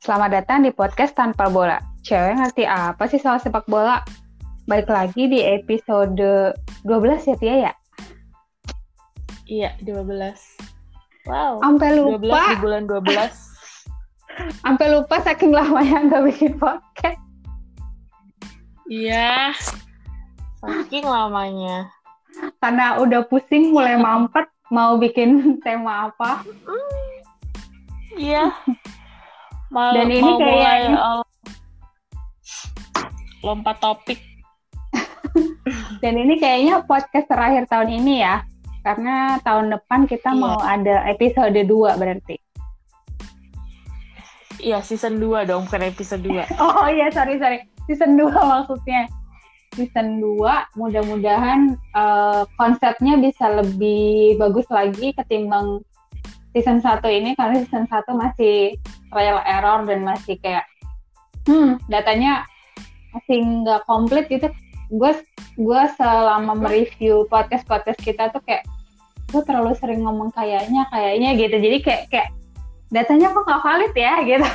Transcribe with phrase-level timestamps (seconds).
[0.00, 1.76] Selamat datang di podcast Tanpa Bola.
[2.00, 4.00] Cewek ngerti apa sih soal sepak bola?
[4.64, 6.56] Balik lagi di episode
[6.88, 7.72] 12 ya Tia ya?
[9.44, 11.28] Iya, 12.
[11.28, 11.60] Wow.
[11.60, 12.40] Sampai 12 lupa.
[12.48, 14.64] di bulan 12.
[14.64, 17.20] Sampai lupa saking lamanya nggak bikin podcast.
[18.88, 19.52] Iya.
[20.64, 21.92] Saking lamanya.
[22.56, 26.40] Karena udah pusing mulai mampet mau bikin tema apa.
[28.16, 28.48] Iya.
[29.70, 31.22] Mau, Dan ini mau mulai kayaknya- uh,
[33.46, 34.18] lompat topik.
[36.02, 38.42] Dan ini kayaknya podcast terakhir tahun ini ya.
[38.82, 40.40] Karena tahun depan kita Iya.
[40.40, 42.36] mau ada episode 2 berarti.
[44.60, 46.44] Iya, season 2 dong, bukan episode 2.
[46.60, 47.62] Oh iya, sorry, sorry.
[47.86, 49.06] Season 2 maksudnya.
[49.78, 55.78] Season 2, mudah-mudahan eh, konsepnya bisa lebih bagus lagi ketimbang
[56.54, 58.74] season 1 ini, karena season 1 masih
[59.10, 60.66] trial error dan masih kayak,
[61.46, 62.46] hmm, datanya
[63.14, 64.50] masih nggak komplit gitu.
[64.90, 65.14] Gue
[65.54, 68.66] gue selama mereview podcast-podcast kita tuh kayak,
[69.30, 71.56] gue terlalu sering ngomong kayaknya, kayaknya gitu.
[71.58, 72.28] Jadi kayak, kayak
[72.90, 74.48] datanya kok nggak valid ya gitu.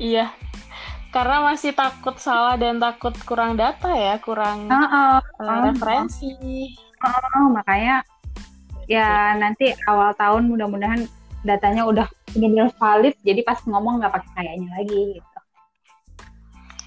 [0.00, 0.32] Iya.
[1.12, 5.20] Karena masih takut salah dan takut kurang data ya, kurang Heeh.
[5.20, 6.32] uh, referensi.
[7.04, 8.00] Oh, makanya
[8.92, 11.08] ya nanti awal tahun mudah-mudahan
[11.42, 15.38] datanya udah benar-benar valid jadi pas ngomong nggak pakai kayaknya lagi gitu.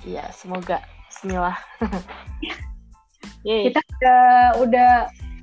[0.06, 0.86] Iya, semoga.
[1.10, 1.58] Bismillah.
[3.48, 3.70] Yeay.
[3.70, 4.24] Kita udah
[4.62, 4.92] udah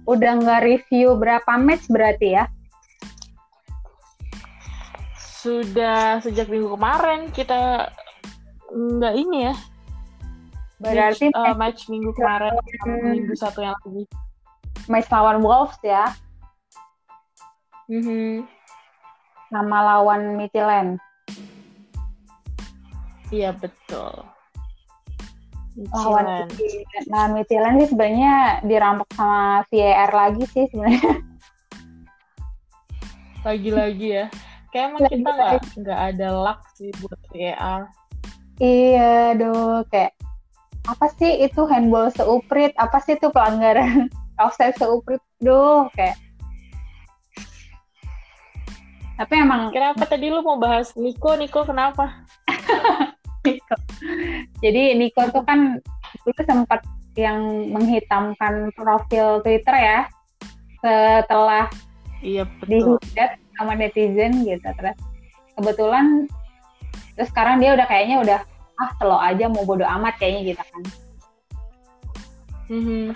[0.07, 2.45] udah nggak review berapa match berarti ya?
[5.19, 7.91] Sudah sejak minggu kemarin kita
[8.71, 9.55] nggak ini ya.
[10.79, 12.55] Berarti match, uh, match, match minggu kemarin
[12.87, 14.07] minggu satu yang lagi.
[14.91, 16.11] match lawan Wolves ya,
[17.93, 18.48] Mhm.
[19.53, 20.97] sama lawan Midtjylland.
[23.29, 24.25] Iya betul.
[25.92, 26.48] Lawan.
[26.48, 31.05] Midtjylland- lawan Midtjylland sih sebenarnya dirampok sama VAR lagi sih sebenarnya.
[33.48, 34.27] Lagi-lagi ya.
[34.73, 35.53] Kayak emang kita nggak
[35.85, 37.92] nggak ada luck sih buat VAR.
[38.57, 40.17] Iya, aduh kayak
[40.89, 42.73] apa sih itu handball seuprit?
[42.80, 44.09] Apa sih itu pelanggaran
[44.42, 45.20] offside seuprit?
[45.45, 46.17] Duh, kayak
[49.18, 51.36] tapi emang Kenapa tadi lu mau bahas Niko?
[51.36, 52.24] Niko kenapa?
[53.46, 53.77] Niko.
[54.62, 55.78] Jadi Niko tuh kan
[56.23, 56.80] dulu sempat
[57.18, 59.98] yang menghitamkan profil Twitter ya
[60.80, 61.68] setelah
[62.23, 62.98] Iya betul.
[62.98, 64.96] dihujat sama netizen gitu terus
[65.58, 66.24] kebetulan
[67.12, 68.40] terus sekarang dia udah kayaknya udah
[68.80, 70.83] ah selo aja mau bodo amat kayaknya gitu kan
[72.73, 73.12] Mhm.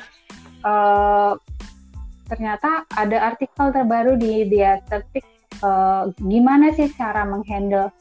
[0.67, 1.33] eh,
[2.27, 5.25] ternyata ada artikel terbaru di The Athletic
[5.63, 7.93] eh, gimana sih cara menghandle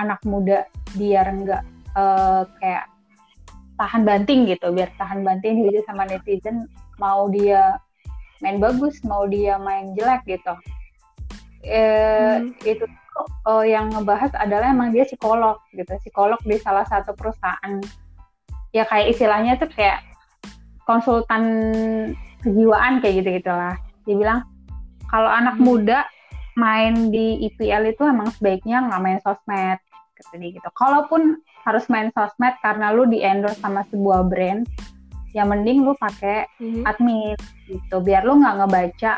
[0.00, 0.64] anak muda
[0.96, 1.62] biar nggak
[1.96, 2.84] eh, kayak
[3.80, 6.68] tahan banting gitu biar tahan banting dihujat sama netizen
[7.00, 7.80] mau dia
[8.44, 10.52] main bagus mau dia main jelek gitu
[11.64, 12.52] eh, Hmm.
[12.64, 12.84] itu
[13.48, 17.80] eh, yang ngebahas adalah emang dia psikolog gitu psikolog di salah satu perusahaan
[18.72, 20.04] ya kayak istilahnya tuh kayak
[20.84, 21.44] konsultan
[22.44, 24.40] kejiwaan kayak gitu gitulah dia bilang
[25.08, 25.64] kalau anak Hmm.
[25.66, 26.04] muda
[26.58, 29.78] main di IPL itu emang sebaiknya nggak main sosmed
[30.36, 30.68] dia gitu.
[30.76, 34.68] Kalaupun harus main sosmed karena lu di endorse sama sebuah brand
[35.32, 36.84] ya mending lu pakai Mhm.
[36.84, 37.96] admin gitu.
[38.04, 39.12] Biar lu nggak ngebaca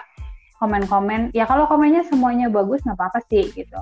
[0.63, 1.35] komen-komen.
[1.35, 3.81] Ya kalau komennya semuanya bagus nggak apa-apa sih gitu.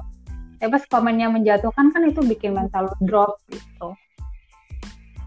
[0.60, 3.92] Tapi pas komennya menjatuhkan kan itu bikin mental lu drop gitu.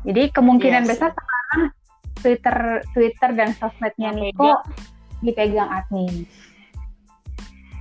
[0.04, 0.92] Jadi kemungkinan Iya sih.
[0.98, 1.62] besar sekarang
[2.24, 2.58] Twitter
[2.98, 4.50] Twitter dan sosmednya Niko
[5.22, 6.26] dipegang admin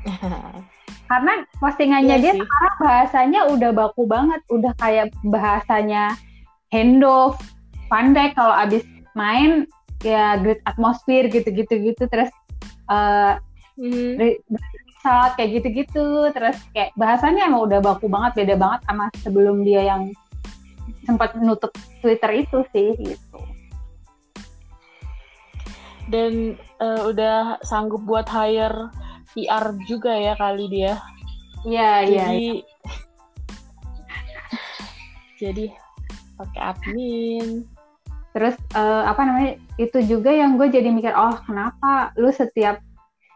[1.11, 2.41] karena postingannya Iya dia sih.
[2.41, 6.17] sekarang bahasanya udah baku banget udah kayak bahasanya
[6.73, 7.37] handoff
[7.93, 8.81] pandai kalau abis
[9.13, 9.69] main
[10.01, 12.33] ya great atmosphere gitu-gitu gitu terus
[14.19, 14.41] re-
[15.03, 19.83] saat kayak gitu-gitu terus kayak bahasanya emang udah baku banget beda banget sama sebelum dia
[19.85, 20.09] yang
[21.05, 23.39] sempat nutup Twitter itu sih gitu
[26.11, 28.91] Dan eh, udah sanggup buat hire
[29.33, 30.99] PR juga ya kali dia.
[31.63, 32.49] iya iya Jadi
[35.39, 35.65] jadi
[36.35, 37.63] pakai admin.
[38.33, 42.79] terus eh, apa namanya itu juga yang gue jadi mikir oh kenapa lu setiap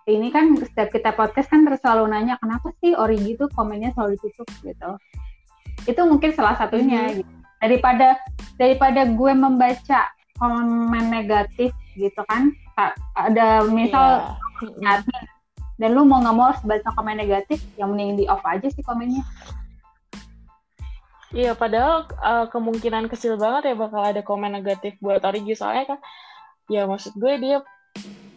[0.06, 4.16] ini kan setiap kita podcast kan terus selalu nanya kenapa sih Origi tuh komennya selalu
[4.16, 4.90] ditutup gitu
[5.84, 7.14] itu mungkin salah satunya Mhm.
[7.14, 7.31] gitu.
[7.58, 8.06] daripada
[8.56, 10.00] daripada gue membaca
[10.34, 14.32] komen negatif gitu kan ka- ada misal
[14.64, 14.72] Iya.
[14.72, 14.88] Mhm.
[14.88, 15.22] admin
[15.76, 18.84] dan lu mau nggak mau harus baca komen negatif yang mending di off aja sih
[18.84, 19.25] komennya
[21.34, 26.00] Iya, padahal uh, kemungkinan kecil banget ya bakal ada komen negatif buat Origi soalnya kan
[26.70, 27.58] ya maksud gue dia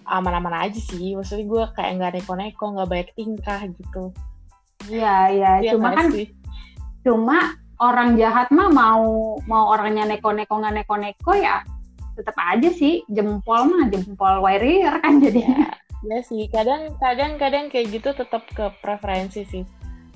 [0.10, 1.14] aman-aman aja sih.
[1.14, 4.10] Maksudnya gue kayak nggak neko-neko, nggak baik tingkah gitu.
[4.90, 5.52] Iya, iya.
[5.62, 6.34] Ya, cuma kan sih?
[7.00, 11.64] cuma orang jahat mah mau mau orangnya neko-neko nggak neko-neko ya
[12.20, 15.64] tetap aja sih jempol mah jempol warrior kan jadinya.
[15.64, 15.72] Ya,
[16.08, 19.64] ya sih, kadang kadang kadang kayak gitu tetap ke preferensi sih.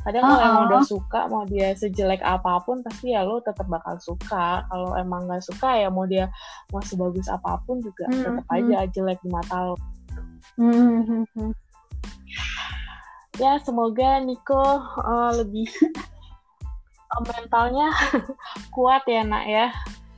[0.03, 3.95] Kadang kalau emang udah suka mau dia sejelek apa pun pasti ya lo tetap bakal
[4.03, 4.67] suka.
[4.67, 6.27] Kalau emang nggak suka ya mau dia
[6.75, 8.55] mau sebagus apa pun juga hmm, tetap hmm.
[8.59, 9.75] aja jelek di mata lo.
[10.59, 11.51] Hmm, hmm, hmm.
[13.39, 15.71] ya semoga Niko uh, lebih
[17.31, 17.87] mentalnya
[18.75, 19.67] kuat ya nak ya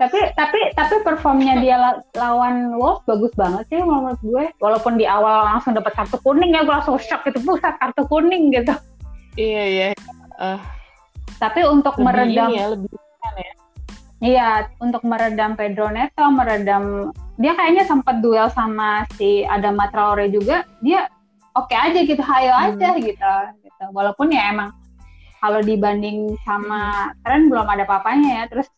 [0.00, 1.76] tapi tapi tapi performnya dia
[2.16, 4.44] lawan Wolves bagus banget sih menurut gue.
[4.60, 8.52] Walaupun di awal langsung dapat kartu kuning ya gue langsung shock itu pusat kartu kuning
[8.52, 8.72] gitu.
[9.36, 9.86] Iya iya.
[10.40, 10.60] Uh,
[11.40, 12.90] tapi untuk lebih meredam ya, lebih
[13.36, 13.52] ya.
[14.20, 14.48] iya
[14.80, 21.08] untuk meredam Pedro Neto meredam dia kayaknya sempat duel sama si Adam Traore juga dia
[21.56, 22.64] oke okay aja gitu hayo hmm.
[22.72, 23.32] aja gitu
[23.64, 23.84] gitu.
[23.96, 24.76] Walaupun ya emang
[25.40, 28.68] kalau dibanding sama tren belum ada papanya ya terus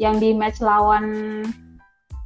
[0.00, 1.44] yang di match lawan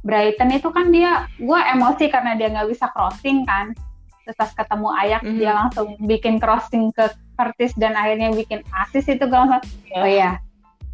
[0.07, 3.75] Brighton itu kan dia gue emosi karena dia nggak bisa crossing kan
[4.23, 5.39] terus pas ketemu Ayak mm -hmm.
[5.43, 9.61] dia langsung bikin crossing ke Curtis dan akhirnya bikin assist itu gue langsung
[9.91, 9.99] yeah.
[10.01, 10.31] oh ya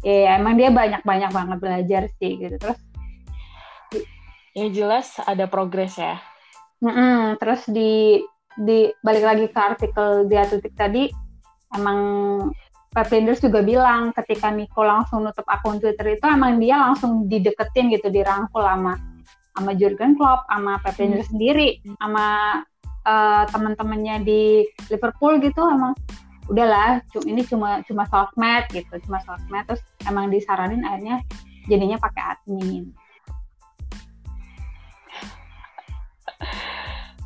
[0.02, 2.78] ya emang dia banyak banyak banget belajar sih gitu terus
[4.58, 6.18] yang jelas ada progres ya
[6.82, 7.20] mm -hmm.
[7.38, 8.18] terus di
[8.58, 11.08] di balik lagi ke artikel di Atletik tadi
[11.72, 12.00] emang
[12.92, 17.88] Pep Linders juga bilang ketika Nico langsung nutup akun Twitter itu emang dia langsung dideketin
[17.88, 19.00] gitu dirangkul sama
[19.56, 21.24] sama Jurgen Klopp sama Pep hmm.
[21.24, 22.60] sendiri sama
[23.08, 24.42] uh, teman-temannya di
[24.92, 25.96] Liverpool gitu emang
[26.52, 31.24] udahlah ini cuma cuma sosmed gitu cuma sosmed terus emang disaranin akhirnya
[31.70, 32.92] jadinya pakai admin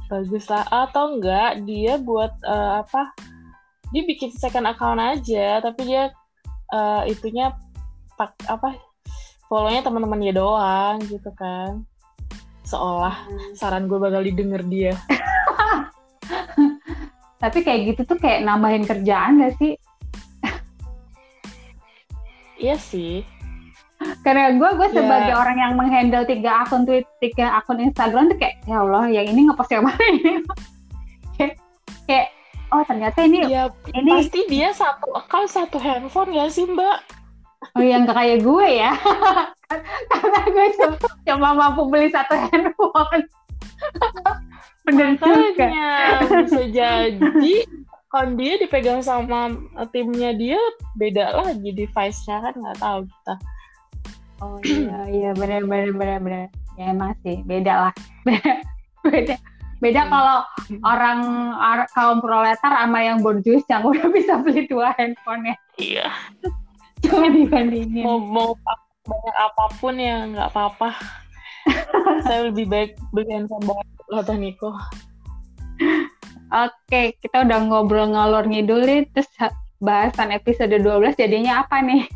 [0.06, 3.10] bagus lah atau enggak dia buat uh, apa
[3.94, 6.10] dia bikin second account aja tapi dia
[6.74, 7.54] uh, itunya
[8.16, 8.74] pak apa
[9.46, 11.86] follownya teman-teman dia doang gitu kan
[12.66, 13.54] seolah hmm.
[13.54, 14.94] saran gue bakal didengar dia
[17.42, 19.78] tapi kayak gitu tuh kayak nambahin kerjaan gak sih
[22.64, 23.22] iya sih
[24.26, 24.94] karena gue gue ya.
[25.00, 25.40] sebagai yeah.
[25.40, 29.48] orang yang menghandle tiga akun tweet tiga akun Instagram tuh kayak ya Allah yang ini
[29.48, 30.44] ngepost yang mana ini
[31.38, 31.54] kayak,
[32.04, 32.35] kayak
[32.72, 37.02] oh ternyata ini ya, ini pasti dia satu akal satu handphone ya sih mbak?
[37.76, 38.92] Oh yang gak kayak gue ya?
[40.12, 40.96] Karena gue cuma,
[41.26, 43.24] cuma mampu beli satu handphone.
[44.86, 45.66] Bener juga.
[46.46, 47.54] Bisa jadi
[48.06, 49.50] kalau dia dipegang sama
[49.90, 50.56] timnya dia
[50.94, 53.34] beda lagi device-nya kan nggak tahu kita.
[54.40, 56.44] Oh iya iya benar benar benar benar
[56.76, 57.92] ya emang sih beda lah.
[58.26, 58.52] Beda
[59.06, 59.36] Beda
[59.80, 60.10] hmm.
[60.10, 60.80] kalau hmm.
[60.82, 61.18] orang
[61.92, 65.56] kaum proletar sama yang borjuis yang udah bisa beli dua handphone ya.
[65.76, 66.08] Iya.
[67.04, 68.04] Jangan dibandingin.
[68.04, 68.50] Mau mau
[69.06, 70.90] banyak apa pun ya nggak apa-apa.
[72.26, 74.70] Saya lebih baik beli handphone baru kata Niko.
[76.46, 79.28] Oke, kita udah ngobrol ngalor ngidul nih, terus
[79.82, 82.06] bahasan episode 12 jadinya apa nih?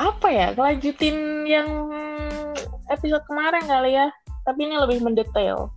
[0.00, 0.56] apa ya?
[0.56, 1.68] Kelanjutin yang
[2.90, 4.10] episode kemarin kali ya,
[4.44, 5.70] tapi ini lebih mendetail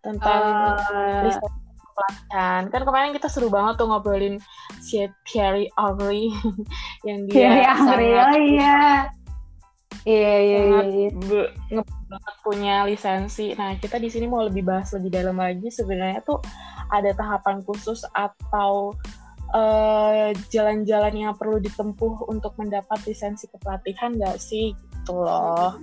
[0.00, 0.42] tentang
[0.80, 1.28] uh,
[1.96, 2.62] pelatihan.
[2.70, 4.36] Kan kemarin kita seru banget tuh ngobrolin
[4.84, 6.30] si Thierry Henry
[7.08, 8.80] yang dia Thierry Henry, oh iya.
[10.06, 10.80] Iya, iya, iya.
[10.86, 11.82] iya.
[11.82, 13.58] banget punya lisensi.
[13.58, 15.66] Nah, kita di sini mau lebih bahas lebih dalam lagi.
[15.66, 16.38] Sebenarnya tuh
[16.94, 18.94] ada tahapan khusus atau
[19.50, 25.74] eh, jalan-jalan yang perlu ditempuh untuk mendapat lisensi kepelatihan nggak sih gitu loh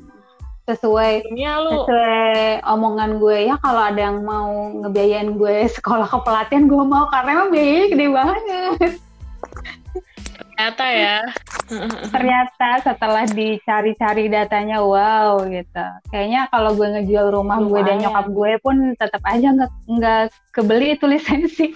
[0.63, 1.71] sesuai lu.
[1.83, 3.51] sesuai omongan gue.
[3.51, 7.11] Ya kalau ada yang mau ngebiayain gue sekolah kepelatihan gue mau.
[7.11, 8.91] Karena emang biayanya gede banget.
[10.53, 11.17] Ternyata ya.
[12.13, 15.85] Ternyata setelah dicari-cari datanya wow gitu.
[16.13, 17.71] Kayaknya kalau gue ngejual rumah Lumayan.
[17.71, 20.23] gue dan nyokap gue pun tetap aja nggak nggak
[20.55, 21.67] kebeli itu lisensi.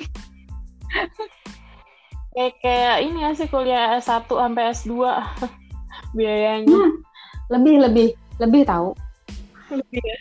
[2.37, 4.93] Kayak kayak ini ya sih kuliah S1 sampai S2
[6.17, 6.69] biayanya.
[6.69, 6.93] Hmm,
[7.49, 8.93] lebih lebih lebih tahu
[9.71, 10.17] lebih ya?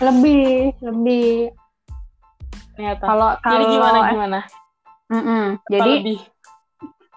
[0.00, 0.44] lebih
[0.80, 1.28] lebih.
[3.00, 4.40] Kalau kalau jadi gimana gimana?
[5.10, 5.44] Mm -mm.
[5.68, 6.20] jadi lebih?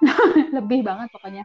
[0.60, 1.44] Lebih banget pokoknya.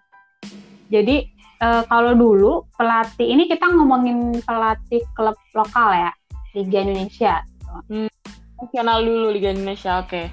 [0.91, 1.31] Jadi
[1.63, 6.11] uh, kalau dulu pelatih ini kita ngomongin pelatih klub lokal ya
[6.59, 7.45] Liga Indonesia.
[7.87, 8.11] Hmm,
[8.59, 10.11] nasional dulu Liga Indonesia oke.
[10.11, 10.27] Okay.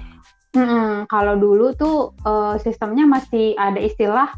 [0.56, 4.32] Hmm, kalau dulu tuh uh, sistemnya masih ada istilah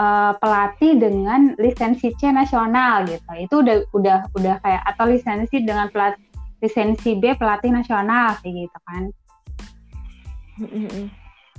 [0.00, 3.30] uh, pelatih dengan lisensi C nasional gitu.
[3.36, 6.16] Itu udah udah udah kayak atau lisensi dengan pelat
[6.60, 9.02] lisensi B pelatih nasional kayak gitu kan.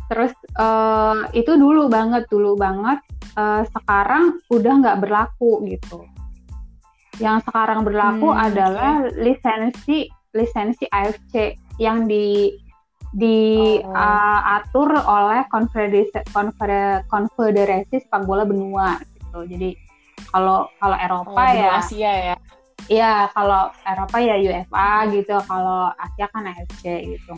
[0.07, 3.01] Terus uh, itu dulu banget dulu banget.
[3.37, 6.01] Uh, sekarang udah nggak berlaku gitu.
[7.21, 9.13] Yang sekarang berlaku hmm, adalah okay.
[9.21, 9.97] lisensi
[10.33, 12.53] lisensi AFC yang di
[13.15, 14.99] diatur oh.
[14.99, 16.27] uh, oleh konfederasi
[17.07, 19.47] konfederasi sepak bola benua gitu.
[19.47, 19.69] Jadi
[20.31, 22.35] kalau kalau Eropa oh, ya Asia ya.
[22.87, 27.35] Iya, kalau Eropa ya UEFA gitu, kalau Asia kan AFC gitu.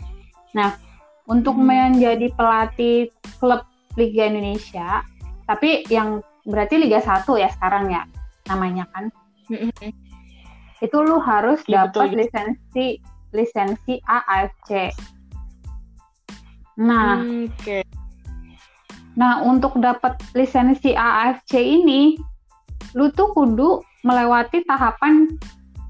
[0.54, 0.78] Nah,
[1.26, 1.66] untuk hmm.
[1.66, 3.10] menjadi pelatih
[3.42, 3.66] klub
[3.98, 5.02] Liga Indonesia,
[5.50, 8.06] tapi yang berarti Liga 1 ya sekarang ya
[8.46, 9.10] namanya kan.
[9.50, 9.74] Hmm.
[10.78, 13.02] Itu lu harus ya, dapat lisensi
[13.34, 14.94] lisensi AFC
[16.80, 17.84] Nah, okay.
[19.12, 22.16] nah untuk dapat lisensi AFC ini,
[22.96, 25.28] lu tuh kudu melewati tahapan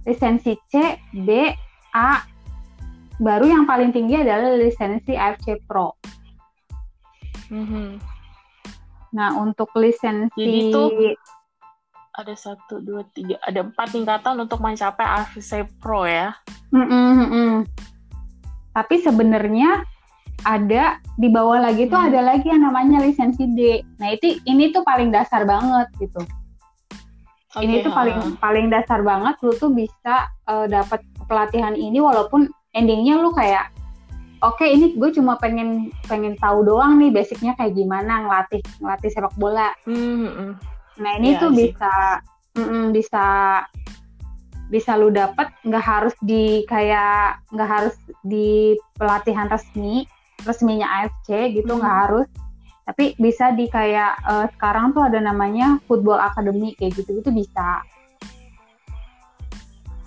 [0.02, 1.54] lisensi C, B,
[1.94, 2.26] A,
[3.23, 5.94] baru yang paling tinggi adalah lisensi AFC Pro.
[7.54, 7.88] Mm -hmm.
[9.14, 10.82] Nah untuk lisensi Jadi itu
[12.11, 16.35] ada satu dua tiga ada empat tingkatan untuk mencapai AFC Pro ya.
[16.75, 17.54] Mm -mm,
[18.75, 19.82] Tapi sebenarnya
[20.44, 22.09] ada di bawah lagi tuh hmm.
[22.12, 23.85] ada lagi yang namanya lisensi D.
[24.00, 26.23] Nah itu ini tuh paling dasar banget gitu.
[27.50, 32.47] Okay, ini tuh paling paling dasar banget lu tuh bisa uh, dapat pelatihan ini walaupun
[32.78, 33.75] endingnya lu kayak
[34.47, 39.11] oke okay, ini gue cuma pengen pengen tahu doang nih basicnya kayak gimana ngelatih ngelatih
[39.11, 39.75] sepak bola.
[39.82, 40.50] Mm -hmm.
[41.02, 41.92] Nah ini yeah, tuh bisa
[42.54, 43.25] mm -mm, bisa
[44.70, 50.06] bisa lu dapat nggak harus di kayak nggak harus di pelatihan resmi
[50.44, 52.02] resminya AFC gitu nggak hmm.
[52.06, 52.28] harus
[52.85, 57.85] tapi bisa di kayak uh, sekarang tuh ada namanya football academy kayak gitu gitu bisa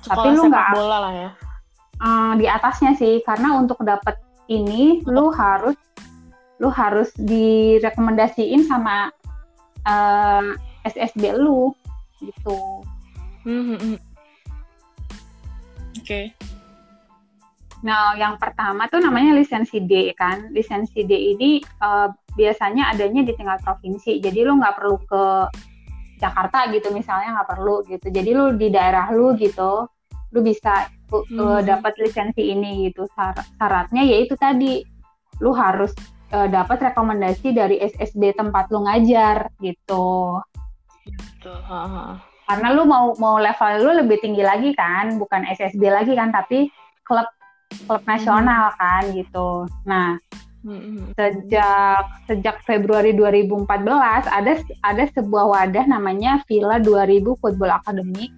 [0.04, 1.30] Sekolah tapi lu nggak bola lah ya
[2.04, 4.20] uh, di atasnya sih karena untuk dapat
[4.52, 5.78] ini lu harus
[6.62, 9.12] lu harus direkomendasiin sama
[9.88, 10.56] uh,
[10.88, 11.76] eh, SSB lu
[12.24, 12.60] gitu.
[13.44, 13.96] Mm -hmm.
[16.00, 16.04] Oke.
[16.04, 16.26] Okay.
[17.84, 20.50] Nah, yang pertama tuh namanya lisensi D kan.
[20.56, 22.08] Lisensi D ini uh,
[22.40, 24.24] biasanya adanya di tingkat provinsi.
[24.24, 25.24] Jadi lu nggak perlu ke
[26.24, 28.08] Jakarta gitu misalnya nggak perlu gitu.
[28.08, 29.84] Jadi lu di daerah lu gitu,
[30.32, 31.68] lu bisa uh, hmm.
[31.68, 33.04] dapat lisensi ini gitu.
[33.12, 34.80] Sar syaratnya yaitu tadi
[35.44, 35.92] lu harus
[36.32, 40.40] uh, dapat rekomendasi dari SSB tempat lu ngajar gitu.
[41.04, 41.52] Gitu.
[42.48, 46.72] Karena lu mau mau level lu lebih tinggi lagi kan, bukan SSB lagi kan, tapi
[47.04, 47.28] klub
[47.86, 48.78] klub nasional hmm.
[48.80, 49.50] kan gitu.
[49.84, 50.18] Nah,
[50.64, 51.14] hmm.
[51.18, 53.68] sejak sejak Februari 2014
[54.30, 54.54] ada
[54.86, 58.30] ada sebuah wadah namanya Villa 2000 Football Academy.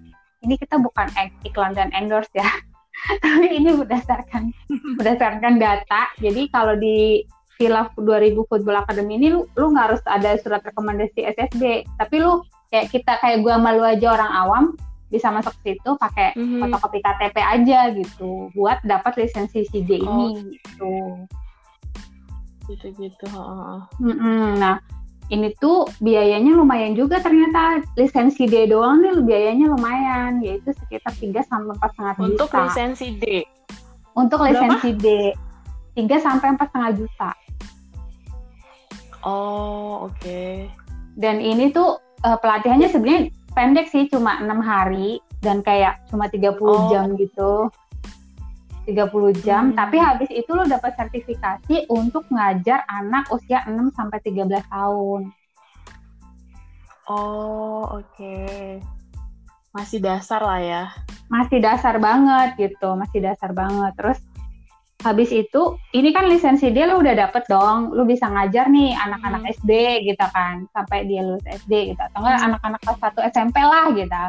[0.44, 1.10] Ini kita bukan
[1.42, 2.46] iklan dan endorse ya.
[3.22, 4.50] Tapi ini berdasarkan
[4.98, 6.10] berdasarkan data.
[6.18, 7.24] Jadi kalau di
[7.56, 12.44] Villa 2000 Football Academy ini lu lu nggak harus ada surat rekomendasi SSB, tapi lu
[12.68, 14.64] kayak kita kayak gua malu aja orang awam
[15.06, 16.60] bisa masuk situ pakai mm-hmm.
[16.66, 20.34] fotokopi KTP aja gitu buat dapat lisensi CD oh.
[20.34, 20.94] ini gitu
[22.66, 23.26] gitu gitu
[24.02, 24.58] mm-hmm.
[24.58, 24.82] nah
[25.30, 31.42] ini tuh biayanya lumayan juga ternyata lisensi D doang nih biayanya lumayan yaitu sekitar 3
[31.46, 33.24] sampai empat setengah juta untuk lisensi D
[34.14, 34.50] untuk Berapa?
[34.54, 35.06] lisensi D
[35.98, 37.30] 3 sampai empat setengah juta
[39.26, 40.70] oh oke okay.
[41.18, 46.52] dan ini tuh uh, pelatihannya sebenarnya pendek sih cuma enam hari dan kayak cuma 30
[46.60, 46.92] oh.
[46.92, 47.72] jam gitu
[48.86, 49.76] 30 jam hmm.
[49.80, 55.34] tapi habis itu lo dapat sertifikasi untuk ngajar anak usia 6 sampai 13 tahun.
[57.06, 58.06] Oh, oke.
[58.14, 58.82] Okay.
[59.74, 60.82] Masih dasar lah ya.
[61.26, 63.92] Masih dasar banget gitu, masih dasar banget.
[63.98, 64.18] Terus
[65.04, 69.44] habis itu ini kan lisensi dia lo udah dapet dong lo bisa ngajar nih anak-anak
[69.44, 69.52] hmm.
[69.60, 69.70] SD
[70.08, 72.46] gitu kan sampai dia lulus SD gitu atau enggak hmm.
[72.48, 74.22] anak-anak kelas satu SMP lah gitu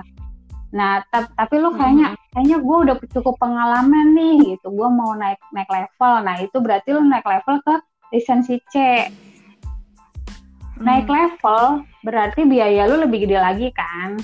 [0.76, 2.20] nah tapi lo kayaknya hmm.
[2.36, 6.90] kayaknya gue udah cukup pengalaman nih gitu gue mau naik naik level nah itu berarti
[6.92, 7.76] lo naik level ke
[8.12, 8.76] lisensi C
[9.08, 10.84] hmm.
[10.84, 14.20] naik level berarti biaya lo lebih gede lagi kan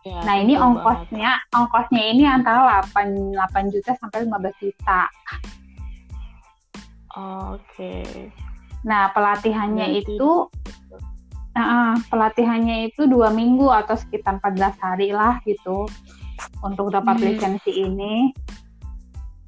[0.00, 1.56] Ya, nah ini ongkosnya, banget.
[1.60, 5.02] ongkosnya ini antara 8, 8 juta sampai 15 juta.
[7.12, 7.60] Oke.
[7.60, 8.08] Okay.
[8.80, 10.16] Nah pelatihannya Nanti.
[10.16, 10.48] itu,
[11.52, 15.84] uh, pelatihannya itu dua minggu atau sekitar 14 hari lah gitu
[16.64, 17.24] untuk dapat hmm.
[17.28, 18.32] lisensi ini.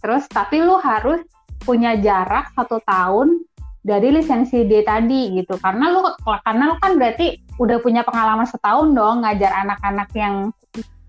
[0.04, 1.25] Terus tapi lu harus
[1.64, 3.40] punya jarak satu tahun
[3.82, 6.06] dari lisensi D tadi gitu karena lu
[6.46, 10.54] karena lu kan berarti udah punya pengalaman setahun dong ngajar anak-anak yang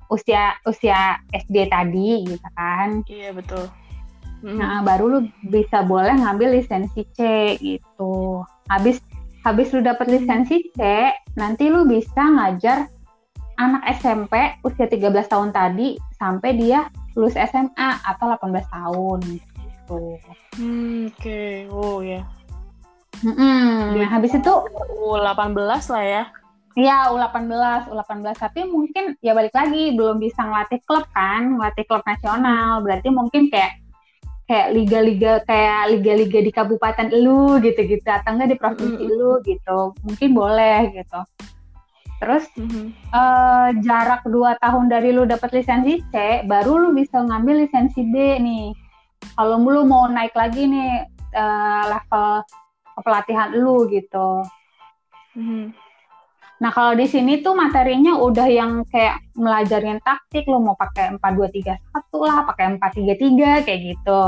[0.10, 3.70] usia usia SD tadi gitu kan iya betul
[4.42, 4.58] mm.
[4.58, 8.98] nah baru lu bisa boleh ngambil lisensi C gitu habis
[9.46, 10.82] habis lu dapet lisensi C
[11.38, 12.90] nanti lu bisa ngajar
[13.58, 14.34] anak SMP
[14.66, 20.18] usia 13 tahun tadi sampai dia lulus SMA atau 18 tahun gitu.
[20.58, 21.22] Hmm, oke.
[21.22, 21.70] Okay.
[21.70, 22.26] Oh ya.
[23.22, 24.02] Mm-hmm.
[24.02, 24.54] Nah, habis itu
[24.98, 25.54] U18
[25.94, 26.24] lah ya.
[26.74, 28.26] Iya, U18, U18.
[28.34, 32.82] Tapi mungkin ya balik lagi belum bisa ngelatih klub kan, ngelatih klub nasional.
[32.82, 33.78] Berarti mungkin kayak
[34.44, 39.20] kayak liga-liga kayak liga-liga di kabupaten lu gitu-gitu atau enggak di provinsi mm-hmm.
[39.22, 39.80] lu gitu.
[40.02, 41.20] Mungkin boleh gitu.
[42.18, 42.86] Terus mm-hmm.
[43.14, 48.42] uh, jarak 2 tahun dari lu dapat lisensi C, baru lu bisa ngambil lisensi B
[48.42, 48.74] nih.
[49.38, 51.06] Kalau lu mau naik lagi nih
[51.38, 52.44] uh, level
[53.02, 54.46] pelatihan lu gitu.
[55.34, 55.74] Hmm.
[56.62, 61.32] Nah kalau di sini tuh materinya udah yang kayak melajarin taktik, lu mau pakai empat
[61.34, 64.22] dua tiga satu lah, pakai empat tiga tiga kayak gitu.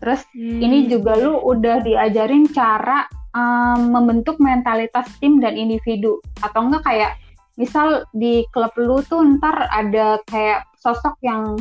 [0.00, 0.60] Terus hmm.
[0.62, 3.04] ini juga lu udah diajarin cara
[3.34, 7.12] um, membentuk mentalitas tim dan individu atau enggak kayak
[7.60, 11.60] misal di klub lu tuh ntar ada kayak sosok yang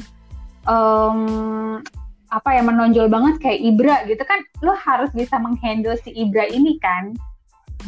[0.64, 1.84] um,
[2.30, 6.78] apa ya menonjol banget kayak Ibra gitu kan lo harus bisa menghandle si Ibra ini
[6.78, 7.18] kan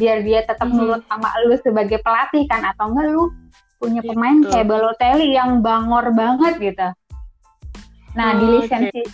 [0.02, 0.78] biar dia tetap hmm.
[0.78, 3.30] nurut sama lu sebagai pelatih kan atau enggak lu
[3.82, 4.14] punya gitu.
[4.14, 6.88] pemain kayak Balotelli yang bangor banget gitu
[8.18, 9.06] nah oh, di lisensi okay.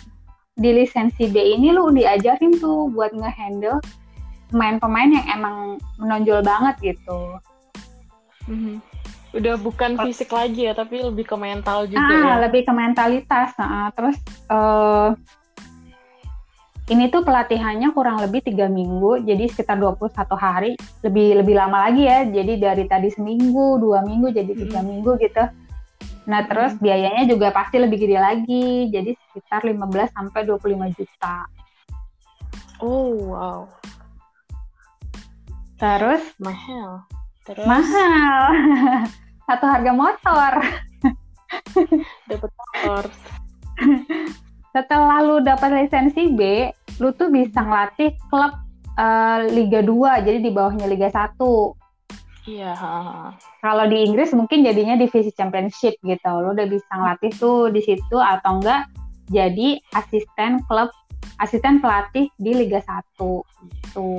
[0.58, 3.78] di lisensi B ini lu diajarin tuh buat ngehandle
[4.48, 5.56] pemain-pemain yang emang
[6.00, 7.20] menonjol banget gitu
[8.48, 8.76] mm-hmm.
[9.36, 13.52] Udah bukan fisik lagi ya tapi lebih ke mental juga ah, ya lebih ke mentalitas
[13.60, 14.16] nah, terus
[14.48, 15.12] uh,
[16.88, 20.08] ini tuh pelatihannya kurang lebih tiga minggu, jadi sekitar 21
[20.40, 20.72] hari,
[21.04, 22.24] lebih lebih lama lagi ya.
[22.24, 24.88] Jadi dari tadi seminggu, dua minggu, jadi tiga hmm.
[24.88, 25.44] minggu gitu.
[26.32, 26.80] Nah terus hmm.
[26.80, 31.36] biayanya juga pasti lebih gede lagi, jadi sekitar 15 sampai 25 juta.
[32.80, 33.68] Oh wow.
[35.76, 37.04] Terus mahal.
[37.48, 38.40] Terus mahal.
[39.48, 40.52] Satu harga motor.
[42.28, 43.04] Dapat motor.
[44.68, 46.68] setelah lu dapat lisensi B,
[47.00, 48.52] lu tuh bisa ngelatih klub
[49.00, 51.40] uh, Liga 2, jadi di bawahnya Liga 1.
[52.48, 52.72] Iya.
[53.64, 56.32] Kalau di Inggris mungkin jadinya divisi championship gitu.
[56.44, 58.88] Lu udah bisa ngelatih tuh di situ atau enggak
[59.28, 60.88] jadi asisten klub
[61.40, 64.12] asisten pelatih di Liga 1 gitu.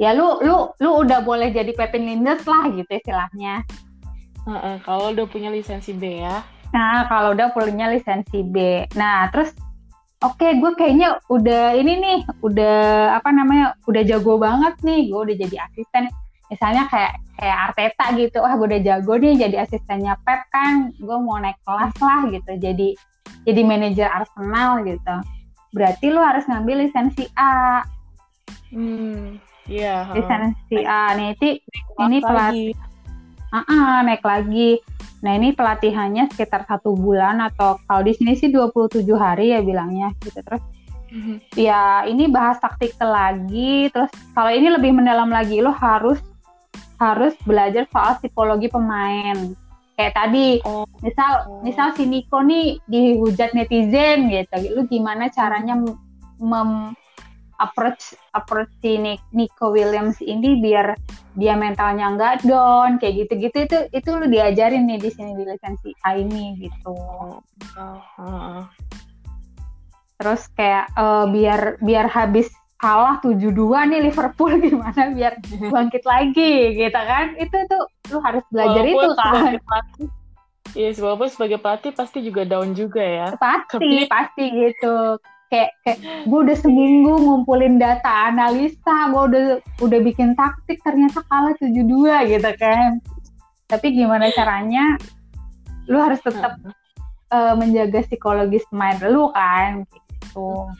[0.00, 3.62] Ya lu lu lu udah boleh jadi Pepin Linders lah gitu istilahnya.
[4.42, 6.42] Uh, uh, kalau udah punya lisensi B ya.
[6.72, 8.88] Nah, kalau udah punya lisensi B.
[8.96, 9.52] Nah, terus
[10.24, 12.76] oke okay, gue kayaknya udah ini nih, udah
[13.20, 16.08] apa namanya, udah jago banget nih, gue udah jadi asisten.
[16.48, 21.16] Misalnya kayak kayak Arteta gitu, wah gue udah jago nih jadi asistennya Pep kan, gue
[21.20, 22.88] mau naik kelas lah gitu, jadi
[23.44, 25.14] jadi manajer Arsenal gitu.
[25.76, 27.84] Berarti lu harus ngambil lisensi A.
[28.72, 30.08] Hmm, iya.
[30.10, 31.50] Yeah, lisensi A nih, ini,
[32.02, 32.74] ini pelatih.
[33.52, 34.80] Uh -uh, naik lagi
[35.22, 40.10] Nah ini pelatihannya sekitar satu bulan atau kalau di sini sih 27 hari ya bilangnya
[40.18, 40.62] gitu terus
[41.14, 41.36] mm-hmm.
[41.54, 46.18] ya ini bahas taktik lagi terus kalau ini lebih mendalam lagi lo harus
[46.98, 49.54] harus belajar soal psikologi pemain
[49.94, 50.86] kayak tadi oh.
[50.98, 51.62] misal oh.
[51.62, 55.78] misal si Niko nih dihujat netizen gitu lu gimana caranya
[56.42, 56.98] mem
[57.62, 58.98] approach approach si
[59.30, 60.98] Nico Williams ini biar
[61.38, 65.90] dia mentalnya nggak down kayak gitu-gitu itu itu lu diajarin nih di sini di lisensi
[66.04, 66.94] A ini gitu.
[67.78, 68.66] Uh,
[70.18, 72.46] Terus kayak uh, biar biar habis
[72.78, 73.54] kalah 7-2
[73.90, 75.38] nih Liverpool gimana biar
[75.70, 77.38] bangkit lagi gitu kan.
[77.38, 79.52] Itu tuh lu harus belajar Walaupun itu kan.
[80.72, 83.28] Iya, yes, walaupun sebagai pelatih pasti juga down juga ya.
[83.36, 84.08] Pasti, Tapi...
[84.08, 85.20] pasti gitu
[85.52, 89.46] kayak kayak gue udah seminggu ngumpulin data analisa gue udah
[89.84, 93.04] udah bikin taktik ternyata kalah 7-2 gitu kan.
[93.68, 94.96] Tapi gimana caranya?
[95.92, 96.56] Lu harus tetap
[97.28, 100.72] uh, menjaga psikologis pemain lu kan gitu.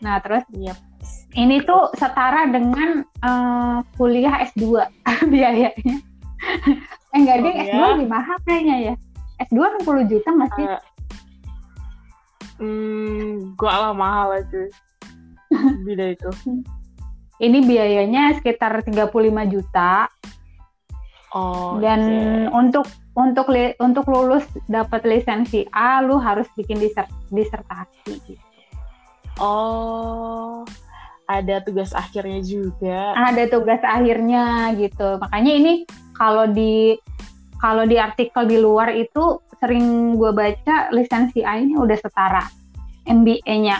[0.00, 0.80] Nah terus yep.
[1.36, 4.80] ini tuh setara dengan uh, kuliah S2
[5.32, 5.96] biayanya.
[7.12, 7.88] Eh enggak oh, deh S2 ya?
[8.00, 8.94] lebih mahal kayaknya ya.
[9.44, 10.64] S2 60 juta nggak sih?
[10.64, 10.80] Uh,
[12.56, 14.62] Hmm, gua lah mahal aja.
[15.86, 16.30] Beda itu.
[17.36, 19.12] Ini biayanya sekitar 35
[19.52, 20.08] juta.
[21.36, 21.76] Oh.
[21.82, 22.48] Dan okay.
[22.56, 28.44] untuk untuk li, untuk lulus dapat lisensi A, lu harus bikin disert, disertasi gitu.
[29.36, 30.64] Oh,
[31.28, 33.12] ada tugas akhirnya juga.
[33.12, 35.20] Ada tugas akhirnya gitu.
[35.20, 35.72] Makanya ini
[36.16, 36.96] kalau di
[37.60, 42.44] kalau di artikel di luar itu sering gue baca lisensi A ini udah setara
[43.06, 43.76] MBA-nya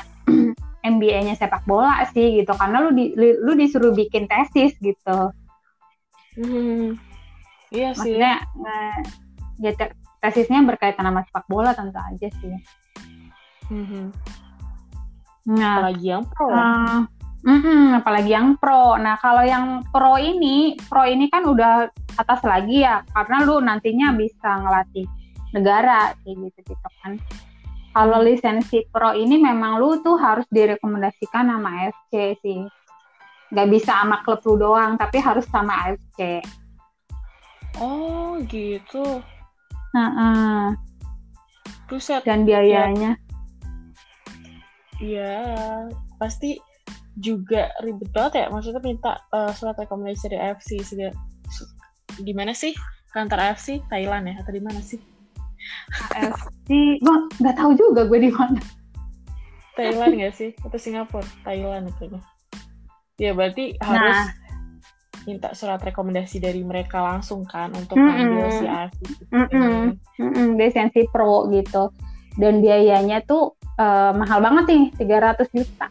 [0.86, 5.18] MBA-nya sepak bola sih gitu karena lu di, lu disuruh bikin tesis gitu.
[6.38, 6.96] Hmm.
[7.74, 8.14] Iya sih.
[8.14, 8.98] Maksudnya eh,
[9.60, 9.72] ya
[10.22, 12.54] tesisnya berkaitan sama sepak bola tentu aja sih.
[13.66, 14.14] Hmm.
[15.46, 16.50] Nah, apalagi yang pro.
[16.50, 17.00] Uh,
[17.46, 18.98] mm -mm, apalagi yang pro.
[18.98, 21.86] Nah, kalau yang pro ini, pro ini kan udah
[22.18, 25.06] atas lagi ya, karena lu nantinya bisa ngelatih
[25.56, 27.16] negara kayak gitu gitu kan.
[27.96, 32.60] Kalau lisensi pro ini memang lu tuh harus direkomendasikan sama AFC sih.
[33.56, 36.44] Gak bisa sama klub lu doang, tapi harus sama AFC.
[37.80, 39.24] Oh gitu.
[39.96, 40.68] Nah, uh.
[41.88, 42.20] Buset.
[42.28, 43.16] Dan biayanya.
[45.00, 45.40] Iya,
[46.20, 46.60] pasti
[47.16, 48.46] juga ribet banget ya.
[48.52, 50.84] Maksudnya minta uh, surat rekomendasi dari AFC.
[52.20, 52.76] Di mana sih
[53.16, 53.80] kantor AFC?
[53.88, 54.34] Thailand ya?
[54.44, 55.15] Atau di mana sih?
[56.16, 56.68] AFC,
[57.00, 58.60] gue nggak tahu juga gue di mana.
[59.76, 60.50] Thailand nggak sih?
[60.64, 61.26] Atau Singapura?
[61.44, 62.16] Thailand itu.
[63.20, 64.28] Ya berarti harus nah.
[65.28, 68.16] minta surat rekomendasi dari mereka langsung kan untuk mm -mm.
[68.16, 69.00] ngambil si AFC.
[69.32, 69.76] Mm -mm.
[70.20, 70.48] Mm -mm.
[70.56, 71.92] Desensi pro gitu.
[72.36, 75.88] Dan biayanya tuh uh, mahal banget nih, 300 juta.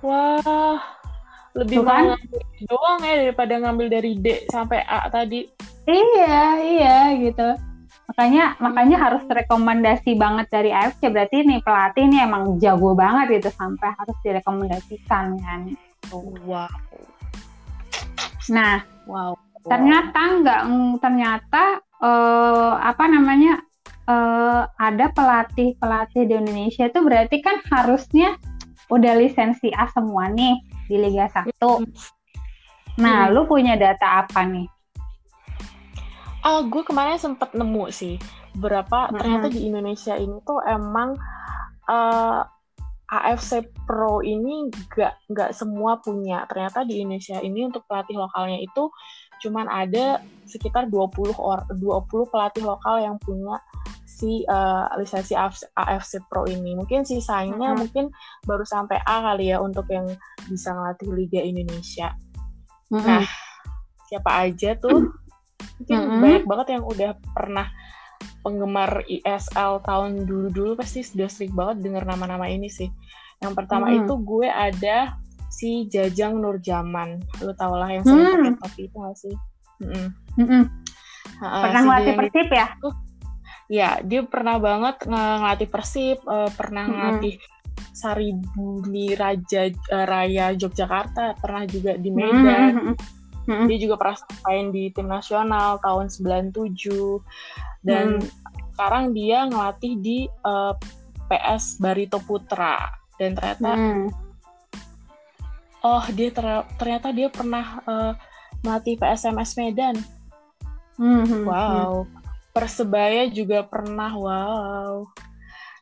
[0.00, 0.80] Wah,
[1.56, 2.04] lebih Tuh kan?
[2.68, 5.44] doang ya daripada ngambil dari D sampai A tadi.
[5.84, 7.48] Iya, iya gitu.
[8.06, 13.50] Makanya makanya harus rekomendasi banget dari AFC berarti nih pelatih nih emang jago banget gitu
[13.54, 15.60] sampai harus direkomendasikan kan.
[16.46, 16.70] Wow.
[18.54, 19.34] Nah, wow.
[19.66, 20.62] Ternyata enggak
[21.02, 21.62] ternyata
[22.02, 23.62] uh, apa namanya?
[24.06, 28.38] Uh, ada pelatih-pelatih di Indonesia itu berarti kan harusnya
[28.86, 31.58] udah lisensi A semua nih di Liga 1.
[33.02, 33.32] Nah, hmm.
[33.34, 34.70] lu punya data apa nih?
[36.46, 38.22] Ah, gue kemarin sempet nemu sih
[38.54, 39.18] berapa hmm.
[39.18, 41.18] ternyata di Indonesia ini tuh emang
[41.90, 46.46] uh, eh, AFC Pro ini gak nggak semua punya.
[46.46, 48.86] Ternyata di Indonesia ini untuk pelatih lokalnya itu
[49.42, 53.58] cuman ada sekitar 20 or 20 pelatih lokal yang punya
[54.06, 56.78] si uh, lisensi AFC, AFC Pro ini.
[56.78, 57.78] Mungkin sisanya hmm.
[57.78, 58.06] mungkin
[58.46, 60.06] baru sampai A kali ya untuk yang
[60.46, 62.14] bisa ngelatih Liga Indonesia.
[62.86, 63.02] Hmm.
[63.02, 63.26] Nah,
[64.06, 65.10] siapa aja tuh
[65.80, 66.20] mungkin mm -hmm.
[66.22, 67.66] banyak banget yang udah pernah
[68.40, 72.88] penggemar ISL tahun dulu-dulu pasti sudah sering banget denger nama-nama ini sih.
[73.42, 73.96] Yang pertama mm.
[74.04, 75.18] itu gue ada
[75.52, 77.20] si Jajang Nurjaman.
[77.42, 78.32] Lu tau lah yang sering mm.
[78.32, 79.36] pakai topi itu gak sih?
[79.82, 80.08] Mm
[80.38, 80.64] -mm.
[81.42, 82.66] Uh, pernah si ngelatih Persib ya?
[82.70, 82.88] Itu,
[83.66, 85.12] ya, dia pernah banget ng
[85.42, 87.02] ngelatih Persib, uh, pernah mm -hmm.
[87.02, 87.34] ngelatih
[87.92, 92.72] Sari Bumi Raja uh, Raya Yogyakarta, pernah juga di Medan.
[92.72, 93.66] Mm -hmm hmm.
[93.70, 96.52] dia juga pernah main di tim nasional tahun 97
[97.86, 98.26] dan hmm.
[98.74, 100.74] sekarang dia ngelatih di uh, eh,
[101.26, 104.06] PS Barito Putra dan ternyata hmm.
[105.86, 108.12] oh dia ter ternyata dia pernah uh,
[108.66, 109.96] melatih PSMS Medan
[110.98, 111.24] hmm.
[111.24, 112.14] hmm wow hmm.
[112.56, 115.06] Persebaya juga pernah wow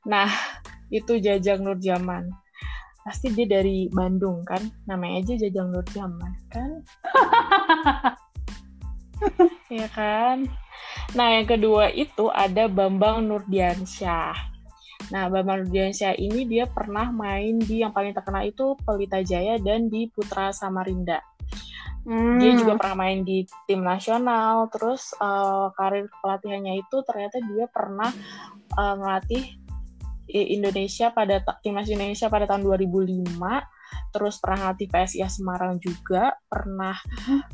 [0.04, 0.28] nah
[0.92, 2.43] itu Jajang Nurjaman
[3.04, 4.64] pasti dia dari Bandung kan?
[4.88, 6.70] Namanya aja Jajang Nur Jaman kan?
[9.72, 10.44] Ya kan?
[11.16, 14.36] Nah yang kedua itu ada Bambang Nurdiansyah.
[15.10, 19.88] Nah Bambang Nurdiansyah ini dia pernah main di yang paling terkenal itu Pelita Jaya dan
[19.88, 21.22] di Putra Samarinda.
[22.04, 22.36] Hmm.
[22.36, 28.12] Dia juga pernah main di tim nasional, terus uh, karir pelatihannya itu ternyata dia pernah
[28.76, 29.63] uh, ngelatih
[30.34, 33.38] Indonesia pada timnas Indonesia pada tahun 2005
[34.10, 36.98] terus pernah melatih PSIS Semarang juga pernah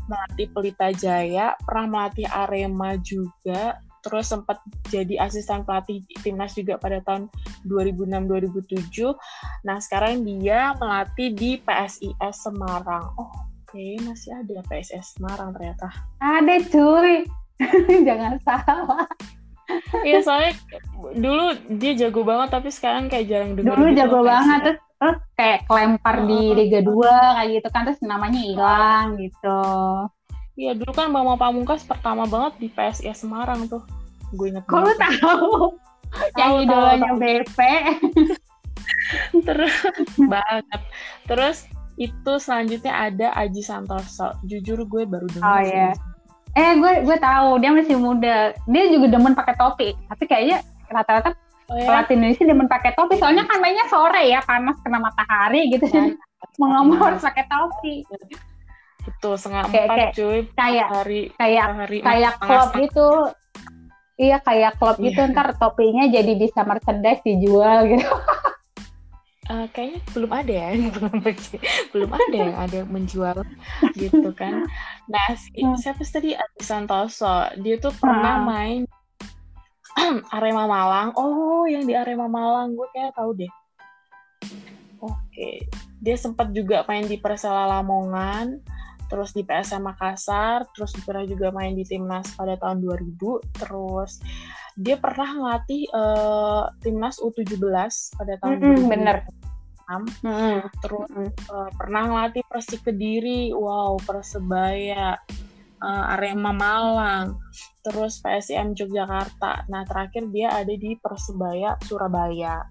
[0.09, 4.57] melatih Pelita Jaya pernah melatih Arema juga terus sempat
[4.89, 7.29] jadi asisten pelatih timnas juga pada tahun
[7.69, 9.13] 2006-2007
[9.69, 13.13] nah sekarang dia melatih di PSIS Semarang.
[13.21, 14.01] Oh oke okay.
[14.03, 15.93] masih ada PSIS Semarang ternyata.
[16.19, 17.29] Ada cuy.
[18.09, 19.05] Jangan salah
[20.07, 20.53] Iya soalnya
[21.17, 21.45] dulu
[21.77, 23.77] dia jago banget tapi sekarang kayak jarang dengar.
[23.77, 26.27] Dulu gitu jago banget terus, terus kayak kelempar oh.
[26.27, 29.63] di Liga 2 kayak gitu kan terus namanya hilang gitu.
[30.61, 33.81] Iya dulu kan Mama Pamungkas pertama banget di PSIS Semarang tuh.
[34.37, 35.51] Gue inget Kok lu tahu?
[36.37, 37.59] Yang idolanya BP.
[39.47, 39.75] Terus
[40.19, 40.81] banget.
[41.27, 41.59] Terus
[42.01, 44.37] itu selanjutnya ada Aji Santoso.
[44.47, 45.49] Jujur gue baru dengar.
[45.49, 45.91] Oh iya.
[46.57, 47.59] Eh gue gue tahu.
[47.63, 48.55] Dia masih muda.
[48.67, 49.95] Dia juga demen pakai topi.
[50.09, 51.35] Tapi kayaknya rata-rata
[51.71, 51.87] oh, ya?
[51.87, 53.15] pelatih Indonesia demen pakai topi.
[53.19, 55.87] Soalnya kan mainnya sore ya panas kena matahari gitu.
[55.87, 56.15] Ya.
[56.61, 58.05] nggak mau harus pakai topi.
[59.01, 60.39] Betul setengah kayak, empat kayak, cuy.
[60.53, 63.09] Kayak hari kayak hari kayak klub gitu.
[64.21, 65.05] Iya kayak klub yeah.
[65.09, 65.21] gitu.
[65.33, 68.13] Ntar topinya jadi bisa merchandise dijual gitu.
[69.49, 71.15] Uh, kayaknya belum ada ya belum
[71.97, 73.37] belum ada yang ada menjual
[73.97, 74.69] gitu kan
[75.11, 75.75] nah hmm.
[75.75, 78.47] siapa tadi Adi Santoso dia tuh pernah hmm.
[78.47, 78.81] main
[80.37, 83.53] Arema Malang oh yang di Arema Malang gue kayak tahu deh
[85.03, 85.67] oke okay.
[85.99, 88.63] dia sempat juga main di Persela Lamongan
[89.11, 94.23] terus di PSM Makassar, terus pernah juga main di timnas pada tahun 2000, terus
[94.79, 97.59] dia pernah ngelatih uh, timnas U17
[98.15, 98.95] pada tahun mm -hmm, 2000.
[98.95, 99.19] Bener.
[99.91, 100.63] Hmm.
[100.87, 101.11] Terus
[101.51, 105.19] uh, pernah ngelatih Persik Kediri, wow, Persebaya,
[105.83, 107.35] uh, Arema Malang,
[107.83, 109.67] terus PSM Yogyakarta.
[109.67, 112.63] Nah, terakhir dia ada di Persebaya Surabaya.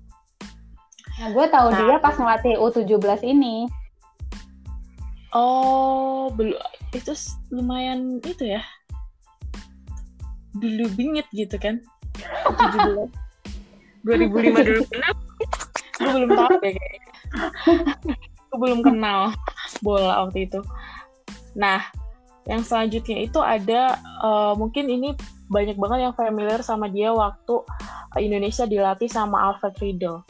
[1.20, 3.68] Nah, gue tahu nah, dia pas ngelatih U17 ini.
[5.36, 6.56] Oh, belum
[6.96, 7.14] itu
[7.52, 8.64] lumayan itu ya.
[10.56, 11.84] Dulu bingit gitu kan.
[12.16, 13.12] 17.
[14.08, 14.88] 2005 2006.
[16.00, 17.09] Gue belum tahu ya kayaknya.
[18.50, 19.34] Gue belum kenal
[19.86, 20.60] bola waktu itu.
[21.54, 21.86] Nah,
[22.50, 25.14] yang selanjutnya itu ada uh, mungkin ini
[25.50, 27.62] banyak banget yang familiar sama dia waktu
[28.18, 30.26] Indonesia dilatih sama Alfred Riedel.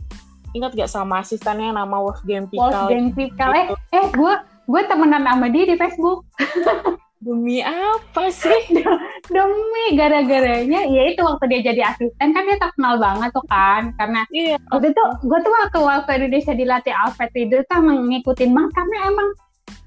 [0.51, 2.91] Ingat gak sama asistennya yang nama Wolfgang Pikal?
[2.91, 4.33] Wolfgang Pikal, eh, eh gue
[4.69, 6.25] gue temenan sama dia di Facebook
[7.19, 8.79] demi apa sih
[9.35, 14.23] demi gara-garanya ya itu waktu dia jadi asisten kan dia terkenal banget tuh kan karena
[14.31, 14.55] iya.
[14.71, 19.29] waktu itu gue tuh waktu waktu Indonesia dilatih Alfred itu tuh ngikutin banget karena emang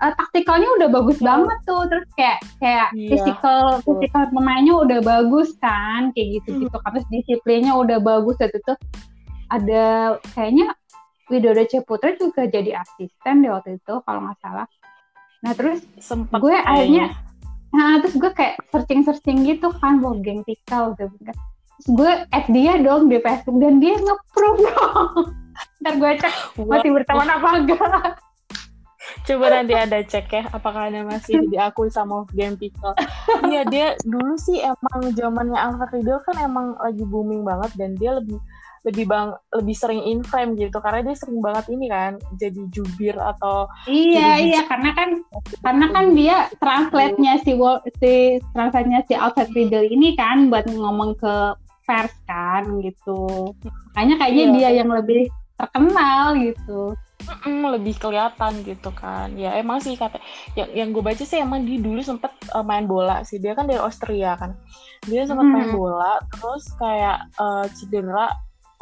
[0.04, 1.26] uh, taktikalnya udah bagus iya.
[1.32, 3.08] banget tuh terus kayak kayak iya.
[3.08, 6.84] physical physical pemainnya udah bagus kan kayak gitu gitu hmm.
[6.92, 8.76] terus disiplinnya udah bagus itu tuh
[9.48, 10.76] ada kayaknya
[11.32, 14.66] Widodo Ceputra juga jadi asisten di waktu itu kalau nggak salah.
[15.42, 17.10] Nah terus Sempet gue akhirnya,
[17.74, 21.34] nah terus gue kayak searching-searching gitu kan, mau geng tikal gitu kan.
[21.34, 25.34] Terus gue add dia dong di Facebook dan dia nge-proof dong.
[25.82, 28.14] Ntar gue cek masih berteman apa enggak.
[29.26, 32.94] Coba nanti ada cek ya, apakah ada masih diakui sama Game Pickle.
[33.50, 38.14] Iya dia dulu sih emang zamannya Alpha Riddle kan emang lagi booming banget dan dia
[38.14, 38.38] lebih
[38.82, 43.14] lebih bang lebih sering in frame gitu karena dia sering banget ini kan jadi jubir
[43.14, 45.22] atau iya iya karena kan
[45.62, 47.54] karena kan dia translate-nya si
[48.02, 51.54] si translate-nya si Alfred Riddle ini kan buat ngomong ke
[51.86, 53.52] pers kan gitu.
[53.92, 54.54] Makanya kayaknya iya.
[54.54, 56.96] dia yang lebih terkenal gitu.
[57.46, 59.30] Mm, lebih kelihatan gitu kan.
[59.38, 60.18] Ya emang sih kata
[60.58, 63.38] yang yang gue baca sih emang dia dulu sempet uh, main bola sih.
[63.38, 64.58] Dia kan dari Austria kan.
[65.06, 65.54] Dia sempat hmm.
[65.54, 68.30] main bola terus kayak uh, cedera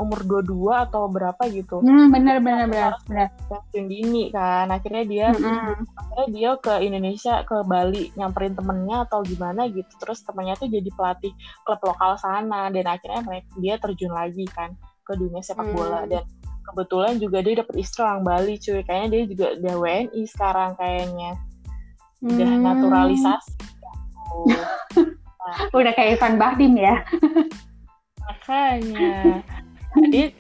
[0.01, 1.85] umur 22 atau berapa gitu.
[1.85, 3.29] Hmm, benar benar benar benar.
[3.77, 4.73] Yang dini kan.
[4.73, 5.85] Akhirnya dia hmm.
[5.93, 9.93] akhirnya dia ke Indonesia ke Bali nyamperin temennya atau gimana gitu.
[10.01, 11.33] Terus temennya tuh jadi pelatih
[11.69, 14.73] klub lokal sana dan akhirnya mereka dia terjun lagi kan
[15.05, 16.11] ke dunia sepak bola hmm.
[16.11, 16.25] dan
[16.71, 18.81] kebetulan juga dia dapet istri orang Bali cuy.
[18.81, 21.31] Kayaknya dia juga udah WNI sekarang kayaknya.
[22.25, 22.63] Udah hmm.
[22.65, 23.53] naturalisasi.
[24.49, 24.67] nah.
[25.79, 27.05] udah kayak Ivan Bahdim ya.
[28.21, 29.43] Makanya
[30.13, 30.31] dia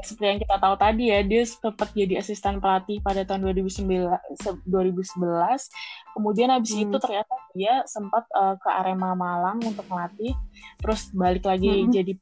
[0.00, 6.16] seperti yang kita tahu tadi ya dia sempat jadi asisten pelatih pada tahun 2009 2011
[6.16, 6.88] kemudian habis hmm.
[6.88, 10.32] itu ternyata dia sempat uh, ke Arema Malang untuk melatih
[10.80, 11.92] terus balik lagi hmm.
[11.92, 12.12] jadi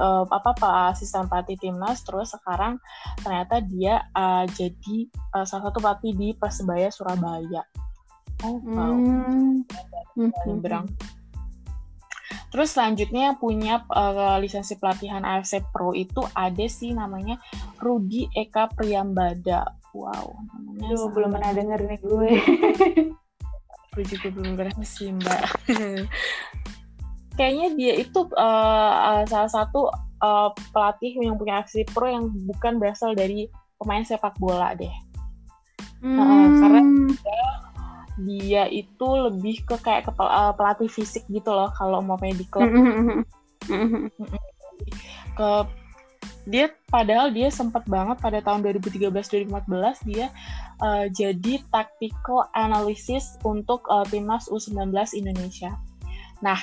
[0.00, 2.80] uh, apa pak asisten pelatih timnas terus sekarang
[3.20, 4.96] ternyata dia uh, jadi
[5.36, 7.60] uh, salah satu pelatih di Persebaya Surabaya
[8.48, 9.68] oh wow hmm.
[10.16, 10.58] hmm.
[10.64, 10.88] berang
[12.50, 17.38] Terus selanjutnya punya uh, lisensi pelatihan AFC Pro itu ada sih namanya
[17.78, 19.78] Rudi Eka Priyambada.
[19.90, 22.30] Wow, namanya Duh, belum pernah denger nih gue.
[23.94, 25.42] gue juga belum pernah sih mbak.
[27.38, 29.90] Kayaknya dia itu uh, salah satu
[30.22, 34.92] uh, pelatih yang punya AFC Pro yang bukan berasal dari pemain sepak bola deh.
[36.02, 36.18] Hmm.
[36.18, 36.80] Uh, karena
[37.14, 37.42] dia
[38.24, 42.68] dia itu lebih ke kayak ke uh, pelatih fisik gitu loh kalau mau di klub.
[42.68, 43.24] Mm-hmm.
[43.70, 44.04] Mm-hmm.
[45.36, 45.50] ke
[46.48, 50.32] dia padahal dia sempat banget pada tahun 2013-2014 dia
[50.80, 55.76] uh, jadi tactical analysis untuk uh, timnas U19 Indonesia.
[56.40, 56.58] Nah,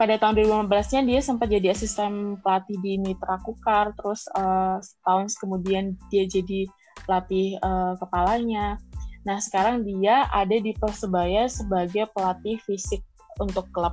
[0.00, 5.98] pada tahun 2015-nya dia sempat jadi asisten pelatih di Mitra Kukar, terus uh, setahun kemudian
[6.08, 6.70] dia jadi
[7.04, 8.80] pelatih uh, kepalanya.
[9.28, 13.04] Nah, sekarang dia ada di Persebaya sebagai pelatih fisik
[13.36, 13.92] untuk klub.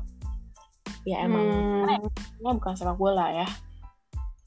[1.03, 1.83] Ya emang hmm.
[2.39, 3.47] karena bukan sepak bola ya.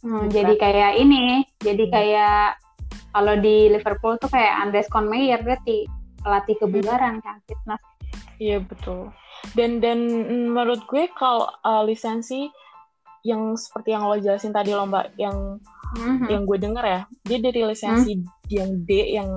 [0.00, 1.92] Hmm, jadi kayak ini, jadi hmm.
[1.92, 2.56] kayak
[3.12, 5.84] kalau di Liverpool tuh kayak Andres Conmeyer berarti
[6.24, 7.82] pelatih kebugaran kan fitness.
[8.40, 9.12] Iya betul.
[9.52, 10.08] Dan dan
[10.56, 12.48] menurut gue kalau uh, lisensi
[13.26, 15.58] yang seperti yang lo jelasin tadi lomba yang
[15.98, 16.30] mm-hmm.
[16.30, 18.48] yang gue denger ya, dia dari lisensi mm-hmm.
[18.50, 19.28] yang D yang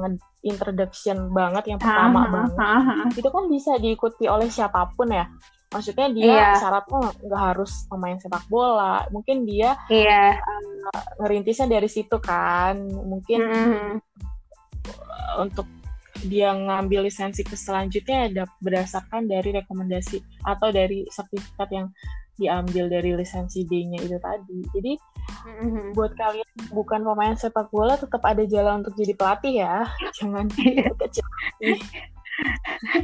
[0.42, 2.52] introduction banget yang pertama uh-huh, banget.
[2.58, 3.20] Uh-huh.
[3.20, 5.26] Itu kan bisa diikuti oleh siapa pun ya
[5.72, 6.56] maksudnya dia yeah.
[6.60, 10.36] syaratnya nggak harus pemain sepak bola mungkin dia yeah.
[10.36, 13.94] uh, ngerintisnya dari situ kan mungkin mm.
[15.40, 15.64] untuk
[16.28, 21.88] dia ngambil lisensi ke selanjutnya ada berdasarkan dari rekomendasi atau dari sertifikat yang
[22.40, 24.60] diambil dari lisensi D-nya itu tadi.
[24.76, 24.92] Jadi
[25.48, 25.88] mm-hmm.
[25.96, 29.88] buat kalian bukan pemain sepak bola tetap ada jalan untuk jadi pelatih ya.
[30.22, 31.26] Jangan kecil.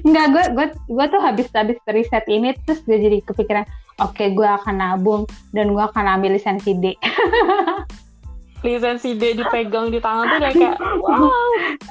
[0.08, 3.66] Enggak, gue gue gue tuh habis habis riset ini terus gue jadi kepikiran,
[4.02, 6.96] oke okay, gue akan nabung dan gue akan ambil lisensi D.
[8.66, 11.30] lisensi D dipegang di tangan tuh kayak wow,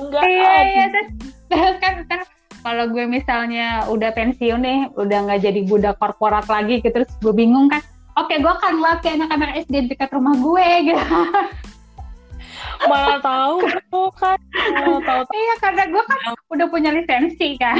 [0.03, 0.23] enggak.
[0.27, 1.09] Iya iya terus,
[1.47, 2.29] terus kan terus
[2.67, 7.31] kalau gue misalnya udah pensiun nih, udah nggak jadi budak korporat lagi gitu, terus gue
[7.31, 7.79] bingung kan,
[8.19, 11.19] oke okay, gue akan latih anak-anak SD dekat rumah gue gitu.
[12.91, 13.63] Mana tahu
[14.21, 14.39] kan.
[14.51, 15.23] Mana tahu.
[15.31, 16.19] Iya karena gue kan
[16.51, 17.79] udah punya lisensi kan.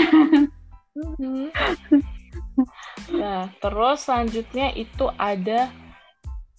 [3.11, 5.67] Nah terus selanjutnya itu ada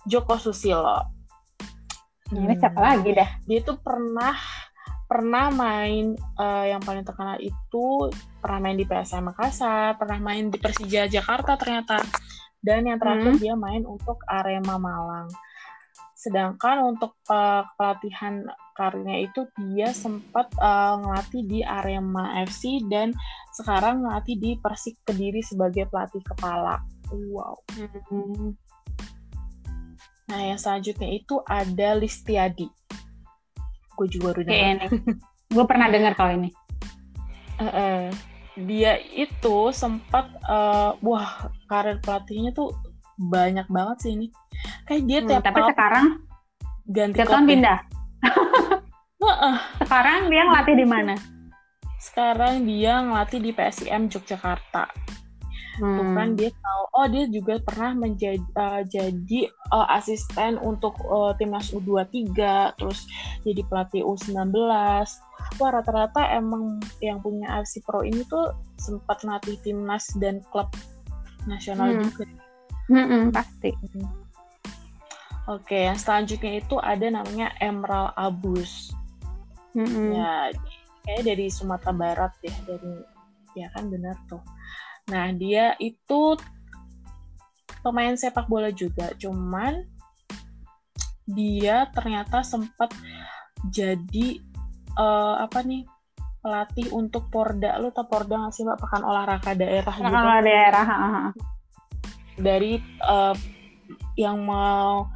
[0.04, 1.00] Joko Susilo.
[2.28, 2.44] Hmm.
[2.44, 3.40] ini siapa lagi dah?
[3.48, 4.36] Dia itu pernah
[5.08, 8.12] pernah main uh, yang paling terkenal itu
[8.43, 12.04] pernah main di PSM Makassar, pernah main di Persija Jakarta ternyata,
[12.60, 13.41] dan yang terakhir hmm.
[13.41, 15.32] dia main untuk Arema Malang.
[16.12, 18.43] Sedangkan untuk uh, pelatihan
[18.76, 23.15] karirnya itu dia sempat uh, ngelatih di Arema FC dan
[23.56, 26.84] sekarang ngelatih di Persik Kediri sebagai pelatih kepala.
[27.10, 27.63] Wow.
[28.12, 28.60] Hmm.
[30.28, 32.67] Nah, yang selanjutnya itu ada Listiadi.
[33.98, 34.90] Gue juga baru dengar.
[35.50, 36.54] Gue pernah dengar kalau ini.
[37.58, 38.02] Uh, uh,
[38.58, 42.78] dia itu sempat uh, wah karir pelatihnya tuh
[43.18, 44.28] banyak banget sih ini.
[44.86, 46.06] Kayak dia hmm, tiap tapi tahun sekarang
[46.86, 47.80] ganti tiap tahun pindah.
[49.82, 51.16] sekarang dia ngelatih di mana?
[51.98, 54.86] Sekarang dia ngelatih di PSIM Yogyakarta.
[55.78, 55.98] Hmm.
[56.02, 56.84] Bukan dia tahu.
[56.98, 62.34] Oh dia juga pernah menjadi uh, jadi uh, asisten untuk uh, timnas U23,
[62.78, 63.06] terus
[63.46, 64.54] jadi pelatih U19.
[65.62, 70.70] Wah rata-rata emang yang punya AFC Pro ini tuh sempat melatih timnas dan klub
[71.46, 72.02] nasional hmm.
[72.10, 72.26] juga.
[72.88, 73.76] Mm-mm, pasti.
[75.48, 78.92] Oke, yang selanjutnya itu ada namanya Emerald Abus.
[79.76, 80.08] Mm-hmm.
[80.12, 80.52] Ya,
[81.08, 82.94] kayak dari Sumatera Barat ya, dari
[83.56, 84.44] ya kan benar tuh.
[85.08, 86.36] Nah, dia itu
[87.80, 89.88] pemain sepak bola juga, cuman
[91.28, 92.91] dia ternyata sempat
[93.67, 94.39] jadi
[94.96, 95.84] uh, apa nih
[96.43, 97.76] pelatih untuk Porda.
[97.80, 98.80] Lu tau Porda nggak sih mbak?
[98.80, 100.15] Pekan olahraga daerah Pekan gitu.
[100.15, 100.86] olahraga daerah
[102.38, 103.36] dari uh,
[104.15, 105.10] yang mau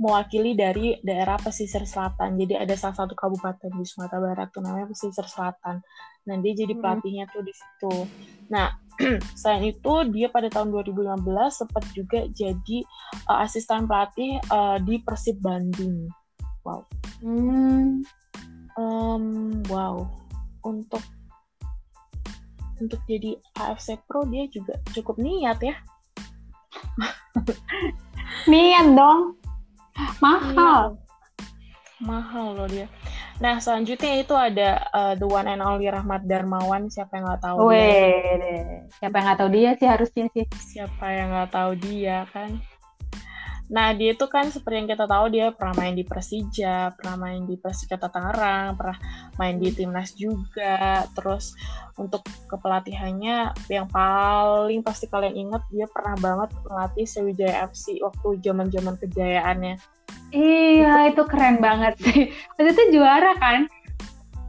[0.00, 2.36] mewakili dari daerah pesisir selatan.
[2.40, 5.84] Jadi ada salah satu kabupaten di Sumatera Barat tuh namanya pesisir selatan.
[6.28, 6.82] Nah dia jadi hmm.
[6.82, 7.94] pelatihnya tuh di situ.
[8.52, 8.74] Nah
[9.40, 12.78] selain itu dia pada tahun 2015 sempat juga jadi
[13.30, 16.10] uh, asisten pelatih uh, di Persib Bandung.
[16.66, 16.84] Wow.
[17.24, 18.04] Hmm.
[18.76, 19.24] Um,
[19.72, 20.04] wow.
[20.60, 21.00] Untuk
[22.80, 25.76] untuk jadi AFC Pro dia juga cukup niat ya.
[28.48, 29.36] Niat dong.
[30.20, 30.96] Mahal.
[30.96, 31.00] Iya.
[32.00, 32.88] Mahal loh dia.
[33.40, 36.92] Nah, selanjutnya itu ada uh, The One and Only Rahmat Darmawan.
[36.92, 38.84] Siapa yang nggak tahu Weh, dia?
[39.00, 40.44] Siapa yang nggak tahu dia sih harusnya sih.
[40.76, 42.60] Siapa yang nggak tahu dia kan?
[43.70, 47.46] Nah, dia itu kan seperti yang kita tahu dia pernah main di Persija, pernah main
[47.46, 48.98] di Persikota Tangerang, pernah
[49.38, 51.06] main di Timnas juga.
[51.14, 51.54] Terus
[51.94, 58.98] untuk kepelatihannya yang paling pasti kalian ingat dia pernah banget melatih Sriwijaya FC waktu zaman-zaman
[58.98, 59.78] kejayaannya.
[60.30, 62.30] Iya, itu, keren banget sih.
[62.56, 63.66] Waktu itu juara kan?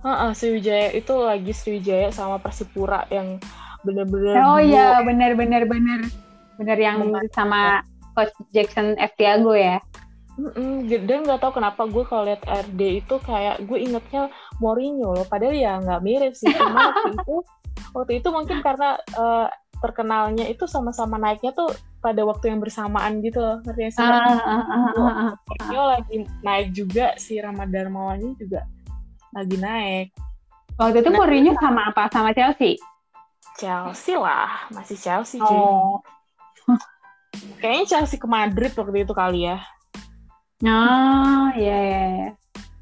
[0.01, 3.37] Heeh, uh, Sriwijaya itu lagi Sriwijaya sama Persipura yang
[3.85, 6.01] bener-bener Oh iya, bener-bener bener.
[6.57, 7.25] Bener yang bener.
[7.33, 7.85] sama
[8.17, 9.13] Coach Jackson F.
[9.17, 9.77] Tiago ya.
[10.41, 15.27] Mm-mm, dan nggak tahu kenapa gue kalau lihat RD itu kayak gue ingetnya Mourinho loh,
[15.27, 16.49] padahal ya nggak mirip sih.
[16.49, 17.35] Cuma waktu itu
[17.93, 19.47] waktu itu mungkin karena uh,
[19.83, 21.69] terkenalnya itu sama-sama naiknya tuh
[22.01, 24.01] pada waktu yang bersamaan gitu loh, ngerti sih?
[24.01, 25.31] Ah, ah, ah, ah,
[25.69, 28.65] ah, lagi naik juga si Ramadan Mawani juga
[29.31, 30.07] lagi naik.
[30.81, 32.09] Waktu itu nah, Mourinho sama apa?
[32.09, 32.81] Sama Chelsea?
[33.61, 35.37] Chelsea lah, masih Chelsea.
[35.37, 36.01] Oh.
[37.61, 39.61] Kayaknya Chelsea ke Madrid waktu itu kali ya.
[40.65, 42.29] Oh, iya iya iya.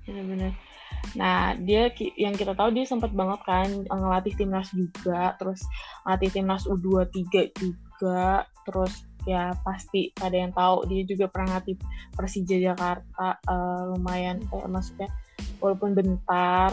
[0.07, 0.53] Benar-benar.
[1.17, 1.89] Nah, dia
[2.19, 5.63] yang kita tahu dia sempat banget kan ngelatih timnas juga, terus
[6.05, 11.75] ngelatih timnas U23 juga, terus ya pasti ada yang tahu dia juga pernah ngelatih
[12.15, 15.09] Persija Jakarta uh, lumayan eh, maksudnya
[15.59, 16.71] walaupun bentar.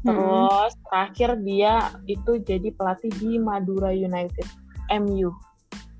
[0.00, 0.82] Terus hmm.
[0.88, 4.48] terakhir dia itu jadi pelatih di Madura United,
[4.96, 5.28] MU.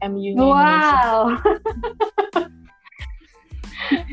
[0.00, 1.36] MU-nya wow.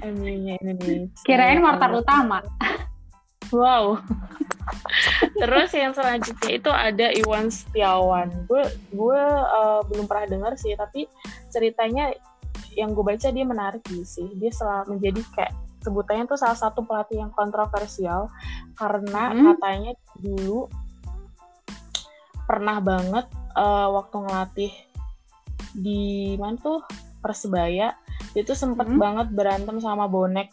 [0.12, 1.08] MU-nya Indonesia.
[1.24, 2.44] Kirain mortar utama.
[3.56, 4.04] Wow.
[5.38, 8.50] Terus yang selanjutnya itu ada Iwan Setiawan.
[8.50, 11.06] Gue gue uh, belum pernah dengar sih, tapi
[11.54, 12.10] ceritanya
[12.74, 14.34] yang gue baca dia menarik sih.
[14.38, 15.54] Dia selalu menjadi kayak
[15.88, 18.28] sebutannya tuh salah satu pelatih yang kontroversial
[18.76, 19.44] karena hmm.
[19.56, 20.68] katanya dulu
[22.44, 23.26] pernah banget
[23.56, 24.74] uh, waktu ngelatih
[25.78, 26.84] di mana tuh
[27.24, 27.96] Persebaya
[28.36, 29.00] dia tuh sempet hmm.
[29.00, 30.52] banget berantem sama bonek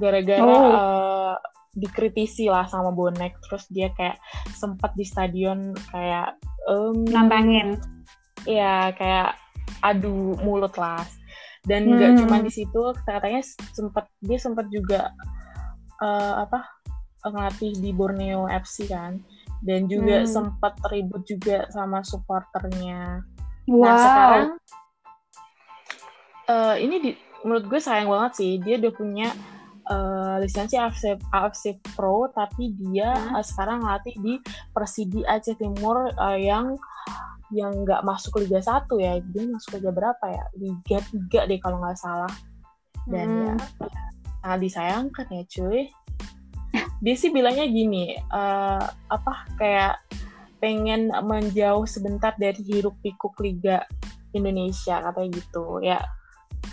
[0.00, 0.70] gara-gara oh.
[0.72, 1.36] uh,
[1.74, 4.18] dikritisi lah sama bonek terus dia kayak
[4.58, 6.34] sempat di stadion kayak
[6.66, 7.78] um, nantangin
[8.42, 9.38] ya kayak
[9.86, 11.06] adu mulut lah
[11.68, 12.20] dan nggak hmm.
[12.24, 13.44] cuma di situ katanya
[13.76, 15.12] sempat dia sempat juga
[16.00, 16.64] uh, apa
[17.28, 19.20] ngelatih di Borneo FC kan
[19.60, 20.28] dan juga hmm.
[20.28, 23.20] sempat ribut juga sama supporternya
[23.68, 23.84] nah, wow.
[23.84, 24.48] nah sekarang
[26.48, 27.10] uh, ini di,
[27.44, 29.28] menurut gue sayang banget sih dia udah punya
[29.90, 33.36] uh, lisensi AFC, AFC Pro tapi dia hmm.
[33.36, 34.34] uh, sekarang ngelatih di
[34.70, 36.78] Persidi Aceh Timur uh, yang
[37.50, 39.18] yang nggak masuk Liga 1 ya.
[39.34, 40.44] Dia masuk Liga berapa ya?
[40.54, 42.30] Liga 3 deh kalau nggak salah.
[43.10, 43.42] Dan hmm.
[43.42, 43.54] ya
[44.40, 45.82] sangat disayangkan ya cuy.
[47.04, 50.00] Dia sih bilangnya gini uh, apa kayak
[50.60, 53.82] pengen menjauh sebentar dari hiruk pikuk Liga
[54.36, 55.80] Indonesia katanya gitu.
[55.82, 55.98] Ya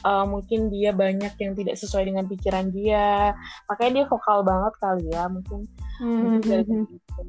[0.03, 3.33] uh, mungkin dia banyak yang tidak sesuai dengan pikiran dia.
[3.71, 5.59] Makanya dia vokal banget kali ya mungkin.
[5.97, 6.21] Mm-hmm.
[6.21, 6.93] mungkin dari hmm, hmm.
[6.93, 7.21] itu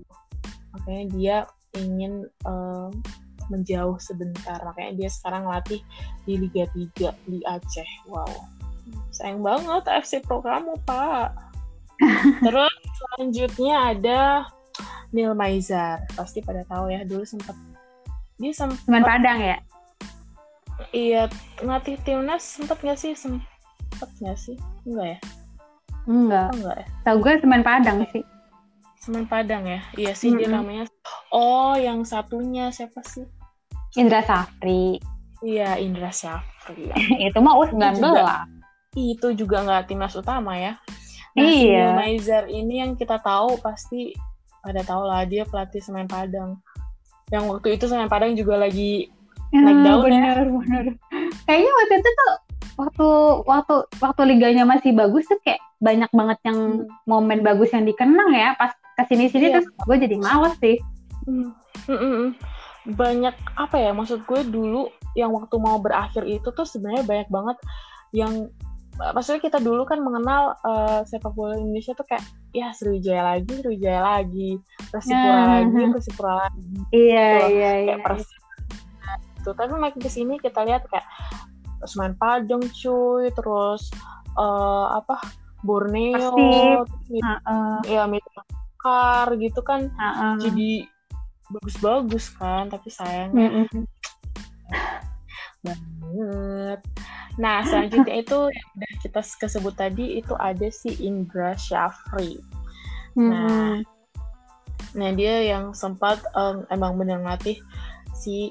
[0.76, 1.36] makanya dia
[1.80, 2.12] ingin
[2.44, 2.92] uh,
[3.48, 4.60] menjauh sebentar.
[4.60, 5.80] Makanya dia sekarang latih
[6.28, 7.90] di Liga 3 di Aceh.
[8.08, 8.28] Wow.
[9.12, 11.32] Sayang banget FC Pro kamu pak.
[12.46, 14.20] Terus selanjutnya ada
[15.12, 17.56] Neil Maizar pasti pada tahu ya dulu sempat
[18.38, 19.56] dia sempat Padang ya
[20.94, 21.26] iya
[21.62, 23.12] ngelatih timnas sempet nggak sih?
[23.14, 24.56] Sempet nggak sih?
[24.86, 25.18] Enggak ya?
[26.08, 26.48] Enggak.
[26.50, 26.86] Oh, enggak ya?
[27.04, 28.24] Tahu gue semen padang sih.
[28.98, 29.80] Semen padang ya?
[29.94, 30.40] Iya sih mm -hmm.
[30.42, 30.84] dia namanya.
[31.34, 33.26] Oh yang satunya siapa sih?
[33.96, 35.00] Indra Safri.
[35.42, 36.90] Iya Indra Safri.
[37.28, 38.58] Itu mah us 19
[38.98, 40.74] itu juga nggak timnas utama ya?
[41.36, 41.94] Nah, iya.
[41.94, 44.16] Si Maizar ini yang kita tahu pasti
[44.64, 46.58] pada tahu lah dia pelatih semen padang.
[47.30, 49.12] Yang waktu itu semen padang juga lagi
[49.54, 50.44] ya, naik daun bener, ya.
[50.46, 50.84] Bener.
[51.44, 52.32] Kayaknya waktu itu tuh
[52.78, 53.08] waktu
[53.48, 56.90] waktu waktu liganya masih bagus tuh kayak banyak banget yang hmm.
[57.06, 58.54] momen bagus yang dikenang ya.
[58.58, 59.54] Pas ke sini sini iya.
[59.58, 60.76] terus gue jadi males sih.
[61.26, 61.50] Hmm.
[61.86, 62.26] Hmm, hmm.
[62.94, 63.90] Banyak apa ya?
[63.94, 67.56] Maksud gue dulu yang waktu mau berakhir itu tuh sebenarnya banyak banget
[68.14, 68.48] yang
[69.14, 74.00] maksudnya kita dulu kan mengenal uh, sepak bola Indonesia tuh kayak ya Sriwijaya lagi, Sriwijaya
[74.02, 74.58] lagi,
[74.90, 76.62] Persipura uh, lagi, Persipura lagi.
[76.90, 77.54] Iya, gitu.
[77.54, 77.96] iya, kayak iya.
[78.02, 78.34] Persi
[79.48, 79.56] gitu.
[79.56, 81.08] Tapi makin ke sini kita lihat kayak
[81.88, 83.88] Semen Padang cuy terus
[84.36, 85.16] uh, apa
[85.64, 87.78] Borneo uh -uh.
[87.88, 89.88] ya Mitakar gitu kan.
[89.96, 90.32] Uh -uh.
[90.36, 90.84] jadi
[91.48, 93.64] bagus-bagus kan tapi sayang -uh.
[95.64, 96.80] banget.
[97.38, 102.42] Nah selanjutnya itu yang udah kita kesebut tadi itu ada si Indra Syafri.
[103.14, 103.80] Nah
[104.96, 107.60] nah dia yang sempat um, emang benar ngelatih
[108.18, 108.50] si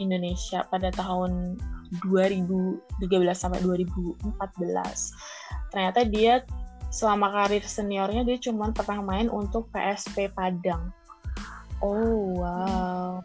[0.00, 1.60] Indonesia pada tahun
[2.08, 2.80] 2013
[3.36, 4.34] sampai 2014.
[5.70, 6.42] Ternyata dia
[6.90, 10.90] selama karir seniornya dia cuma pernah main untuk PSP Padang.
[11.78, 13.22] Oh wow.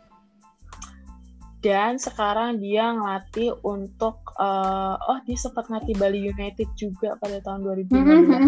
[1.66, 7.66] Dan sekarang dia ngelatih untuk uh, oh dia sempat ngelatih Bali United juga pada tahun
[7.90, 7.90] 2015.
[7.90, 8.46] Mm -hmm.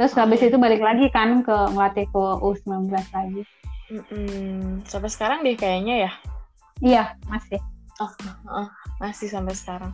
[0.00, 3.42] Terus habis itu balik lagi kan ke ngelatih ke U19 lagi.
[3.92, 4.60] Mm -mm.
[4.88, 6.12] Sampai sekarang deh kayaknya ya.
[6.84, 7.60] Iya, masih.
[7.96, 8.12] Oh,
[8.52, 8.68] oh,
[9.00, 9.92] masih sampai sekarang.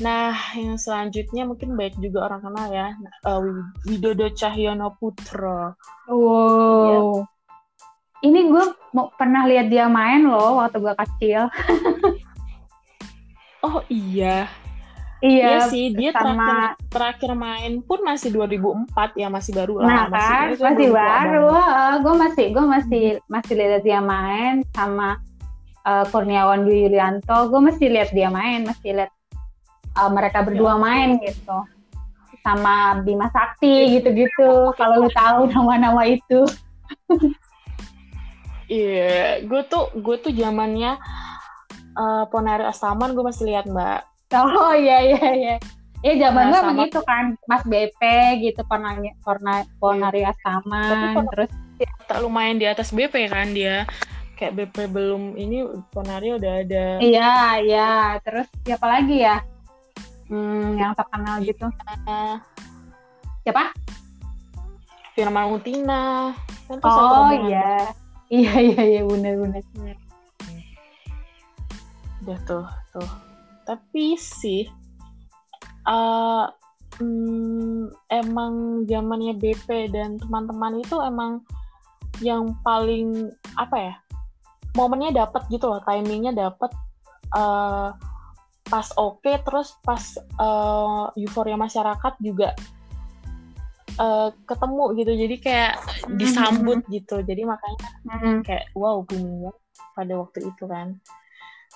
[0.00, 2.88] Nah, yang selanjutnya mungkin baik juga orang kenal ya,
[3.28, 3.44] uh,
[3.84, 5.76] Widodo Cahyono Putro.
[6.08, 6.88] Wow.
[6.88, 7.00] Ya.
[8.22, 8.64] Ini gue
[8.96, 11.42] mau pernah lihat dia main loh waktu gue kecil.
[13.66, 14.48] oh iya.
[15.22, 16.34] Iya, iya sih, dia sama...
[16.34, 19.86] terakhir, terakhir main pun masih 2004 ya, masih baru lah.
[19.86, 21.46] Nah, masih, kan, masih baru.
[21.46, 25.22] Uh, gue masih gue masih masih lihat dia main sama
[25.86, 29.12] uh, Kurniawan Dwi Yulianto gue mesti lihat dia main mesti lihat
[29.98, 31.66] uh, mereka berdua main gitu
[32.42, 34.74] sama Bima Sakti gitu-gitu.
[34.74, 36.42] Kalau lu tahu nama-nama itu.
[38.72, 40.98] Iya, yeah, gue tuh gue tuh zamannya
[41.96, 44.02] uh, Ponari Astaman gue masih lihat mbak.
[44.32, 45.56] Oh iya iya iya.
[46.02, 48.00] Ya zaman gue emang kan, Mas BP
[48.42, 49.14] gitu Ponari
[49.76, 51.52] Ponari Astaman, terus
[52.08, 53.84] tak lumayan di atas BP kan dia
[54.42, 55.62] kayak BP belum ini
[55.94, 56.98] Ponari udah ada.
[56.98, 57.90] Iya iya,
[58.26, 59.38] terus siapa lagi ya?
[60.26, 61.70] Hmm, yang terkenal gitu.
[62.10, 62.42] Uh,
[63.46, 63.70] siapa?
[65.14, 66.34] Firman Utina.
[66.66, 67.94] Kan oh iya.
[68.26, 69.62] Iya iya iya benar benar.
[72.26, 73.10] Udah tuh tuh.
[73.62, 74.66] Tapi sih
[75.86, 76.50] uh,
[76.98, 81.46] hmm, emang zamannya BP dan teman-teman itu emang
[82.18, 83.94] yang paling apa ya
[84.72, 86.72] momennya dapat gitu loh timingnya dapat
[87.36, 87.92] uh,
[88.68, 90.00] pas oke okay, terus pas
[90.40, 92.56] uh, euforia masyarakat juga
[94.00, 96.16] uh, ketemu gitu jadi kayak mm-hmm.
[96.16, 96.94] disambut mm-hmm.
[96.96, 98.36] gitu jadi makanya mm-hmm.
[98.46, 99.52] kayak wow booming
[99.92, 100.96] pada waktu itu kan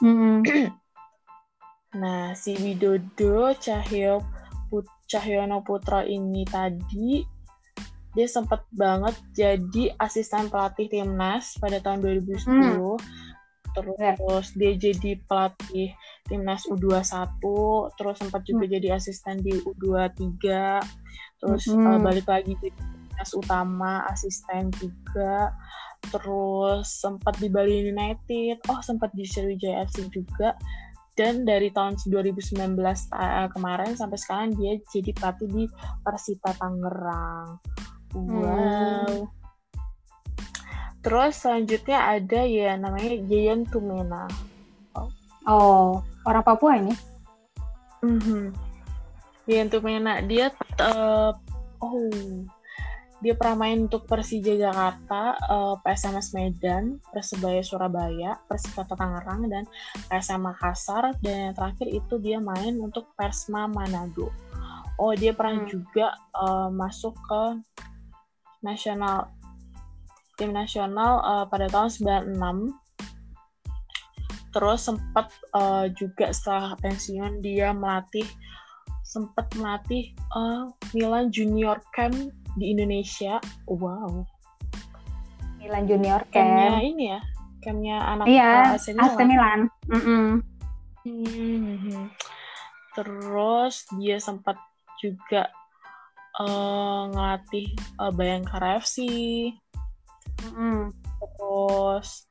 [0.00, 0.36] mm-hmm.
[2.00, 4.24] nah si Widodo Cahyo
[4.72, 7.35] Put Cahyono Putra ini tadi
[8.16, 12.80] dia sempat banget jadi asisten pelatih timnas pada tahun 2010 mm.
[13.76, 15.92] terus dia jadi pelatih
[16.24, 17.44] timnas U21
[18.00, 18.72] terus sempat juga mm.
[18.72, 20.32] jadi asisten di U23
[21.44, 21.92] terus mm -hmm.
[21.92, 25.52] uh, balik lagi jadi timnas utama asisten juga
[26.08, 30.56] terus sempat di Bali United oh sempat di Sriwijaya FC juga
[31.16, 35.64] dan dari tahun 2019 uh, kemarin sampai sekarang dia jadi pelatih di
[36.04, 37.60] Persita Tangerang
[38.16, 39.28] wow hmm.
[41.04, 44.24] terus selanjutnya ada ya namanya Jayan Tumena
[44.96, 45.10] oh,
[45.44, 45.90] oh
[46.24, 46.94] orang Papua ini
[48.00, 48.44] mm -hmm.
[49.44, 50.48] Jayan Tumena dia
[50.80, 51.36] uh,
[51.84, 52.10] oh
[53.24, 59.64] dia pernah main untuk Persija Jakarta, uh, eh, PSMS Medan, Persebaya Surabaya, Persikota Tangerang, dan
[60.12, 61.16] PSM Makassar.
[61.24, 64.28] Dan yang terakhir itu dia main untuk Persma Manado.
[65.00, 65.68] Oh, dia pernah hmm.
[65.68, 67.42] juga uh, masuk ke
[68.66, 69.30] nasional
[70.36, 71.88] tim nasional uh, pada tahun
[72.34, 72.74] 96.
[74.52, 78.26] Terus sempat uh, juga setelah pensiun dia melatih
[79.06, 82.16] sempat melatih uh, Milan Junior Camp
[82.58, 83.40] di Indonesia.
[83.70, 84.26] Wow.
[85.60, 86.46] Milan Junior Camp.
[86.46, 87.20] Campnya ini ya,
[87.64, 89.06] campnya anak iya, AC Milan.
[89.08, 89.60] AC Milan.
[89.88, 90.26] Mm -mm.
[91.06, 92.06] Hmm.
[92.96, 94.58] Terus dia sempat
[94.98, 95.48] juga
[96.40, 97.68] uh, ngelatih
[98.00, 99.06] uh, Bayangkara FC.
[100.52, 100.92] Mm.
[101.16, 102.28] Terus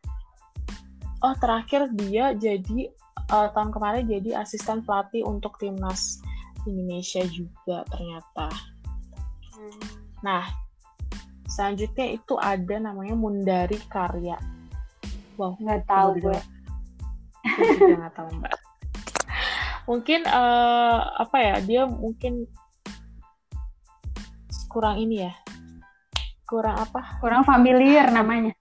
[1.26, 2.94] oh terakhir dia jadi
[3.34, 6.22] uh, tahun kemarin jadi asisten pelatih untuk timnas
[6.66, 8.50] Indonesia juga ternyata.
[9.54, 9.82] Hmm.
[10.26, 10.44] Nah,
[11.46, 14.38] selanjutnya itu ada namanya Mundari Karya.
[15.38, 16.40] Wow, nggak tahu gue.
[17.46, 18.56] Gue juga nggak tahu mbak.
[19.86, 21.56] Mungkin uh, apa ya?
[21.62, 22.50] Dia mungkin
[24.76, 25.32] kurang ini ya.
[26.44, 27.16] Kurang apa?
[27.24, 28.52] Kurang familiar namanya.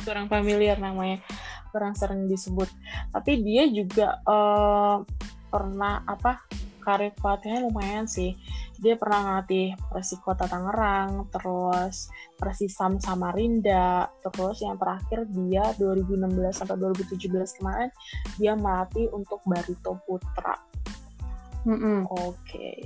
[0.00, 1.20] Kurang familiar namanya.
[1.68, 2.72] Kurang sering disebut.
[3.12, 5.04] Tapi dia juga uh,
[5.52, 6.40] pernah apa?
[6.86, 8.38] karir pelatihnya lumayan sih.
[8.78, 12.06] Dia pernah ngelatih Persikota Tangerang, terus
[12.38, 17.90] Persisam Samarinda, terus yang terakhir dia 2016 sampai 2017 kemarin
[18.38, 20.62] dia melatih untuk Barito Putra.
[21.66, 21.98] Mm -hmm.
[22.06, 22.30] Oke.
[22.46, 22.78] Okay.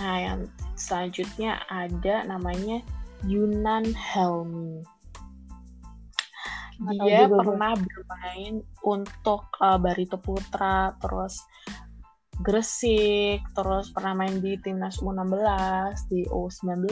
[0.00, 0.40] Nah, yang
[0.78, 2.80] selanjutnya ada namanya
[3.28, 4.82] Yunan Helmi.
[6.82, 11.38] Dia pernah bermain untuk uh, Barito Putra, terus
[12.42, 16.90] Gresik, terus pernah main di timnas U16, di U19,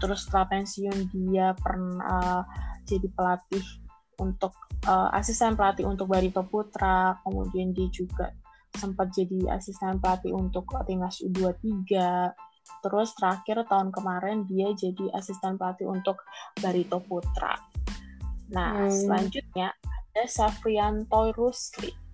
[0.00, 2.42] terus setelah pensiun dia pernah uh,
[2.88, 3.66] jadi pelatih
[4.16, 4.56] untuk
[4.88, 8.32] uh, asisten pelatih untuk Barito Putra, kemudian dia juga
[8.78, 11.94] sempat jadi asisten pelatih untuk timnas U23.
[12.80, 16.20] Terus terakhir tahun kemarin dia jadi asisten pelatih untuk
[16.58, 17.56] Barito Putra.
[18.52, 18.92] Nah, hmm.
[18.92, 19.72] selanjutnya
[20.14, 22.04] ada Safrianto Rusli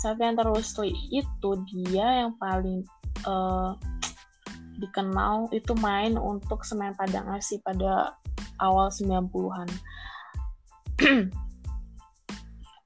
[0.00, 2.80] Safian Rusli itu dia yang paling
[3.28, 3.76] uh,
[4.80, 8.16] dikenal itu main untuk Semen Padang Asi pada
[8.64, 9.68] awal 90-an.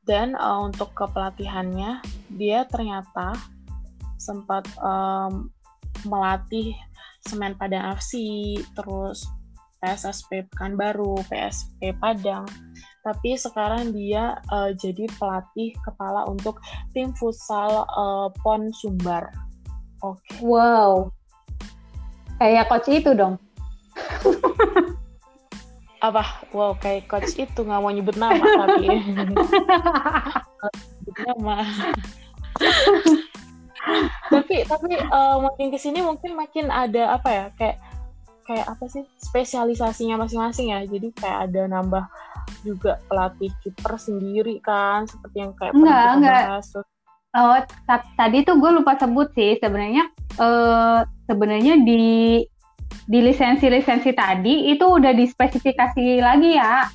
[0.04, 2.04] Dan uh, untuk kepelatihannya
[2.36, 3.32] dia ternyata
[4.20, 5.48] sempat um,
[6.04, 6.76] melatih
[7.24, 8.20] Semen Padang FC,
[8.76, 9.24] terus
[9.80, 12.44] PSSP Pekanbaru, PSP Padang,
[13.04, 16.60] tapi sekarang dia uh, jadi pelatih kepala untuk
[16.96, 19.28] tim futsal uh, Pon Sumbar.
[20.00, 20.20] Oke.
[20.24, 20.40] Okay.
[20.40, 21.12] Wow.
[22.40, 23.36] Kayak coach itu dong.
[26.04, 26.44] Apa?
[26.52, 28.84] Wow, kayak coach itu nggak mau nyebut nama tapi
[29.16, 29.48] nyebut
[31.24, 31.64] nama.
[34.32, 37.76] tapi tapi uh, makin ke sini mungkin makin ada apa ya kayak
[38.48, 42.04] kayak apa sih spesialisasinya masing-masing ya jadi kayak ada nambah
[42.64, 46.44] juga pelatih kiper sendiri kan seperti yang kayak enggak enggak
[47.36, 47.60] oh
[48.16, 50.04] tadi tuh gue lupa sebut sih sebenarnya
[50.40, 52.44] uh, sebenarnya di
[53.04, 56.88] di lisensi-lisensi tadi itu udah dispesifikasi lagi ya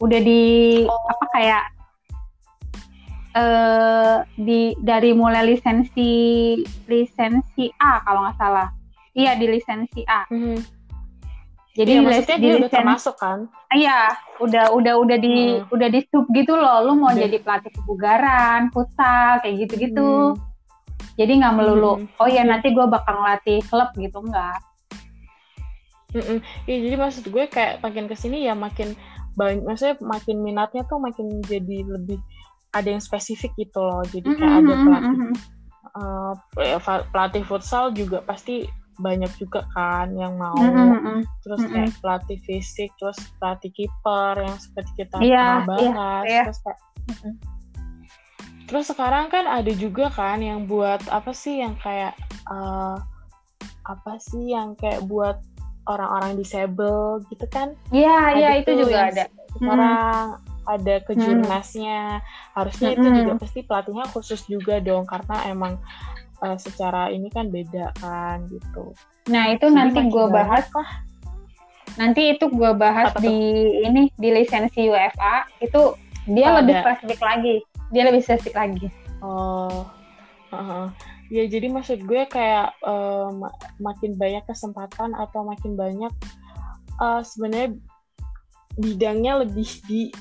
[0.00, 0.42] udah di
[0.84, 1.04] oh.
[1.12, 1.64] apa kayak
[3.36, 6.56] uh, di dari mulai lisensi
[6.88, 8.68] lisensi A kalau nggak salah
[9.14, 10.26] Iya di lisensi A.
[10.26, 10.58] Mm-hmm.
[11.74, 13.50] Jadi ya, maksudnya dia udah termasuk kan?
[13.74, 15.74] Iya, udah udah udah di hmm.
[15.74, 16.86] udah di sub gitu loh.
[16.86, 17.26] Lu mau udah.
[17.26, 20.38] jadi pelatih kebugaran, futsal kayak gitu-gitu.
[20.38, 20.38] Hmm.
[21.18, 21.98] Jadi nggak melulu.
[21.98, 22.06] Hmm.
[22.22, 24.58] Oh ya nanti gue bakal ngelatih klub gitu enggak.
[26.14, 26.38] Mm
[26.70, 28.94] ya, jadi maksud gue kayak makin ke sini ya makin
[29.34, 32.22] banyak, maksudnya makin minatnya tuh makin jadi lebih
[32.70, 34.06] ada yang spesifik gitu loh.
[34.06, 34.70] Jadi kayak mm -hmm.
[34.70, 35.14] ada pelatih
[35.94, 36.34] uh,
[37.10, 38.66] pelatih futsal juga pasti
[38.98, 41.26] banyak juga kan yang mau mm-hmm.
[41.42, 41.74] terus mm-hmm.
[41.74, 46.44] kayak pelatih fisik terus pelatih kiper yang seperti kita yeah, pernah iya, bahas yeah, yeah.
[46.46, 47.34] terus kayak mm-hmm.
[48.70, 52.14] terus sekarang kan ada juga kan yang buat apa sih yang kayak
[52.46, 52.96] uh,
[53.84, 55.42] apa sih yang kayak buat
[55.86, 59.24] orang-orang disable gitu kan iya iya itu juga ada
[59.54, 60.68] sekarang hmm.
[60.68, 62.24] ada kejurnasnya hmm.
[62.56, 62.96] harusnya hmm.
[62.98, 65.78] itu juga pasti pelatihnya khusus juga dong karena emang
[66.44, 68.92] uh, secara ini kan beda kan gitu.
[69.32, 70.88] Nah itu Jadi nanti gue bahas lah.
[71.94, 73.86] Nanti itu gue bahas Apa di tuh?
[73.88, 75.96] ini di lisensi UFA itu
[76.28, 77.56] dia oh, lebih spesifik lagi.
[77.92, 78.86] Dia lebih spesifik lagi.
[79.24, 79.88] Oh,
[80.52, 80.86] uh -huh.
[81.34, 83.26] Ya jadi maksud gue kayak uh,
[83.82, 86.14] makin banyak kesempatan atau makin banyak
[87.02, 87.74] uh, sebenarnya
[88.78, 90.14] bidangnya lebih di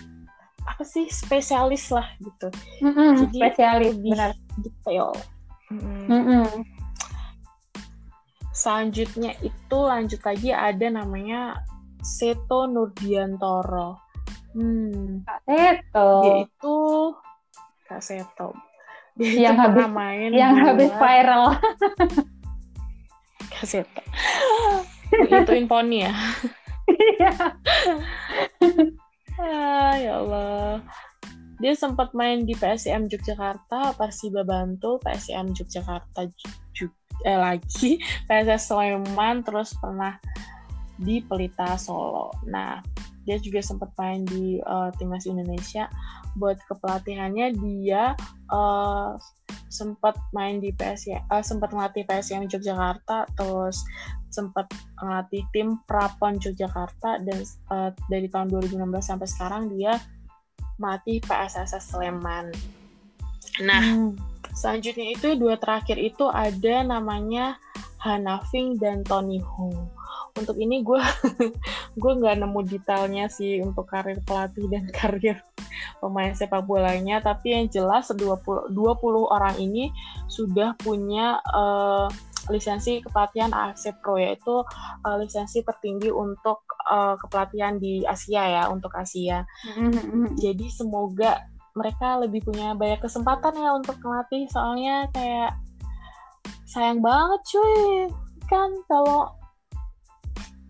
[0.66, 2.50] apa sih spesialis lah gitu.
[2.82, 5.12] Mm -hmm, Jadi spesialis benar detail.
[5.70, 6.48] Mm -hmm.
[8.54, 11.62] Selanjutnya itu lanjut lagi ada namanya
[12.00, 13.98] Seto Nurdiantoro.
[14.54, 15.26] Hmm.
[15.26, 16.10] Kak Seto.
[16.22, 16.78] Dia itu
[17.90, 18.73] Kak Seto.
[19.14, 20.66] Dia yang habis main yang buat...
[20.74, 21.44] habis viral.
[23.64, 24.04] Seto.
[25.14, 26.14] itu Infoni ya.
[26.84, 27.34] Iya.
[29.40, 30.84] ah, ya Allah
[31.64, 36.28] dia sempat main di PSM Yogyakarta, Persiba Bantul, PSM Yogyakarta
[37.24, 40.20] eh, lagi, PSS Sleman, terus pernah
[41.00, 42.36] di Pelita Solo.
[42.52, 42.84] Nah,
[43.24, 45.88] dia juga sempat main di uh, timnas Indonesia.
[46.38, 48.18] Buat kepelatihannya dia
[48.50, 49.18] uh,
[49.74, 53.82] sempat main di PSM, uh, sempat ngelatih PSM Yogyakarta, terus
[54.34, 54.70] sempat
[55.02, 59.98] ngelatih tim Prapon Yogyakarta dan uh, dari tahun 2016 sampai sekarang dia
[60.82, 62.50] mati PSSS Sleman.
[63.62, 64.18] Nah, hmm.
[64.58, 67.62] selanjutnya itu dua terakhir itu ada namanya
[68.02, 70.03] Hanafing dan Tony Hong.
[70.34, 71.02] Untuk ini gue
[72.02, 75.38] gue nggak nemu detailnya sih untuk karir pelatih dan karir
[76.02, 78.74] pemain sepak bolanya, tapi yang jelas 20 20
[79.30, 79.94] orang ini
[80.28, 82.10] sudah punya uh,
[82.52, 84.66] lisensi kepelatihan AFC Pro yaitu
[85.08, 89.48] uh, lisensi tertinggi untuk uh, kepelatihan di Asia ya untuk Asia.
[89.64, 90.36] Mm-hmm.
[90.36, 91.40] Jadi semoga
[91.74, 95.58] mereka lebih punya banyak kesempatan ya untuk melatih soalnya kayak
[96.70, 98.10] sayang banget cuy
[98.46, 99.30] kan kalau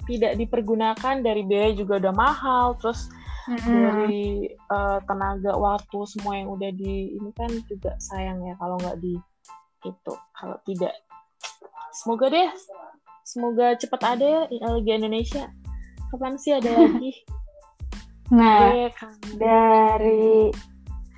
[0.06, 3.08] tidak dipergunakan dari biaya juga udah mahal terus
[3.48, 3.80] mm-hmm.
[3.84, 4.26] dari
[4.72, 9.16] uh, tenaga waktu semua yang udah di ini kan juga sayang ya kalau nggak di
[9.84, 10.96] itu kalau tidak
[11.92, 12.50] semoga deh
[13.24, 15.48] semoga cepat ada ya Liga Indonesia.
[16.12, 17.12] Kapan sih ada lagi?
[18.34, 18.90] Nah
[19.38, 20.50] dari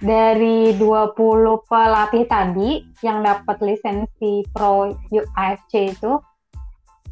[0.03, 1.15] dari 20
[1.63, 4.91] pelatih tadi yang dapat lisensi pro
[5.37, 6.19] AFC itu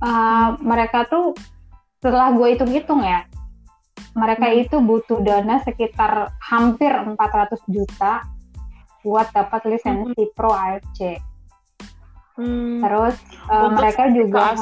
[0.03, 1.31] uh, mereka tuh
[2.03, 3.23] setelah gue hitung-hitung ya
[4.13, 4.61] mereka hmm.
[4.67, 8.27] itu butuh dana sekitar hampir 400 juta
[9.07, 10.35] buat dapat lisensi hmm.
[10.35, 11.23] pro AFC
[12.33, 12.81] Hmm.
[12.81, 14.57] Terus uh, mereka juga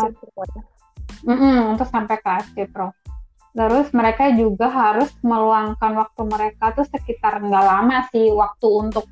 [1.23, 2.91] mm -mm, untuk sampai ke ASC Pro.
[3.51, 9.07] Terus mereka juga harus meluangkan waktu mereka tuh sekitar nggak lama sih waktu untuk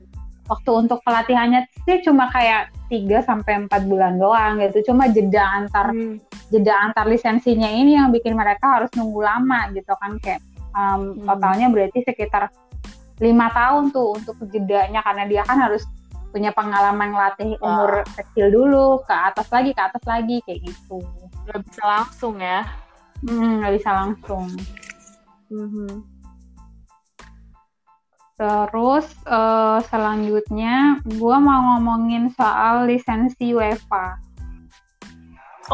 [0.49, 4.91] waktu untuk pelatihannya sih cuma kayak 3 sampai empat bulan doang gitu.
[4.91, 6.17] Cuma jeda antar hmm.
[6.49, 10.41] jeda antar lisensinya ini yang bikin mereka harus nunggu lama gitu kan kayak
[10.73, 11.29] um, hmm.
[11.29, 12.49] totalnya berarti sekitar
[13.19, 15.83] lima tahun tuh untuk jedanya karena dia kan harus
[16.29, 21.01] punya pengalaman latih umur kecil dulu ke atas lagi ke atas lagi kayak gitu
[21.49, 22.61] nggak bisa langsung ya
[23.25, 24.45] hmm, nggak bisa langsung
[25.49, 26.18] mm-hmm.
[28.39, 34.15] Terus uh, selanjutnya gue mau ngomongin soal lisensi UEFA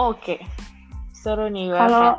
[0.01, 0.39] oke okay.
[1.13, 2.09] seru nih UEFA kalau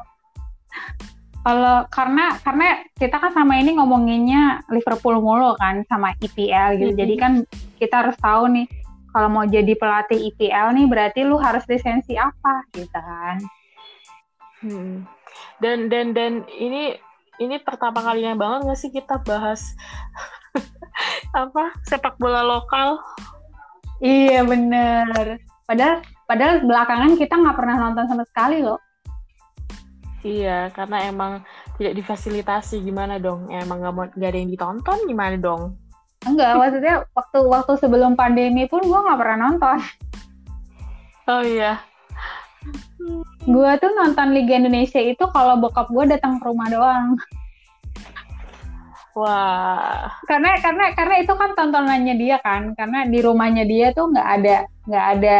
[1.46, 6.90] kalau karena karena kita kan sama ini ngomonginnya Liverpool mulu kan sama IPL gitu.
[6.90, 6.98] Mm-hmm.
[6.98, 7.32] Jadi kan
[7.78, 8.66] kita harus tahu nih
[9.14, 13.38] kalau mau jadi pelatih IPL nih berarti lu harus lisensi apa gitu kan.
[14.58, 15.06] Hmm.
[15.62, 16.98] Dan dan dan ini
[17.42, 19.76] ini pertama kalinya banget nggak sih kita bahas
[21.36, 23.00] apa sepak bola lokal?
[24.00, 25.40] Iya bener.
[25.64, 28.80] Padahal padahal belakangan kita nggak pernah nonton sama sekali loh.
[30.26, 31.32] Iya, karena emang
[31.78, 33.46] tidak difasilitasi gimana dong?
[33.46, 35.78] Emang nggak mau nggak ada yang ditonton gimana dong?
[36.26, 39.78] Enggak, maksudnya waktu waktu sebelum pandemi pun gue nggak pernah nonton.
[41.30, 41.78] Oh iya.
[43.46, 47.06] Gue tuh nonton Liga Indonesia itu kalau bokap gue datang ke rumah doang.
[49.16, 50.12] Wah.
[50.28, 54.56] Karena karena karena itu kan tontonannya dia kan, karena di rumahnya dia tuh nggak ada
[54.84, 55.38] nggak ada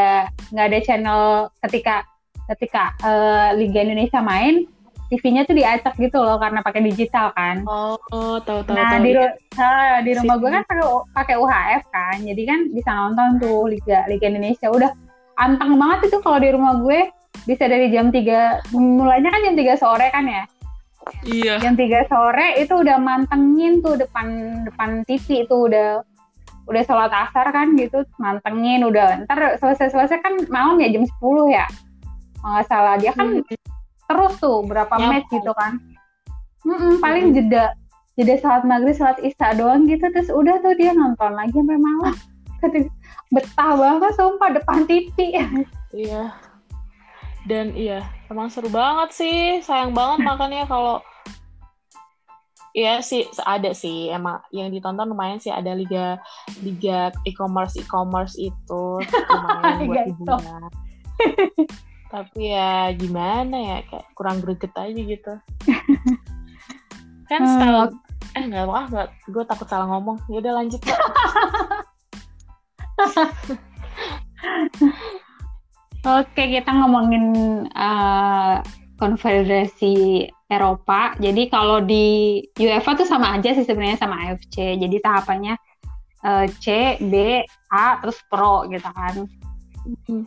[0.48, 1.22] nggak ada channel
[1.60, 2.08] ketika
[2.56, 4.64] ketika uh, Liga Indonesia main
[5.06, 7.62] TV-nya tuh diacak gitu loh karena pakai digital kan.
[7.68, 8.74] Oh, oh tahu tahu.
[8.74, 9.06] Nah, tahu.
[9.06, 12.16] di uh, di rumah gue kan pakai pakai UHF kan.
[12.26, 14.66] Jadi kan bisa nonton tuh Liga Liga Indonesia.
[14.66, 14.90] Udah
[15.38, 17.12] anteng banget itu kalau di rumah gue
[17.44, 20.42] bisa dari jam 3 mulainya kan jam 3 sore kan ya.
[21.22, 21.54] Iya.
[21.62, 24.26] Jam 3 sore itu udah mantengin tuh depan
[24.66, 26.02] depan TV itu udah
[26.66, 29.22] udah sholat asar kan gitu mantengin udah.
[29.26, 31.66] Ntar selesai selesai kan malam ya jam 10 ya?
[32.42, 32.94] Nggak salah.
[32.98, 33.56] Dia kan hmm.
[34.06, 35.78] terus tuh berapa ya, match gitu kan?
[36.98, 37.36] Paling hmm.
[37.38, 37.64] jeda
[38.18, 40.10] jeda saat maghrib saat isya doang gitu.
[40.10, 42.14] Terus udah tuh dia nonton lagi sampai malam.
[43.34, 45.34] Betah banget sumpah depan TV
[45.94, 46.30] iya
[47.46, 49.62] dan iya emang seru banget sih.
[49.62, 50.98] Sayang banget makanya kalau
[52.76, 54.12] Iya sih ada sih.
[54.12, 56.20] Emang yang ditonton lumayan sih ada liga
[56.60, 59.00] liga e-commerce e-commerce itu.
[59.00, 60.68] Lumayan buat hiburan
[62.12, 65.32] tapi ya gimana ya kayak kurang greget aja gitu.
[67.26, 67.90] Kan hmm.
[68.36, 70.20] eh nggak apa nggak gue takut salah ngomong.
[70.28, 70.92] Ya udah lanjut kok
[76.06, 77.24] Oke, kita ngomongin
[77.74, 78.62] uh,
[78.94, 81.18] konfederasi Eropa.
[81.18, 84.78] Jadi kalau di UEFA tuh sama aja sih sebenarnya sama AFC.
[84.78, 85.58] Jadi tahapannya
[86.22, 87.42] uh, C, B,
[87.74, 89.26] A, terus Pro gitu kan.
[90.06, 90.22] Hmm.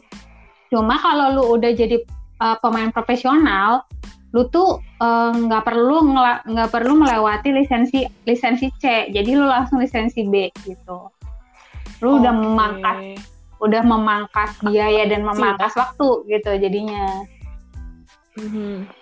[0.68, 2.04] Cuma kalau lu udah jadi
[2.44, 3.88] uh, pemain profesional,
[4.36, 6.12] lu tuh nggak uh, perlu
[6.44, 9.16] nggak perlu melewati lisensi lisensi C.
[9.16, 11.08] Jadi lu langsung lisensi B gitu.
[12.04, 12.18] Lu okay.
[12.20, 13.00] udah memangkas
[13.60, 17.24] udah memangkas biaya dan memangkas waktu gitu jadinya.
[18.40, 19.00] Mm-hmm.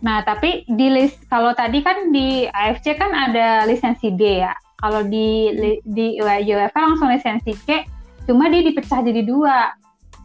[0.00, 4.56] Nah, tapi di list kalau tadi kan di AFC kan ada lisensi D ya.
[4.80, 5.52] Kalau di
[5.84, 7.84] di UEFA langsung lisensi C,
[8.24, 9.76] cuma dia dipecah jadi dua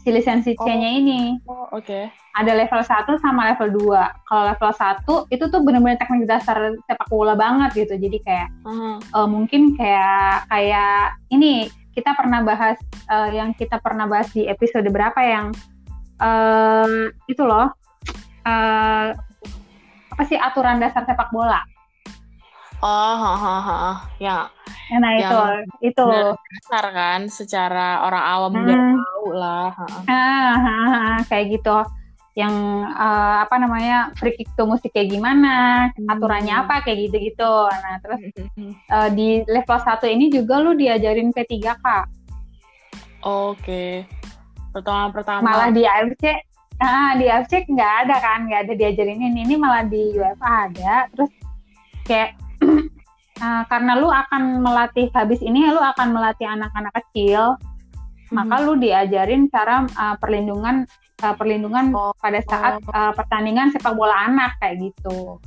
[0.05, 0.99] si lisensi C-nya oh.
[1.01, 1.21] ini.
[1.49, 1.83] Oh, oke.
[1.83, 2.03] Okay.
[2.38, 4.29] Ada level 1 sama level 2.
[4.29, 7.97] Kalau level 1 itu tuh benar-benar teknik dasar sepak bola banget gitu.
[7.97, 9.01] Jadi kayak uh-huh.
[9.17, 12.77] uh, mungkin kayak kayak ini kita pernah bahas
[13.07, 15.55] uh, yang kita pernah bahas di episode berapa yang
[16.19, 17.71] uh, itu loh.
[18.45, 19.15] Uh,
[20.11, 21.63] apa sih aturan dasar sepak bola?
[22.83, 23.79] Oh, ha, ha, ha.
[24.19, 24.51] ya.
[24.99, 26.05] Nah yang itu, itu.
[26.05, 28.99] Dasar kan, secara orang awam hmm.
[28.99, 29.73] tahu lah.
[30.05, 31.77] Ah, ha, ha, kayak gitu.
[32.36, 32.55] Yang
[32.91, 36.11] uh, apa namanya free kick tuh mesti kayak gimana, hmm.
[36.11, 37.55] aturannya apa kayak gitu-gitu.
[37.71, 38.21] Nah terus
[38.91, 41.86] uh, di level 1 ini juga lu diajarin P3K.
[41.88, 42.03] Oke.
[43.25, 43.91] Okay.
[44.75, 45.47] Pertama pertama.
[45.47, 46.23] Malah di AFC,
[46.75, 49.47] nah di AFC nggak ada kan, nggak ada diajarin ini.
[49.47, 51.07] Ini malah di UEFA ada.
[51.15, 51.31] Terus
[52.03, 52.36] kayak
[53.39, 57.55] uh, karena lu akan melatih habis ini lu akan melatih anak-anak kecil
[58.33, 60.89] maka lu diajarin cara uh, perlindungan
[61.24, 62.11] uh, perlindungan oh.
[62.18, 65.39] pada saat uh, pertandingan sepak bola anak kayak gitu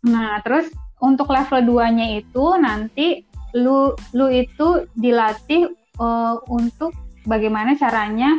[0.00, 3.24] nah terus untuk level 2-nya itu nanti
[3.56, 6.94] lu lu itu dilatih uh, untuk
[7.28, 8.32] bagaimana caranya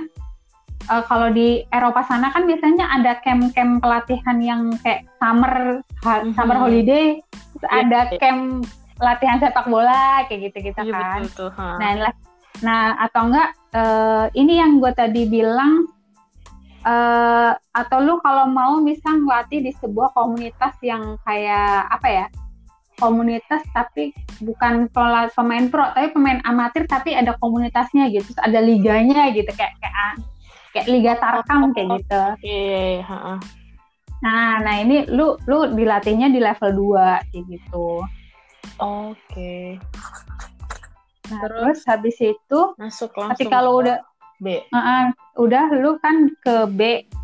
[0.89, 6.33] uh, kalau di Eropa sana kan biasanya ada camp-camp pelatihan yang kayak summer mm-hmm.
[6.33, 7.19] summer holiday,
[7.61, 8.17] yeah, ada yeah.
[8.17, 8.65] camp
[9.01, 11.21] latihan sepak bola kayak gitu-gitu yeah, kan.
[11.25, 11.77] Betul, tuh, huh.
[11.77, 12.13] Nah,
[12.61, 15.89] nah atau enggak uh, ini yang gue tadi bilang
[16.85, 22.27] uh, atau lu kalau mau bisa ngelatih di sebuah komunitas yang kayak apa ya?
[23.01, 24.13] komunitas tapi
[24.45, 24.85] bukan
[25.33, 30.21] pemain pro tapi pemain amatir tapi ada komunitasnya gitu Terus ada liganya gitu kayak kayak
[30.69, 33.37] kayak liga tarkam kayak gitu Oke, heeh.
[34.21, 38.05] nah nah ini lu lu dilatihnya di level 2 kayak gitu
[38.81, 39.77] Oke.
[41.31, 41.79] Nah Terus?
[41.79, 43.31] terus habis itu Masuk langsung.
[43.33, 43.97] ketika lu ke udah
[44.37, 44.47] B.
[44.67, 45.03] uh-uh,
[45.37, 46.81] udah lu kan ke B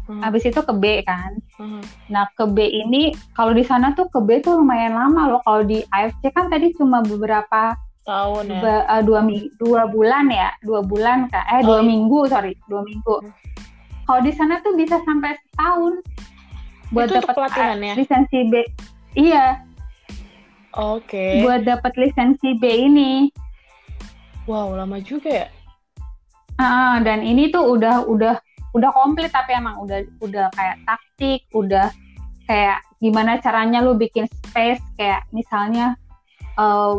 [0.08, 0.24] Hmm.
[0.24, 1.84] habis itu ke B kan Hmm.
[2.08, 5.42] Nah ke B ini kalau di sana tuh ke B tuh lumayan lama loh.
[5.42, 8.62] Kalau di AFC kan tadi cuma beberapa Tahun ya.
[8.62, 9.20] be- eh, dua
[9.58, 11.90] dua bulan ya, dua bulan kak, eh Oh, dua iya.
[11.90, 13.16] minggu sorry, dua minggu.
[13.20, 13.34] Hmm.
[14.06, 15.94] Kalau di sana tuh bisa sampai setahun
[16.88, 17.94] buat dapat pelatihan ya?
[17.98, 18.54] lisensi B.
[19.12, 19.46] Iya,
[20.72, 21.42] Oke.
[21.42, 23.28] buat dapat lisensi B ini.
[24.48, 25.48] Wow, lama juga ya.
[26.58, 28.40] Ah, dan ini tuh udah udah
[28.74, 31.92] udah komplit tapi emang udah udah kayak taktik, udah
[32.48, 36.00] kayak gimana caranya lu bikin space kayak misalnya
[36.58, 36.94] eh,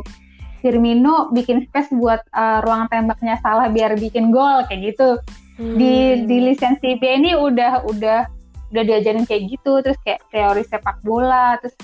[0.60, 5.18] Firmino bikin space buat eh, ruang tembaknya salah biar bikin gol kayak gitu.
[5.58, 6.30] Di Hmm.
[6.30, 8.20] di lisensi B ini udah udah
[8.68, 11.74] udah diajarin kayak gitu terus kayak teori sepak bola terus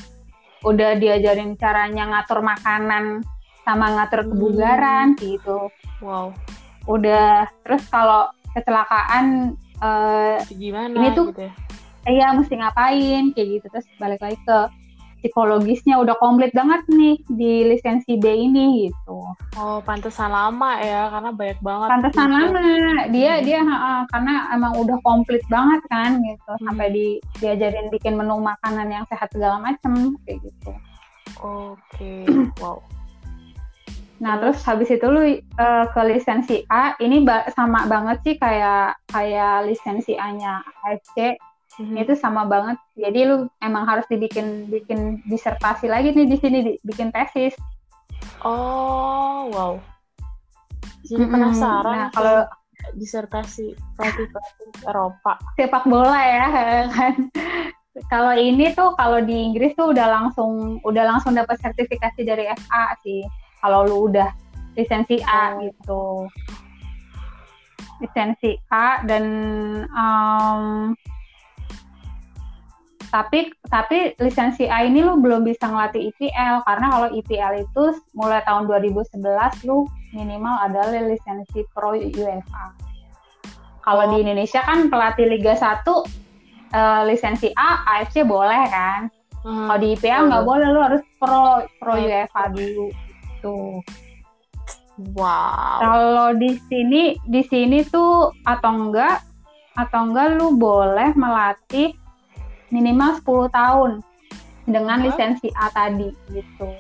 [0.65, 3.25] udah diajarin caranya ngatur makanan
[3.65, 4.31] sama ngatur Hmm.
[4.31, 6.31] kebugaran gitu Wow.
[6.85, 11.53] udah terus kalau kecelakaan eh Gimana Ini tuh- gitu ya?
[12.07, 14.59] iya mesti ngapain kayak gitu terus balik lagi ke
[15.19, 21.31] psikologisnya udah komplit banget nih di lisensi B ini gitu Oh, pantesan lama ya, karena
[21.31, 21.89] banyak banget.
[21.89, 22.53] pantesan feature.
[22.53, 22.67] lama
[23.09, 23.43] dia Hmm.
[23.43, 26.65] dia ha, ha, karena emang udah komplit banget kan gitu Hmm.
[26.69, 30.73] sampai di diajarin bikin menu makanan yang sehat segala macem kayak gitu
[31.37, 32.13] Oke,
[32.61, 32.79] wow.
[34.15, 35.41] Nah, terus habis itu lu eh,
[35.91, 41.35] ke lisensi A, ini ba- sama banget sih kayak kayak lisensi A-nya AFC,
[41.75, 41.99] Mhm.
[41.99, 42.79] itu sama banget.
[42.95, 47.59] Jadi lu emang harus dibikin bikin disertasi lagi nih di sini di- bikin tesis.
[48.41, 49.75] Oh, wow.
[51.05, 51.33] Jadi Mm-mm.
[51.35, 52.39] penasaran Nah, kalau
[52.95, 55.33] disertasi pelatih-pelatih Eropa.
[55.55, 56.47] sepak bola ya
[56.95, 57.15] kan.
[58.09, 62.95] Kalau ini tuh kalau di Inggris tuh udah langsung udah langsung dapat sertifikasi dari FA
[63.01, 63.23] sih.
[63.65, 64.29] Kalau lu udah
[64.77, 65.65] lisensi A Oh.
[65.65, 66.03] gitu.
[68.05, 69.25] Lisensi A dan
[69.89, 70.93] em,
[73.09, 78.45] tapi tapi lisensi A ini lu belum bisa ngelatih IPL karena kalau IPL itu mulai
[78.45, 82.75] tahun 2011 lu minimal adalah lisensi pro UEFA.
[83.81, 84.11] Kalau Oh.
[84.13, 86.05] di Indonesia kan pelatih Liga 1
[86.75, 89.07] eh, lisensi A, AFC boleh kan.
[89.47, 89.69] Hmm.
[89.71, 92.89] Kalau di IPL nggak boleh, lu harus pro pro UEFA dulu.
[93.45, 93.85] Tuh.
[95.13, 95.83] Wow.
[95.83, 99.21] Kalau di sini di sini tuh atau enggak
[99.75, 101.99] atau enggak lu boleh melatih
[102.71, 103.91] minimal 10 tahun
[104.65, 105.05] dengan Hah?
[105.11, 106.71] lisensi A tadi gitu.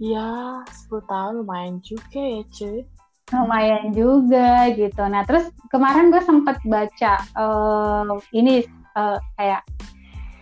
[0.00, 2.82] Ya, 10 tahun lumayan juga ya, cuy.
[3.28, 5.04] lumayan juga gitu.
[5.04, 8.02] Nah terus kemarin gue sempet baca eh,
[8.32, 8.64] ini
[8.96, 9.60] eh, kayak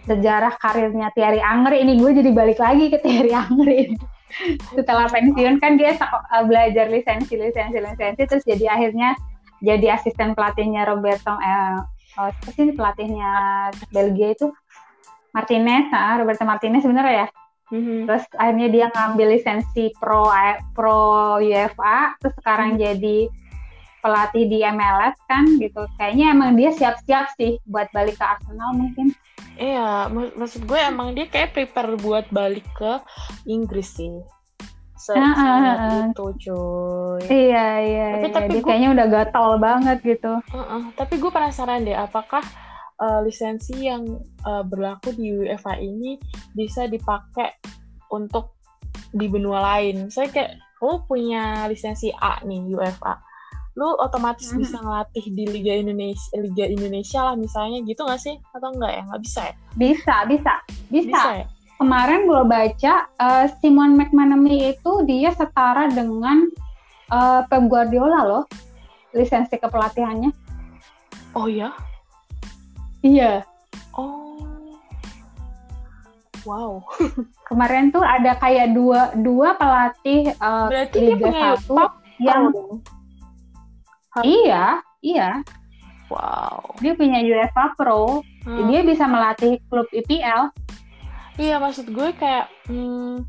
[0.06, 1.82] sejarah karirnya Thierry Angri.
[1.82, 3.92] Ini gue jadi balik lagi ke Thierry Angri.
[4.78, 9.18] Setelah pensiun kan dia eh, belajar lisensi, lisensi, lisensi, terus jadi akhirnya
[9.60, 11.78] jadi asisten pelatihnya Roberto, eh,
[12.20, 13.30] oh, apa sih pelatihnya
[13.90, 14.52] Belgia itu
[15.32, 17.28] Martinez, ah, Roberto Martinez sebenarnya ya.
[17.66, 18.06] Mhm.
[18.06, 20.30] Terus akhirnya dia ngambil lisensi pro
[20.70, 23.26] pro UEFA, terus sekarang jadi
[24.06, 25.82] pelatih di MLS kan gitu.
[25.98, 29.10] Kayaknya emang dia siap-siap sih buat balik ke Arsenal mungkin.
[29.56, 33.00] Iya, mak- maksud gue emang dia kayak prepare buat balik ke
[33.46, 34.12] Inggris sih.
[34.96, 35.92] Se Ah, ah, senior ah.
[36.08, 37.20] itu, cuy.
[37.26, 38.08] Iya iya.
[38.12, 38.32] Tapi- iya.
[38.32, 40.32] tapi dia gua- kayaknya udah gatal banget gitu.
[40.46, 42.44] Heeh, Tapi gue penasaran deh, apakah
[42.96, 44.08] eh, lisensi yang
[44.40, 46.16] eh, berlaku di UEFA ini
[46.50, 47.60] bisa dipakai
[48.08, 48.56] untuk
[49.10, 50.08] di benua lain?
[50.08, 53.20] Saya kayak, lu punya lisensi A nih UEFA,
[53.76, 54.58] lu otomatis Mhm.
[54.64, 58.36] bisa ngelatih di Liga Indonesia, Liga Indonesia lah misalnya gitu nggak sih?
[58.56, 59.02] Atau enggak ya?
[59.04, 59.54] Nggak bisa ya?
[59.76, 60.54] Bisa bisa
[60.88, 61.12] bisa.
[61.12, 61.46] Bisa ya?
[61.76, 66.48] Kemarin gue baca eh, Simon McManamy itu dia setara dengan
[67.12, 68.44] eh, Pep Guardiola loh
[69.12, 70.32] lisensi kepelatihannya.
[71.36, 71.68] Oh ya?
[73.04, 73.44] Iya.
[73.92, 74.40] Oh.
[76.48, 76.80] Wow.
[77.52, 82.42] Kemarin tuh ada kayak dua dua pelatih Berarti dia Liga punya 1 top yang
[84.22, 84.64] iya,
[85.00, 85.30] iya,
[86.06, 86.78] Wow.
[86.78, 88.22] dia punya UEFA Pro.
[88.46, 88.70] Hmm.
[88.70, 90.54] Dia bisa melatih klub IPL.
[91.34, 93.26] Iya, maksud gue kayak hmm,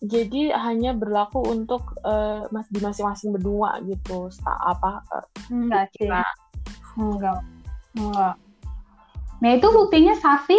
[0.00, 1.92] jadi hanya berlaku untuk
[2.48, 4.32] mas di masing-masing benua gitu.
[4.32, 5.04] Sta apa?
[5.12, 6.08] eh, Enggak sih.
[6.08, 6.34] kira-
[6.96, 7.44] Enggak.
[7.92, 8.34] Enggak.
[9.40, 10.58] Nah, itu buktinya Safi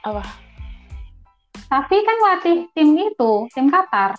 [0.00, 0.22] Apa?
[1.66, 4.14] Safi kan latih tim itu, tim Qatar.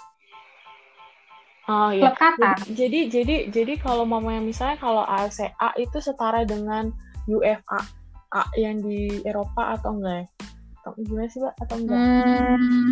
[1.68, 2.08] Oh iya.
[2.08, 2.58] Klub Qatar.
[2.72, 6.96] Jadi jadi jadi kalau mamanya misalnya kalau ACA itu setara dengan
[7.28, 7.84] UEFA
[8.32, 10.26] A yang di Eropa atau enggak ya?
[10.80, 11.54] Atau gimana sih, Mbak?
[11.60, 12.00] Atau enggak?
[12.00, 12.92] Hmm,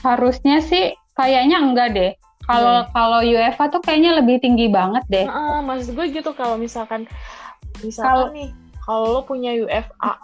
[0.00, 2.12] harusnya sih kayaknya enggak deh.
[2.48, 2.88] Kalau Iya.
[2.96, 5.26] kalau UEFA tuh kayaknya lebih tinggi banget deh.
[5.28, 7.04] Heeh, maksud gue gitu kalau misalkan
[7.84, 8.48] misalkan Kalau- nih
[8.80, 10.16] kalau lo punya UEFA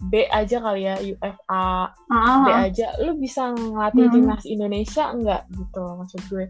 [0.00, 2.64] B aja kali ya UEFA Ah, B ah.
[2.64, 4.14] aja lu bisa ngelatih Hmm.
[4.14, 6.46] timnas Indonesia enggak gitu maksud gue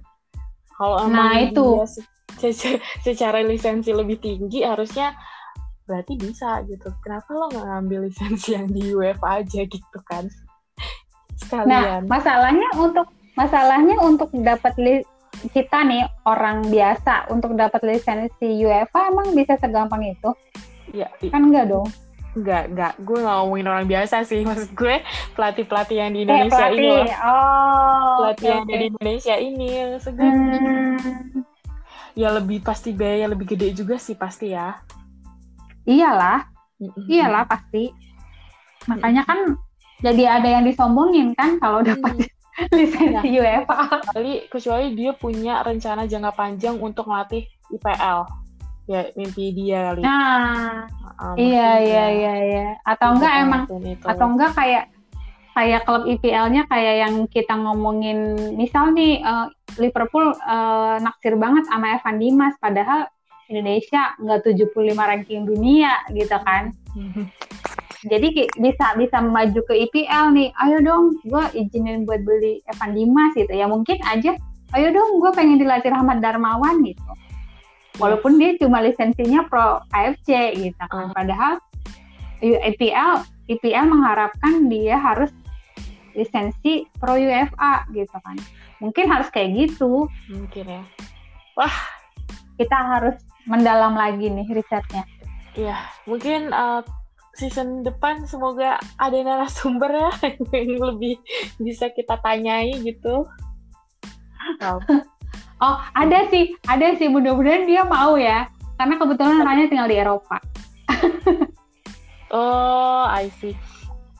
[0.74, 1.64] kalau Nah, emang itu.
[1.74, 1.86] dia
[2.36, 5.16] se- se- secara lisensi lebih tinggi harusnya
[5.84, 10.28] berarti bisa gitu kenapa lo nggak ngambil lisensi yang di UEFA aja gitu kan
[11.32, 14.74] Nah, sekalian masalahnya untuk masalahnya untuk dapat
[15.48, 20.30] kita nih orang biasa untuk dapat lisensi UEFA emang bisa segampang itu?
[20.90, 21.86] ya Kan enggak dong.
[22.34, 24.44] Enggak enggak gue nggak ngomongin orang biasa sih.
[24.48, 25.00] Maksud gue
[25.32, 26.90] pelatih pelatih yang di Eh, Indonesia ini pelatih.
[26.90, 27.06] loh.
[27.24, 30.28] Oh, pelatih oke, yang di Indonesia ini maksud gue.
[30.28, 30.96] Hmm,
[32.12, 34.76] ya lebih pasti biaya lebih gede juga sih pasti ya.
[35.82, 36.44] Iyalah,
[36.78, 37.06] Mm-mm.
[37.06, 37.88] iyalah pasti.
[38.84, 39.38] Makanya kan
[39.98, 42.26] jadi ada yang disombongin kan kalau dapat Mm.
[42.74, 44.02] lisensi UEFA.
[44.02, 48.26] kecuali kecuali dia punya rencana jangka panjang untuk ngelatih IPL
[48.88, 52.66] ya mimpi dia kali Nah, Ah, iya iya iya iya.
[52.82, 54.06] Atau enggak bisa emang itu.
[54.06, 54.84] atau enggak kayak
[55.50, 58.18] kayak klub IPL-nya kayak yang kita ngomongin
[58.54, 63.10] misal nih eh, Liverpool eh, naksir banget sama Evan Dimas padahal
[63.46, 66.70] Indonesia nggak 75 ranking dunia gitu kan.
[68.06, 70.48] Jadi bisa bisa maju ke IPL nih.
[70.54, 73.50] Ayo dong, gue izinin buat beli Evan Dimas gitu.
[73.50, 74.38] Ya mungkin aja.
[74.70, 77.02] Ayo dong, gue pengen dilatih Rahmat Darmawan gitu.
[77.98, 81.10] Walaupun dia cuma lisensinya pro AFC gitu kan.
[81.10, 81.14] Ah.
[81.14, 81.54] Padahal
[82.38, 85.34] IPL IPL mengharapkan dia harus
[86.14, 88.38] lisensi pro UEFA gitu kan.
[88.78, 90.06] Mungkin harus kayak gitu.
[90.30, 90.82] mungkin ya
[92.58, 95.02] Kita harus mendalam lagi nih risetnya.
[95.58, 96.86] Iya, mungkin uh,
[97.34, 100.10] season depan semoga ada narasumber ya
[100.54, 101.18] yang lebih
[101.58, 103.26] bisa kita tanyai gitu.
[104.62, 104.78] Wow.
[105.58, 107.10] Oh, ada sih, ada sih.
[107.10, 108.46] Mudah-mudahan dia mau ya.
[108.78, 110.38] Karena kebetulan anaknya tinggal di Eropa.
[112.28, 113.56] Oh, I see.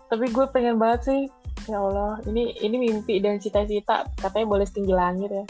[0.09, 1.21] Tapi gue pengen banget sih.
[1.69, 5.45] Ya Allah, ini ini mimpi dan cita-cita katanya boleh setinggi langit ya.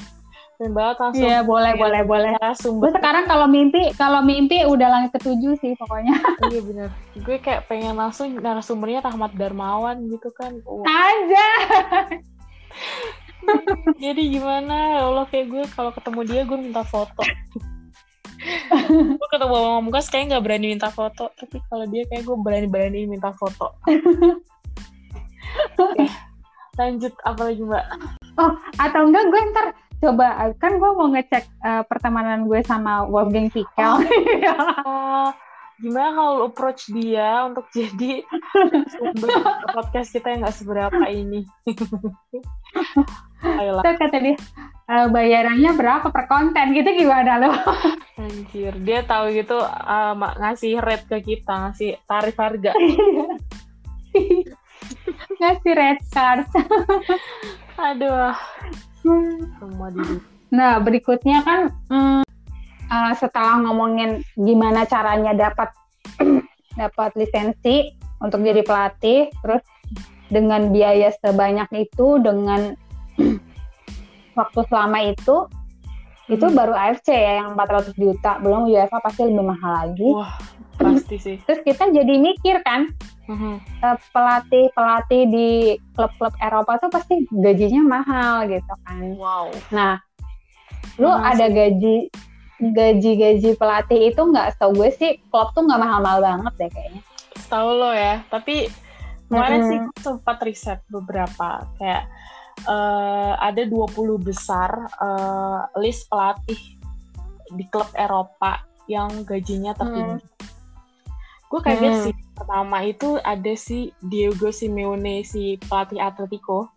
[0.59, 1.23] Pengen banget langsung.
[1.23, 2.35] Iya, boleh, boleh, boleh.
[2.59, 6.19] Gue sekarang kalau mimpi, kalau mimpi udah langit ketujuh sih pokoknya.
[6.51, 6.91] iya bener.
[7.23, 10.59] Gue kayak pengen langsung narasumbernya Rahmat Darmawan gitu kan.
[10.67, 11.49] Wah, Aja.
[13.97, 15.01] Jadi gimana?
[15.01, 17.23] Ya Allah kayak gue kalau ketemu dia gue minta foto.
[19.19, 23.09] gue ketemu sama Mukas kayak nggak berani minta foto, tapi kalau dia kayak gue berani-berani
[23.09, 23.75] minta foto.
[25.79, 26.07] Oke,
[26.79, 27.85] lanjut apa lagi mbak?
[28.79, 29.67] Atau enggak gue ntar
[29.99, 34.07] coba kan gue mau ngecek eh, pertemanan gue sama Wolfgang Pikel.
[34.87, 35.35] Ah,
[35.79, 38.27] gimana kalau lu approach dia untuk jadi
[38.91, 39.31] sumber
[39.71, 41.47] podcast kita yang nggak seberapa ini?
[43.39, 44.35] Ayolah, Terus kata dia
[44.89, 47.55] "Eh, bayarannya berapa per konten gitu gimana lo?
[48.19, 48.75] anjir.
[48.83, 49.63] Dia tahu gitu
[50.19, 52.73] ma- ngasih rate ke kita, ngasih tarif harga.
[55.39, 56.49] Ngasih red card.
[57.79, 58.35] Aduh,
[59.05, 60.03] semua di
[60.49, 62.23] Nah, berikutnya kan mm,
[62.89, 65.71] eh, setelah ngomongin gimana caranya dapat
[66.81, 69.63] dapat lisensi untuk jadi pelatih, terus
[70.29, 72.75] dengan biaya sebanyak itu, dengan
[74.39, 75.47] waktu selama itu,
[76.29, 76.57] itu Hmm.
[76.57, 80.09] baru AFC ya yang 400 juta, belum UEFA pasti lebih mahal lagi.
[80.13, 80.37] Wah,
[80.77, 81.37] pasti sih.
[81.47, 82.93] Terus kita jadi mikir kan,
[84.13, 85.49] pelatih pelatih di
[85.93, 89.03] klub-klub Eropa tuh pasti gajinya mahal gitu kan.
[89.17, 89.53] Wow.
[89.73, 90.01] Nah,
[90.99, 92.09] lu Mahal ada gaji
[92.59, 97.03] gaji-gaji pelatih itu nggak setahu gue sih klub tuh nggak mahal-mahal banget deh kayaknya.
[97.49, 98.67] Tahu lo ya, tapi
[99.31, 99.69] kemarin Mm-mm.
[99.71, 102.05] sih gue sempat riset beberapa kayak
[102.67, 106.59] eh, ada 20 besar eh, list pelatih
[107.55, 110.25] di klub Eropa yang gajinya tertinggi.
[111.49, 112.05] Gue kaget Hmm.
[112.11, 112.15] sih.
[112.37, 116.69] Pertama itu ada si Diego Simeone si pelatih Atletico.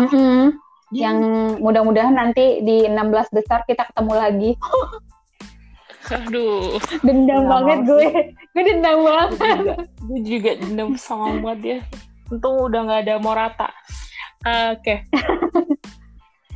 [0.00, 0.56] Dia-
[0.94, 1.16] Yang
[1.58, 4.50] mudah-mudahan nanti di 16 besar kita ketemu lagi.
[6.04, 8.06] aduh, Dendam Nggak banget mau gue.
[8.54, 9.30] Gue dendam banget.
[9.34, 9.74] gue juga,
[10.04, 11.78] gue juga dendam sama banget dia.
[12.30, 13.68] Untung udah nggak ada Morata.
[14.44, 14.94] Eh, Oke.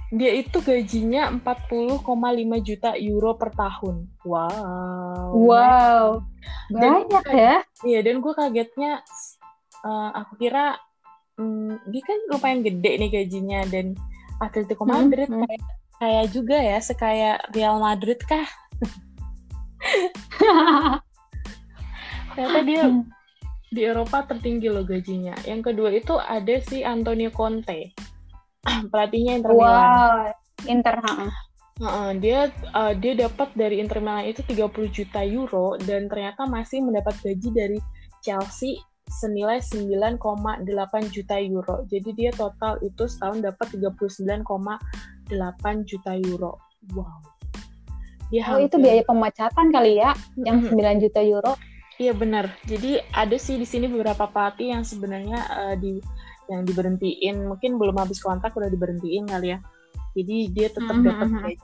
[0.08, 2.00] Dia itu gajinya 40,5
[2.64, 4.08] juta euro per tahun.
[4.24, 5.36] Wow.
[5.36, 6.04] Wow.
[6.72, 7.54] Dan- Banyak ya.
[7.84, 9.04] Iya, dan gue kagetnya,
[9.84, 10.80] eh, aku kira
[11.36, 13.94] hmm, dia kan lumayan gede nih gajinya dan
[14.38, 15.60] Atletico Madrid hmm, hmm.
[15.98, 18.46] kayak juga ya sekaya Real Madrid kah
[22.34, 23.02] ternyata dia hmm.
[23.74, 27.94] di Eropa tertinggi loh gajinya yang kedua itu ada si Antonio Conte
[28.90, 30.34] pelatihnya Inter wow, Milan
[30.66, 30.96] Inter
[31.78, 36.82] Uh, dia uh, dia dapat dari Inter Milan itu 30 juta euro dan ternyata masih
[36.82, 37.78] mendapat gaji dari
[38.18, 40.20] Chelsea senilai 9,8
[41.08, 41.84] juta euro.
[41.88, 46.60] Jadi dia total itu setahun dapat 39,8 juta euro.
[46.94, 47.20] Wow.
[48.28, 48.68] Dia oh, hampir...
[48.68, 50.12] itu biaya pemecatan kali ya
[50.44, 51.56] yang 9 juta euro.
[51.98, 52.54] Iya benar.
[52.68, 55.98] Jadi ada sih di sini beberapa pelatih yang sebenarnya uh, di
[56.48, 59.58] yang diberhentiin, mungkin belum habis kontrak udah diberhentiin kali ya.
[60.16, 61.12] Jadi dia tetap mm -hmm.
[61.12, 61.56] dapat gaji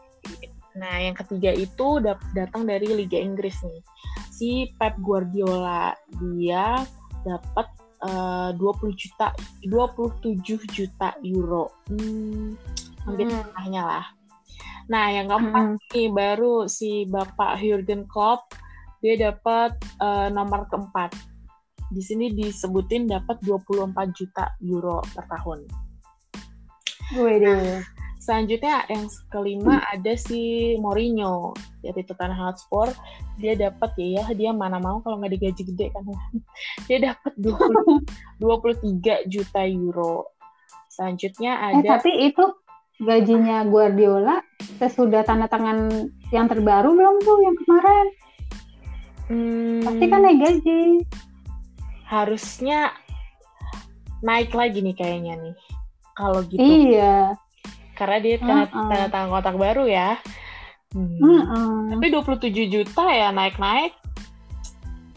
[0.75, 2.03] Nah, yang ketiga itu
[2.35, 3.81] datang dari Liga Inggris nih.
[4.35, 6.83] Si Pep Guardiola, dia
[7.25, 7.67] dapat
[8.05, 9.33] uh, 20 juta
[9.65, 10.39] 27
[10.71, 11.73] juta euro.
[11.89, 12.55] Hmm,
[13.09, 13.35] hampir hmm.
[13.35, 14.07] setengahnya lah.
[14.85, 15.81] Nah, yang keempat hmm.
[15.97, 18.53] nih baru si Bapak Jurgen Klopp
[19.05, 21.13] dia dapat uh, nomor keempat.
[21.93, 25.69] Di sini disebutin dapat 24 juta euro per tahun.
[27.13, 27.94] Waduh.
[28.25, 31.53] Selanjutnya yang kelima ada si Mourinho
[31.85, 32.89] dari Tottenham Hotspur.
[33.37, 36.21] Dia dapat ya, ya dia mana mau kalau nggak digaji gede kan ya.
[36.89, 40.33] Dia dapat 20, 23 juta euro.
[40.89, 41.85] Selanjutnya eh, ada.
[41.85, 42.45] Eh, tapi itu
[43.05, 44.41] gajinya Guardiola
[44.81, 48.07] sesudah tanda tangan yang terbaru belum tuh yang kemarin?
[49.29, 50.81] Hmm, Pasti kan naik gaji.
[52.09, 52.89] Harusnya
[54.25, 55.57] naik lagi nih kayaknya nih.
[56.17, 56.65] Kalau gitu.
[56.65, 57.37] Iya
[57.95, 58.89] karena dia tanda, uh -uh.
[58.91, 60.19] tanda tangan kotak baru ya.
[60.95, 61.19] Hmm.
[61.19, 61.75] Uh -uh.
[61.95, 63.95] Tapi 27 juta ya naik-naik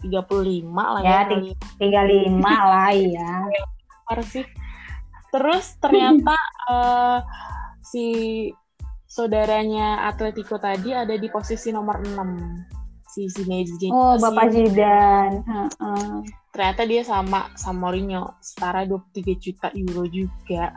[0.02, 1.26] 35 lah ya.
[1.26, 2.38] Ya 35
[2.72, 3.32] lah ya.
[4.24, 4.46] Sih.
[5.28, 6.36] Terus ternyata
[6.70, 7.18] uh,
[7.90, 8.06] si
[9.08, 15.42] saudaranya Atletico tadi ada di posisi nomor 6 si Zinedine Oh, Bapak Zidane.
[15.48, 16.20] Uh -uh.
[16.52, 20.74] Ternyata dia sama sama Mourinho, setara 23 juta euro juga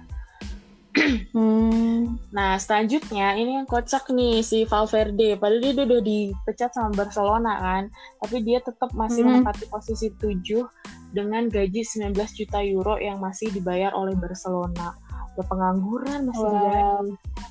[1.36, 2.20] hmm.
[2.36, 5.40] Nah selanjutnya ini yang kocak nih si Valverde.
[5.40, 7.84] Padahal dia udah dipecat sama Barcelona kan,
[8.24, 9.42] tapi dia tetap masih hmm.
[9.44, 14.96] menempati posisi 7 dengan gaji 19 juta euro yang masih dibayar oleh Barcelona.
[15.36, 16.52] Udah pengangguran masih wow.
[16.52, 17.04] dibayar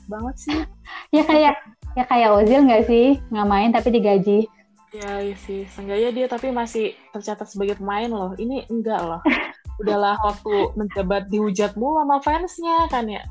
[0.08, 0.58] banget sih.
[1.10, 1.58] Ya kayak
[1.98, 4.46] ya kayak Ozil nggak sih nggak main tapi digaji.
[4.90, 8.34] Ya, iya sih, seenggaknya dia tapi masih tercatat sebagai pemain loh.
[8.38, 9.22] Ini enggak loh
[9.80, 13.24] udahlah waktu menjabat dihujat mulu sama fansnya kan ya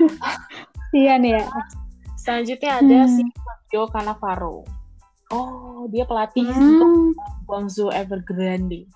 [0.98, 1.44] iya nih ya
[2.16, 3.12] selanjutnya ada hmm.
[3.12, 4.64] si Fabio Cannavaro
[5.30, 6.56] oh dia pelatih hmm.
[6.56, 6.92] untuk
[7.44, 8.88] Guangzhou Evergrande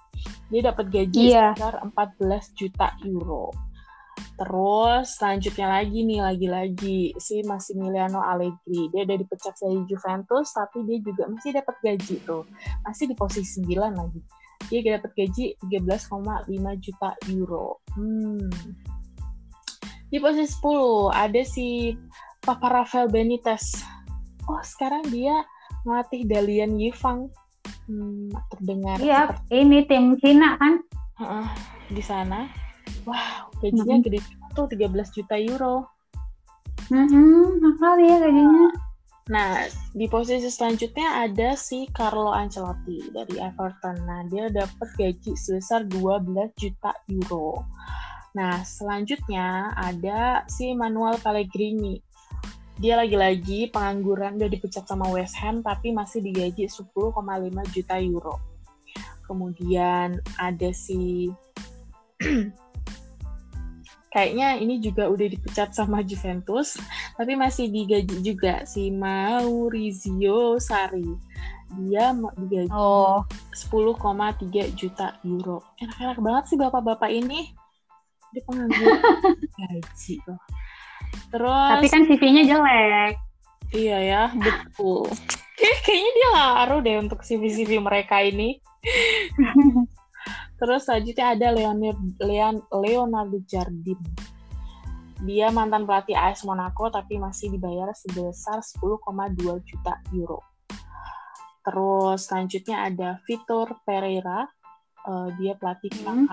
[0.49, 1.53] dia dapat gaji iya.
[1.53, 3.53] sebesar 14 juta euro
[4.12, 8.91] Terus selanjutnya lagi nih, lagi-lagi si Massimiliano Allegri.
[8.91, 12.45] Dia udah dipecat dari Juventus, tapi dia juga masih dapat gaji tuh.
[12.85, 14.20] Masih di posisi 9 lagi
[14.69, 17.81] dia dapat gaji 13,5 juta euro.
[17.97, 18.51] Hmm.
[20.13, 21.97] Di posisi 10 ada si
[22.45, 23.81] Papa Rafael Benitez.
[24.45, 25.41] Oh, sekarang dia
[25.86, 27.32] melatih Dalian Yifang.
[27.86, 29.55] Hmm, terdengar Iya, seperti...
[29.59, 30.74] ini tim Cina kan?
[31.19, 31.49] Uh,
[31.91, 32.51] di sana.
[33.07, 34.05] Wow, gajinya hmm.
[34.07, 34.20] gede
[34.55, 35.89] tuh 13 juta euro.
[36.93, 38.91] Hmm, mahal ya gajinya.
[39.31, 44.03] Nah, di posisi selanjutnya ada si Carlo Ancelotti dari Everton.
[44.03, 47.62] Nah, dia dapat gaji sebesar 12 juta euro.
[48.35, 52.03] Nah, selanjutnya ada si Manuel Pellegrini.
[52.82, 57.15] Dia lagi-lagi pengangguran, udah dipecat sama West Ham, tapi masih digaji 10,5
[57.70, 58.43] juta euro.
[59.23, 61.31] Kemudian ada si
[64.12, 66.76] kayaknya ini juga udah dipecat sama Juventus,
[67.16, 71.16] tapi masih digaji juga si Maurizio Sarri.
[71.72, 73.24] Dia digaji oh.
[73.56, 75.64] 10,3 juta euro.
[75.80, 77.56] Enak-enak banget sih bapak-bapak ini.
[78.36, 79.01] Dia pengangguran
[79.59, 80.40] gaji loh.
[81.32, 83.14] Terus Tapi kan CV-nya jelek.
[83.72, 85.09] Iya ya, betul.
[85.84, 88.60] Kayaknya dia ngaruh deh untuk CV-CV mereka ini.
[90.62, 93.98] Terus selanjutnya ada Leonard, Leon, Leonardo Jardim.
[95.26, 100.39] Dia mantan pelatih AS Monaco tapi masih dibayar sebesar 10,2 juta euro.
[101.66, 104.47] Terus selanjutnya ada Vitor Pereira.
[105.02, 106.30] Uh, dia pelatih hmm.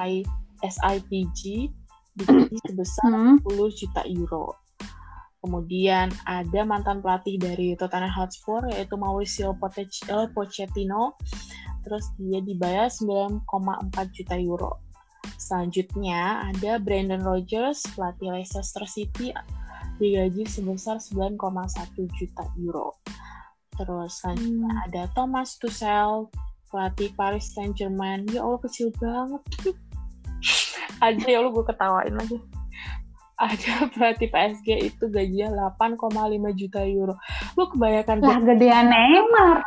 [0.62, 1.74] SIPG
[2.14, 3.42] digaji sebesar hmm.
[3.42, 4.54] 10 juta euro.
[5.42, 11.18] Kemudian ada mantan pelatih dari Tottenham Hotspur yaitu Mauricio Pochettino
[11.86, 13.46] terus dia dibayar 9,4
[14.16, 14.80] juta euro.
[15.36, 19.36] Selanjutnya ada Brandon Rogers, pelatih Leicester City
[20.00, 21.38] digaji sebesar 9,1
[22.16, 22.96] juta euro.
[23.76, 24.86] Terus selanjutnya hmm.
[24.92, 26.32] ada Thomas Tuchel,
[26.72, 28.24] pelatih Paris Saint-Germain.
[28.32, 29.44] Ya Allah kecil banget.
[31.04, 32.40] Aja ya Allah gue ketawain lagi.
[33.40, 37.16] Ada pelatih PSG itu gajinya 8,5 juta euro.
[37.56, 39.64] Lu kebanyakan lah gedean Neymar.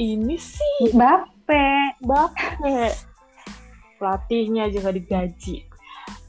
[0.00, 2.00] Ini sih Bape.
[2.00, 2.96] Bape.
[4.00, 5.68] Pelatihnya aja gak digaji.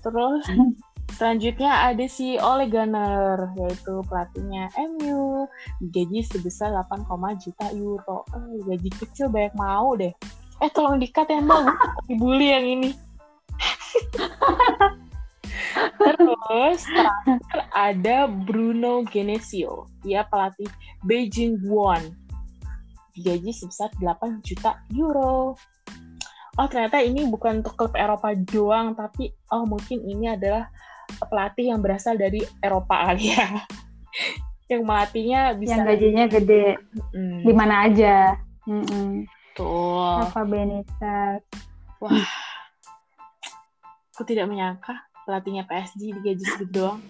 [0.04, 0.44] Terus
[1.14, 5.46] Selanjutnya ada si Ole Gunnar, yaitu pelatihnya MU,
[5.94, 7.06] gaji sebesar 8,
[7.38, 8.26] juta euro.
[8.34, 10.10] Oh, gaji kecil banyak mau deh.
[10.58, 11.70] Eh, tolong dikat ya mbak,
[12.10, 12.90] dibully yang ini.
[16.02, 20.70] Terus terakhir ada Bruno Genesio, dia pelatih
[21.06, 22.23] Beijing Guan.
[23.14, 25.54] Gaji sebesar 8 juta euro.
[26.54, 30.70] Oh ternyata ini bukan untuk klub Eropa doang, tapi oh mungkin ini adalah
[31.18, 33.48] pelatih yang berasal dari Eropa kali ya.
[34.72, 36.78] yang melatihnya bisa yang gajinya gede.
[37.14, 37.42] Mm.
[37.46, 38.38] Di mana aja.
[38.66, 39.10] Mm -mm.
[39.54, 40.30] Tuh.
[40.30, 41.42] Apa Benitez.
[42.02, 42.30] Wah.
[44.14, 44.94] Aku tidak menyangka
[45.26, 47.02] pelatihnya PSG digaji segitu doang.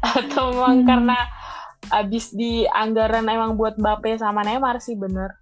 [0.16, 0.88] Atau memang hmm.
[0.88, 1.18] karena
[1.88, 5.32] abis di anggaran emang buat Mbappe sama Neymar sih bener.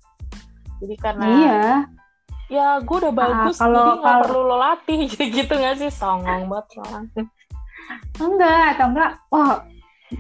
[0.79, 1.63] Jadi karena iya
[2.49, 5.77] ya gue udah ah, bagus nah, kalau, jadi nggak perlu lo latih gitu gitu nggak
[5.85, 7.23] sih songong banget soalnya
[8.21, 9.55] enggak atau enggak wah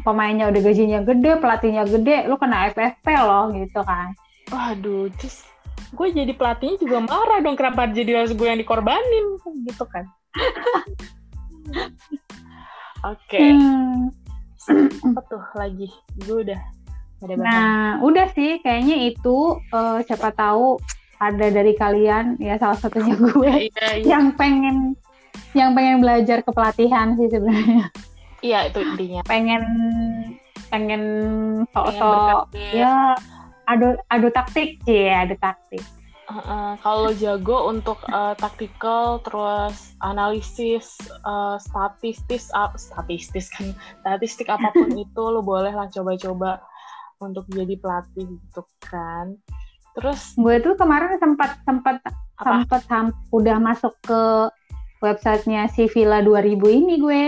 [0.04, 4.12] pemainnya udah gajinya gede pelatihnya gede lu kena FFP loh gitu kan
[4.52, 5.48] waduh terus
[5.88, 10.04] gue jadi pelatihnya juga marah dong kenapa jadi harus gue yang dikorbanin gitu kan
[13.08, 13.56] oke okay.
[13.56, 14.12] hmm.
[14.68, 15.88] Apa tuh lagi
[16.24, 16.60] gue udah
[17.34, 20.78] nah udah sih kayaknya itu uh, siapa tahu
[21.18, 24.04] ada dari kalian ya salah satunya gue iya, iya.
[24.06, 24.94] yang pengen
[25.56, 27.88] yang pengen belajar kepelatihan sih sebenarnya.
[28.44, 29.22] Iya itu intinya.
[29.26, 29.62] Pengen
[30.68, 31.02] pengen
[31.72, 33.16] sok-sok ya
[33.64, 35.82] adu adu taktik sih ya adu taktik.
[36.28, 43.72] Uh, uh, kalau jago untuk uh, taktikal terus analisis uh, statistis uh, statistis kan
[44.04, 46.60] statistik apa pun itu lo boleh lah coba-coba
[47.24, 49.40] untuk jadi pelatih gitu kan
[49.98, 51.98] Terus gue tuh kemarin sempat sempat
[52.38, 52.82] sempat
[53.34, 54.22] udah masuk ke
[55.02, 57.24] websitenya si Villa 2000 ini gue.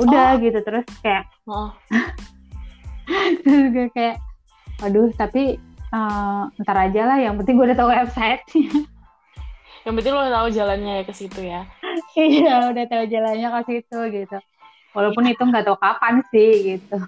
[0.00, 0.40] Udah oh.
[0.40, 1.68] gitu terus kayak oh.
[3.44, 4.16] terus gue kayak
[4.80, 5.60] aduh tapi
[5.94, 8.42] uh, ntar aja lah yang penting gue udah tahu website
[9.86, 11.66] yang penting lo udah tahu jalannya ya ke situ ya
[12.18, 14.38] iya udah tahu jalannya ke situ gitu
[14.92, 16.98] walaupun itu nggak tahu kapan sih gitu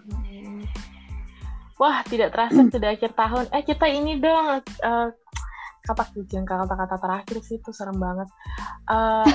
[1.83, 3.51] Wah, tidak terasa sudah akhir tahun.
[3.51, 5.09] Eh, kita ini dong uh,
[5.83, 8.31] kata kucing kata-kata terakhir sih itu serem banget.
[8.87, 9.27] Uh,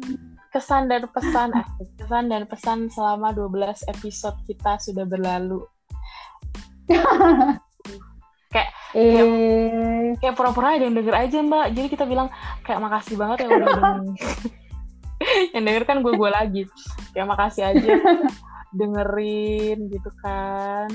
[0.52, 1.64] kesan dan pesan, eh,
[1.96, 5.64] kesan dan pesan selama 12 episode kita sudah berlalu.
[8.50, 10.14] Kayak eh.
[10.22, 11.66] kayak pura-pura ada yang denger aja mbak.
[11.74, 12.28] Jadi kita bilang
[12.62, 13.96] kayak makasih banget ya udah denger.
[15.56, 16.62] Yang denger kan gue gue lagi.
[17.16, 17.88] Kayak makasih aja
[18.78, 20.92] dengerin gitu kan.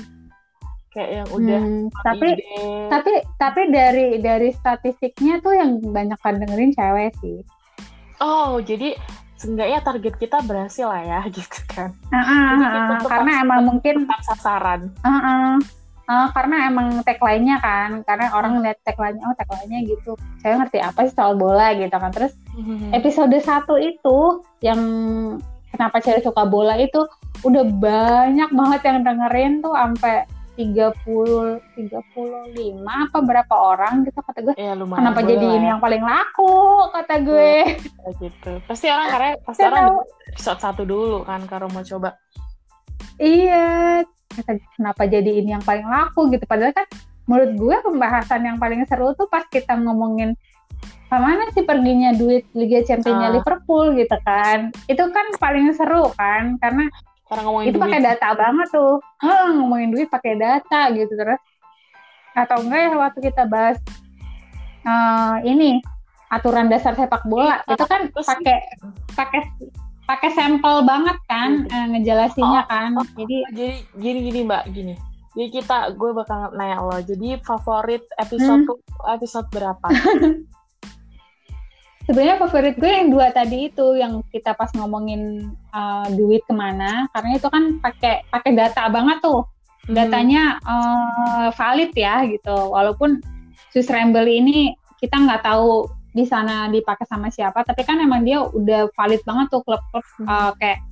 [0.92, 2.62] Kayak yang udah hmm, tapi ide.
[2.92, 7.40] tapi tapi dari dari statistiknya tuh yang banyak kan dengerin cewek sih.
[8.20, 8.94] Oh jadi
[9.42, 11.90] seenggaknya target kita berhasil lah ya gitu kan.
[12.14, 14.94] Uh, uh, uh, karena emang mungkin sasaran.
[15.02, 15.52] Uh, uh,
[16.12, 20.12] uh, karena emang tagline-nya kan karena orang lihat tagline-nya oh tagline-nya gitu
[20.44, 22.12] saya ngerti apa sih soal bola gitu kan.
[22.12, 22.92] Terus mm-hmm.
[22.92, 24.80] episode satu itu yang
[25.72, 27.00] kenapa cewek suka bola itu
[27.48, 34.04] udah banyak banget yang dengerin tuh sampai tiga puluh tiga puluh lima apa berapa orang
[34.04, 34.54] gitu kata gue.
[34.60, 37.80] Ya, kenapa jadi ini yang paling laku kata gue.
[37.80, 38.60] ya, gitu.
[38.68, 42.20] Pasti orang karena pasti orang episode satu dulu kan kalau mau coba.
[43.16, 44.04] Iya
[44.76, 46.88] kenapa jadi ini yang paling laku gitu padahal kan
[47.28, 50.34] menurut gue pembahasan yang paling seru tuh pas kita ngomongin
[51.12, 53.34] mana sih perginya duit Liga Championnya uh.
[53.36, 56.88] Liverpool gitu kan itu kan paling seru kan karena
[57.32, 59.00] karena ngomongin itu pakai data banget tuh.
[59.24, 61.40] Hmm, ngomongin duit pakai data gitu terus.
[62.36, 63.80] Atau enggak ya waktu kita bahas
[64.84, 65.80] uh, ini
[66.28, 68.58] aturan dasar sepak bola iya, itu kan pakai
[69.16, 69.40] pakai
[70.06, 72.90] pakai sampel banget kan uh, ngejelasinnya oh, kan.
[72.98, 74.94] Oh, jadi jadi gini gini Mbak, gini.
[75.32, 76.98] Jadi kita gue bakal nanya lo.
[77.00, 79.14] Jadi favorit episode hmm?
[79.16, 79.86] episode berapa?
[82.06, 87.06] sebenarnya favorit gue yang dua tadi itu yang kita pas ngomongin uh, duit ke mana
[87.14, 89.46] karena itu kan pakai pakai data banget tuh
[89.86, 89.94] hmm.
[89.94, 93.22] datanya uh, valid ya gitu walaupun
[93.70, 98.44] Swiss Ramble ini kita nggak tahu di sana dipakai sama siapa tapi kan emang dia
[98.44, 100.28] udah valid banget tuh klub-klub hmm.
[100.28, 100.84] uh, kayak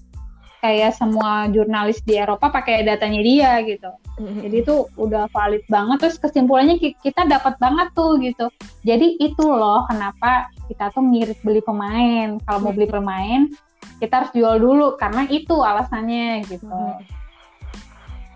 [0.61, 3.89] kayak semua jurnalis di Eropa pakai datanya dia gitu
[4.21, 4.45] hmm.
[4.45, 8.49] jadi itu udah valid banget terus kesimpulannya kita dapat banget tuh gitu
[8.85, 12.97] jadi itu loh kenapa kita tuh ngirit beli pemain kalau mau beli hmm.
[12.97, 13.41] pemain
[14.01, 17.01] kita harus jual dulu karena itu alasannya gitu hmm.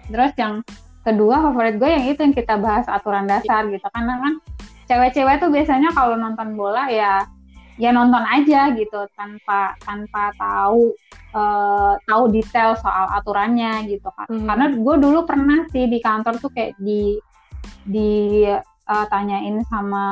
[0.08, 0.64] terus yang
[1.04, 4.34] kedua favorit gue yang itu yang kita bahas aturan dasar gitu karena kan
[4.88, 7.24] cewek-cewek tuh biasanya kalau nonton bola ya
[7.74, 10.94] ya nonton aja gitu tanpa tanpa tahu
[11.34, 14.46] uh, tahu detail soal aturannya gitu kan hmm.
[14.46, 17.18] karena gue dulu pernah sih di kantor tuh kayak di
[17.82, 18.46] di
[18.86, 20.06] uh, tanyain sama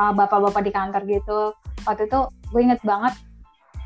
[0.00, 1.40] uh, bapak-bapak di kantor gitu
[1.86, 2.20] waktu itu
[2.50, 3.14] gue inget banget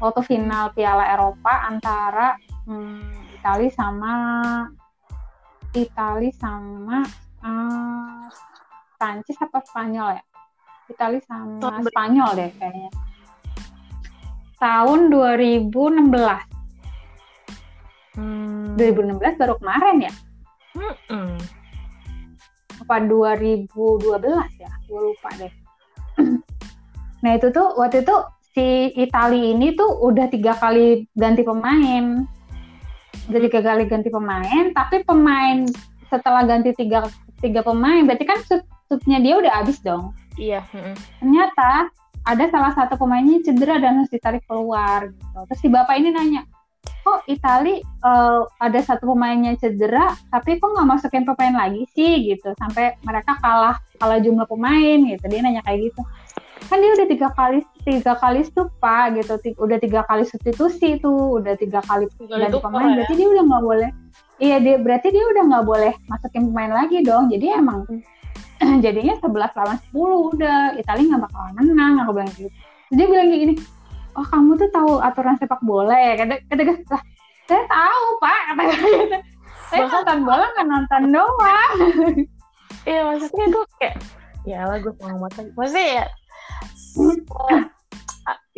[0.00, 2.32] waktu final Piala Eropa antara
[2.64, 4.14] hmm, Italia sama
[5.76, 7.04] Italia sama
[7.44, 8.24] uh,
[9.00, 10.24] Prancis apa Spanyol ya?
[10.92, 12.92] Italia sama Spanyol deh kayaknya.
[14.60, 15.72] Tahun 2016.
[18.20, 18.76] Hmm.
[18.76, 20.12] 2016 baru kemarin ya?
[21.08, 21.40] Hmm.
[22.84, 24.68] Apa 2012 ya?
[24.84, 25.52] Gue lupa deh.
[27.24, 28.16] nah itu tuh waktu itu
[28.52, 32.28] si Italia ini tuh udah tiga kali ganti pemain.
[33.32, 35.64] Udah tiga kali ganti pemain, tapi pemain
[36.12, 37.08] setelah ganti tiga
[37.40, 38.42] tiga pemain, berarti kan
[38.90, 40.10] subnya dia udah habis dong.
[40.34, 40.66] Iya.
[41.22, 41.94] Ternyata
[42.26, 45.14] ada salah satu pemainnya cedera dan harus ditarik keluar.
[45.14, 45.38] Gitu.
[45.46, 46.42] Terus si bapak ini nanya,
[47.06, 52.50] kok Itali uh, ada satu pemainnya cedera, tapi kok nggak masukin pemain lagi sih gitu,
[52.58, 55.24] sampai mereka kalah kalah jumlah pemain gitu.
[55.30, 56.02] Dia nanya kayak gitu.
[56.68, 57.58] Kan dia udah tiga kali
[57.88, 62.94] tiga kali stupa gitu, udah tiga kali substitusi tuh, udah tiga kali ganti pemain, ya?
[63.00, 63.90] berarti dia udah nggak boleh.
[64.40, 67.32] Iya dia berarti dia udah nggak boleh masukin pemain lagi dong.
[67.32, 67.88] Jadi emang
[68.84, 70.60] jadinya 11 lawan 10 udah.
[70.76, 72.50] Italia nggak bakalan menang aku bilang gitu.
[72.92, 73.54] Dia bilang kayak gini
[74.18, 76.14] oh kamu tuh tahu aturan sepak bola ya?
[76.18, 77.02] Kata kata gue lah
[77.48, 78.40] saya tahu pak.
[78.52, 79.18] Kata gitu
[79.70, 81.74] saya nonton bola nggak nonton doang.
[82.88, 84.00] Iya maksudnya tuh kayak
[84.48, 86.04] ya lah gue mau mata maksudnya ya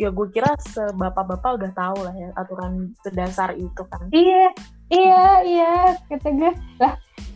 [0.01, 4.07] ya gue kira sebapak-bapak udah tahu lah ya aturan sedasar itu kan.
[4.15, 4.55] Iya
[4.93, 5.73] iya iya
[6.05, 6.51] kata gue.
[6.77, 6.93] Lah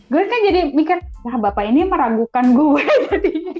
[0.08, 3.54] gue kan jadi mikir nah bapak ini meragukan gue jadinya.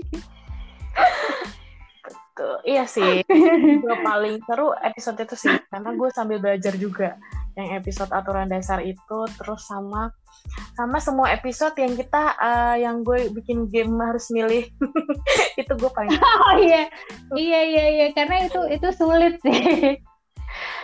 [2.68, 3.24] Iya sih.
[3.82, 7.16] Gue paling seru episode itu sih karena gue sambil belajar juga
[7.58, 10.14] yang episode aturan dasar itu terus sama
[10.78, 14.70] sama semua episode yang kita uh, yang gue bikin game harus milih.
[15.60, 16.86] Itu gue paling oh iya.
[17.34, 18.06] Iya iya iya.
[18.14, 19.98] Karena itu itu sulit sih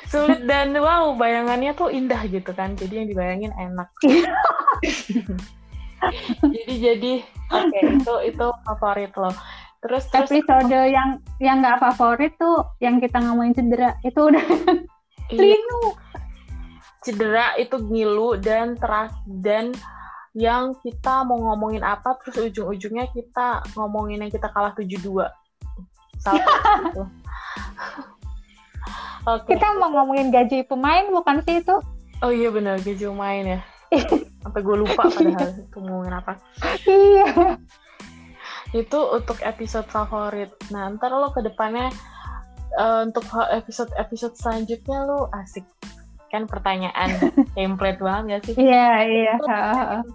[0.09, 2.75] sulit dan wow bayangannya tuh indah gitu kan.
[2.77, 3.89] Jadi yang dibayangin enak.
[6.45, 7.15] Jadi jadi
[7.49, 9.33] oke okay, itu itu favorit lo.
[9.85, 11.09] Terus episode terus, yang
[11.41, 14.45] yang nggak favorit tuh yang kita ngomongin cedera itu udah
[15.33, 15.57] iya.
[17.05, 19.73] cedera itu ngilu dan teras dan
[20.35, 25.25] yang kita mau ngomongin apa terus ujung-ujungnya kita ngomongin yang kita kalah 7-2
[26.19, 26.47] salah
[26.91, 27.05] gitu.
[29.25, 29.57] Okay.
[29.57, 31.77] Kita mau ngomongin gaji pemain bukan sih itu?
[32.21, 33.61] Oh iya benar gaji pemain ya.
[34.45, 36.33] Sampai gue lupa padahal itu ngomongin apa.
[36.85, 37.57] Iya.
[38.75, 40.51] itu untuk episode favorit.
[40.75, 41.95] Nah ntar lo ke depannya
[42.75, 43.23] uh, untuk
[43.55, 45.63] episode episode selanjutnya lo asik
[46.35, 47.15] kan pertanyaan
[47.55, 48.55] template banget gak sih?
[48.59, 49.35] Iya iya.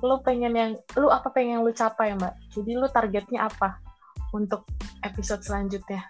[0.03, 2.35] Lo pengen yang lo apa pengen lo capai mbak?
[2.51, 3.79] Jadi lo targetnya apa
[4.35, 4.67] untuk
[5.07, 6.03] episode selanjutnya?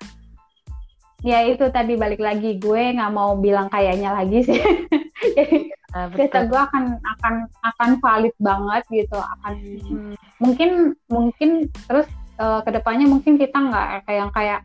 [1.20, 4.60] Ya itu tadi balik lagi gue nggak mau bilang kayaknya lagi sih
[5.36, 5.58] jadi
[5.96, 7.34] uh, cerita gue akan akan
[7.76, 10.14] akan valid banget gitu akan hmm.
[10.40, 12.08] mungkin mungkin terus
[12.40, 14.62] uh, ke depannya mungkin kita nggak kayak yang kayak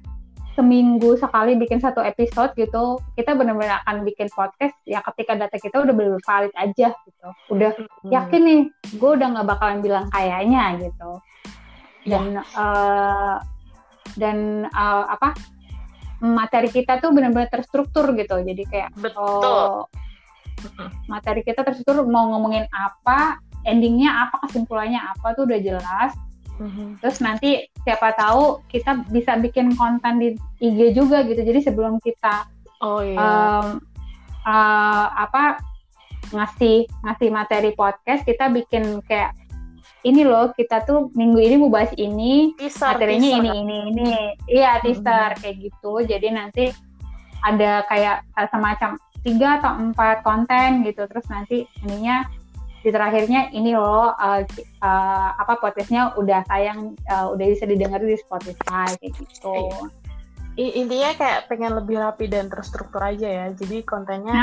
[0.55, 5.83] seminggu sekali bikin satu episode gitu kita benar-benar akan bikin podcast ya ketika data kita
[5.83, 8.15] udah benar valid aja gitu udah hmm.
[8.15, 8.61] yakin nih
[8.95, 11.19] gue udah nggak bakalan bilang kayaknya gitu
[12.07, 12.43] dan ya.
[12.55, 13.37] uh,
[14.15, 15.35] dan uh, apa
[16.23, 18.39] materi kita tuh benar-benar terstruktur gitu.
[18.43, 19.43] Jadi kayak betul.
[19.43, 19.87] Oh,
[21.11, 26.13] materi kita terstruktur mau ngomongin apa, endingnya apa, kesimpulannya apa tuh udah jelas.
[26.55, 27.03] Mm-hmm.
[27.03, 27.51] Terus nanti
[27.83, 30.29] siapa tahu kita bisa bikin konten di
[30.63, 31.43] IG juga gitu.
[31.43, 32.47] Jadi sebelum kita
[32.79, 33.19] oh, iya.
[33.19, 33.67] um,
[34.47, 35.59] uh, apa
[36.31, 39.35] ngasih ngasih materi podcast, kita bikin kayak
[40.05, 42.53] ini loh kita tuh minggu ini mau bahas ini.
[42.61, 43.41] Teaser, materinya teaser.
[43.41, 44.11] ini ini ini.
[44.53, 45.41] Iya teaser hmm.
[45.41, 45.93] kayak gitu.
[46.05, 46.65] Jadi nanti
[47.45, 48.91] ada kayak semacam
[49.25, 51.09] tiga atau empat konten gitu.
[51.09, 52.29] Terus nanti ininya
[52.85, 54.45] di terakhirnya ini loh uh,
[54.85, 59.89] uh, apa podcastnya udah tayang uh, udah bisa didengar di Spotify kayak gitu.
[60.55, 63.47] Intinya kayak pengen lebih rapi dan terstruktur aja ya.
[63.57, 64.37] Jadi kontennya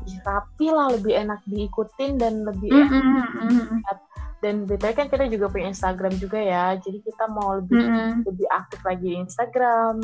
[0.00, 3.98] lebih rapi lah lebih enak diikutin dan lebih enak
[4.40, 6.76] dan lebih kan kita juga punya Instagram juga ya.
[6.80, 8.10] Jadi kita mau lebih mm -hmm.
[8.24, 9.96] lebih aktif lagi di Instagram.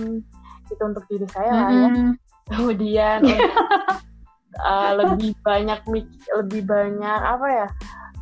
[0.69, 1.65] Itu untuk diri saya mm -hmm.
[1.65, 1.91] lah ya.
[2.47, 3.21] Kemudian
[4.71, 5.81] uh, lebih banyak
[6.37, 7.69] lebih banyak apa ya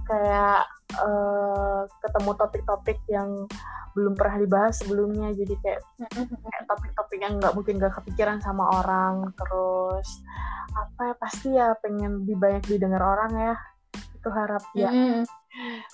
[0.05, 0.61] kayak
[1.01, 3.49] uh, ketemu topik-topik yang
[3.95, 5.31] belum pernah dibahas sebelumnya.
[5.35, 5.81] Jadi kayak
[6.11, 9.35] kayak topik-topik yang nggak mungkin gak kepikiran sama orang.
[9.39, 10.09] Terus
[10.74, 13.55] apa ya pasti ya pengen lebih banyak didengar orang ya.
[14.15, 14.91] Itu harap ya.
[14.91, 15.23] Mm.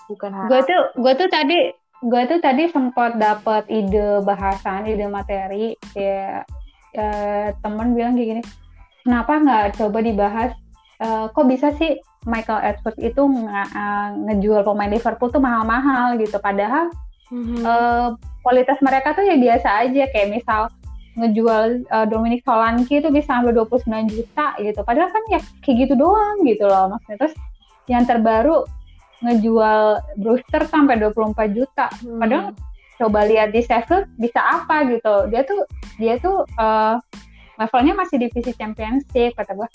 [0.09, 1.59] Bukan gue tuh gue tuh tadi
[2.01, 6.41] gue tuh tadi sempat dapat ide bahasan ide materi ya,
[6.97, 7.11] ya
[7.61, 8.43] temen bilang kayak gini
[9.05, 10.51] kenapa nggak coba dibahas?
[11.01, 11.97] Uh, kok bisa sih
[12.29, 16.37] Michael Edwards itu nge uh, ngejual pemain Liverpool tuh mahal-mahal gitu?
[16.37, 16.93] Padahal
[17.33, 17.65] mm-hmm.
[18.45, 20.69] kualitas mereka tuh ya biasa aja kayak misal
[21.17, 24.81] ngejual uh, Dominic Solanke itu bisa sampai 29 juta gitu.
[24.85, 27.17] Padahal kan ya kayak gitu doang gitu loh maksudnya.
[27.27, 27.35] Terus
[27.89, 28.69] yang terbaru
[29.21, 31.89] ngejual Brewster sampai 24 juta.
[32.01, 32.21] Hmm.
[32.21, 32.47] padahal
[33.01, 35.33] coba lihat di Sheffield bisa apa gitu.
[35.33, 35.61] Dia tuh
[35.97, 37.01] dia tuh uh,
[37.61, 39.69] levelnya masih divisi championship kata gue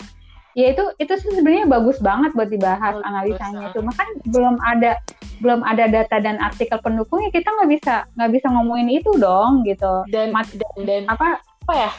[0.56, 3.68] ya itu itu sebenarnya bagus banget buat dibahas bagus, analisanya.
[3.70, 4.96] itu makan belum ada
[5.44, 10.02] belum ada data dan artikel pendukungnya kita nggak bisa nggak bisa ngomongin itu dong gitu.
[10.08, 11.44] Dan Mat, dan, dan apa?
[11.68, 11.92] apa ya?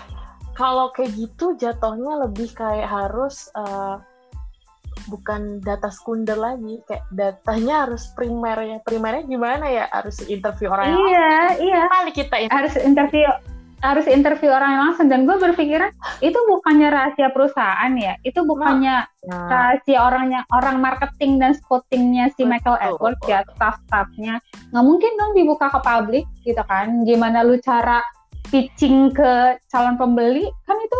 [0.57, 4.01] Kalau kayak gitu jatuhnya lebih kayak harus uh,
[5.05, 9.85] bukan data sekunder lagi kayak datanya harus primer ya primernya gimana ya?
[9.93, 11.81] Harus interview orang iya iya.
[11.85, 12.57] Kali kita interview.
[12.57, 13.27] harus interview
[13.77, 15.07] harus interview orang yang langsung.
[15.09, 15.93] Dan gue berpikiran
[16.25, 18.17] itu bukannya rahasia perusahaan ya?
[18.25, 24.41] Itu bukannya nah, rahasia orangnya orang marketing dan scoutingnya si betul, Michael Edwards ya staff-staffnya.
[24.73, 27.05] Nggak mungkin dong dibuka ke publik gitu kan?
[27.05, 28.01] Gimana lu cara
[28.49, 30.49] pitching ke calon pembeli?
[30.65, 30.99] Kan itu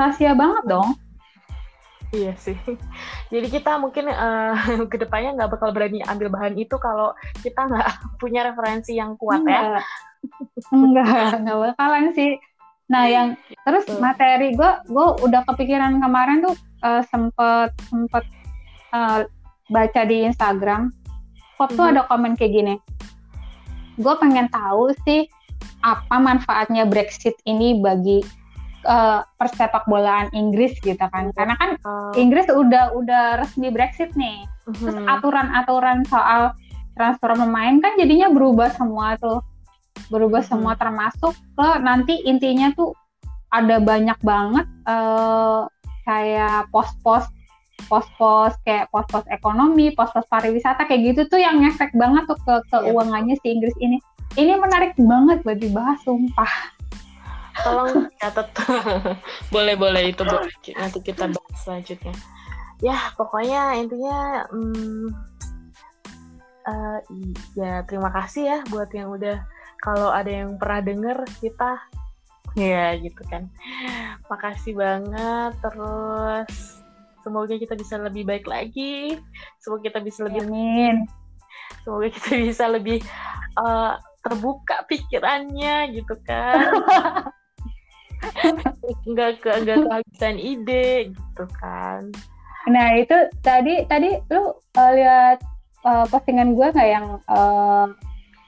[0.00, 0.96] rahasia banget dong
[2.14, 2.54] Iya sih.
[3.34, 7.10] Jadi kita mungkin uh, eh, ke depannya nggak bakal berani ambil bahan itu kalau
[7.42, 7.88] kita nggak
[8.22, 9.82] punya referensi yang kuat ya.
[10.70, 12.38] Enggak, enggak bakalan sih.
[12.84, 13.28] Nah, yang
[13.64, 16.54] terus materi gue, gue udah kepikiran kemarin tuh
[16.84, 18.24] uh, sempet sempet
[18.92, 19.24] uh,
[19.72, 20.92] baca di Instagram.
[21.56, 21.92] Kok tuh mm -hmm.
[21.96, 22.74] ada komen kayak gini.
[23.96, 25.24] Gue pengen tahu sih
[25.80, 28.20] apa manfaatnya Brexit ini bagi
[28.84, 31.32] uh, persepak bolaan Inggris gitu kan.
[31.34, 32.12] Karena kan uh.
[32.16, 34.44] Inggris udah udah resmi Brexit nih.
[34.64, 35.12] Terus mm-hmm.
[35.20, 36.56] aturan-aturan soal
[36.94, 39.42] transfer pemain kan jadinya berubah semua tuh
[40.08, 40.50] berubah hmm.
[40.50, 42.94] semua termasuk ke nanti intinya tuh
[43.50, 45.66] ada banyak banget uh,
[46.06, 47.26] kayak pos-pos
[47.86, 52.80] pos-pos kayak pos-pos ekonomi, pos-pos pariwisata kayak gitu tuh yang ngefek banget tuh ke iya.
[52.80, 53.98] keuangannya si Inggris ini.
[54.34, 56.73] Ini menarik banget buat dibahas, sumpah.
[57.62, 58.50] Tolong catat.
[59.54, 60.50] boleh boleh itu boleh.
[60.74, 62.14] Nanti kita bahas selanjutnya.
[62.82, 65.08] Ya pokoknya intinya, hmm,
[66.68, 66.98] uh,
[67.54, 69.44] ya terima kasih ya buat yang udah
[69.84, 71.76] kalau ada yang pernah denger kita
[72.54, 73.50] ya gitu kan
[74.30, 76.80] makasih banget terus
[77.20, 79.18] semoga kita bisa lebih baik lagi
[79.58, 80.96] semoga kita bisa lebih Amin.
[81.82, 83.02] semoga kita bisa lebih
[83.58, 86.70] uh, terbuka pikirannya gitu kan
[89.08, 92.08] nggak ke nggak kehabisan ide gitu kan
[92.64, 93.12] nah itu
[93.44, 95.44] tadi tadi lu uh, lihat
[95.84, 97.86] uh, postingan gue nggak yang uh,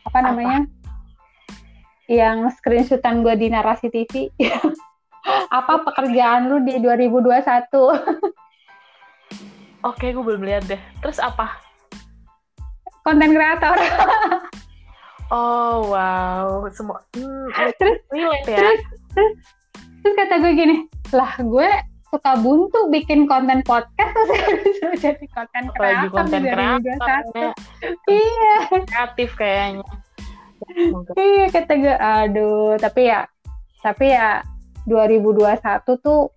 [0.06, 0.74] apa namanya apa?
[2.06, 4.30] yang screenshotan gue di narasi TV.
[5.58, 7.66] apa pekerjaan lu di 2021?
[9.90, 10.78] Oke, gue belum lihat deh.
[11.02, 11.58] Terus apa?
[13.02, 13.78] Konten kreator.
[15.34, 17.02] oh wow, semua.
[17.14, 17.46] Hmm,
[17.78, 18.58] terus, relate ya.
[18.58, 18.82] Terus,
[19.14, 19.34] terus,
[20.06, 20.76] terus kata gue gini,
[21.10, 21.66] lah gue
[22.14, 24.30] suka buntu bikin konten podcast terus
[24.62, 27.50] bisa jadi konten kreator konten kreator.
[28.06, 28.54] Iya.
[28.86, 29.82] Kreatif kayaknya.
[31.18, 33.26] Iya kata gue aduh tapi ya
[33.82, 34.40] tapi ya
[34.86, 35.58] 2021
[35.98, 36.30] tuh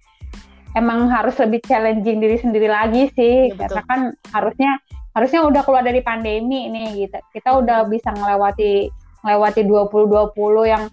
[0.73, 3.53] emang harus lebih challenging diri sendiri lagi sih.
[3.53, 4.01] Ya, karena kan
[4.33, 4.81] harusnya
[5.13, 7.21] harusnya udah keluar dari pandemi nih gitu.
[7.37, 8.89] Kita udah bisa ngelewati
[9.21, 10.33] ngelewati 2020
[10.65, 10.89] yang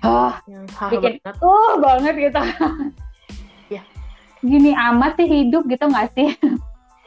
[0.00, 1.34] ah yang bikin banget.
[1.44, 2.42] uh banget gitu
[3.74, 3.82] ya
[4.40, 6.28] gini amat sih hidup gitu nggak sih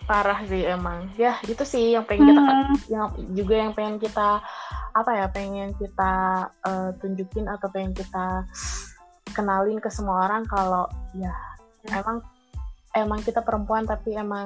[0.04, 2.76] parah sih emang ya itu sih yang pengen kita hmm.
[2.92, 4.30] yang juga yang pengen kita
[4.94, 6.14] apa ya pengen kita
[6.68, 8.46] uh, tunjukin atau pengen kita
[9.34, 11.32] kenalin ke semua orang kalau ya
[11.88, 12.00] hmm.
[12.04, 12.18] emang
[12.94, 14.46] emang kita perempuan tapi emang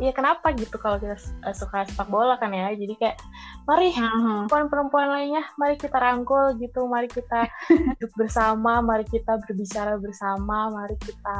[0.00, 2.72] ya kenapa gitu kalau kita uh, suka sepak bola kan ya?
[2.72, 3.20] Jadi kayak
[3.68, 7.48] mari perempuan-perempuan lainnya mari kita rangkul gitu mari kita
[8.00, 11.38] duduk bersama mari kita berbicara bersama mari kita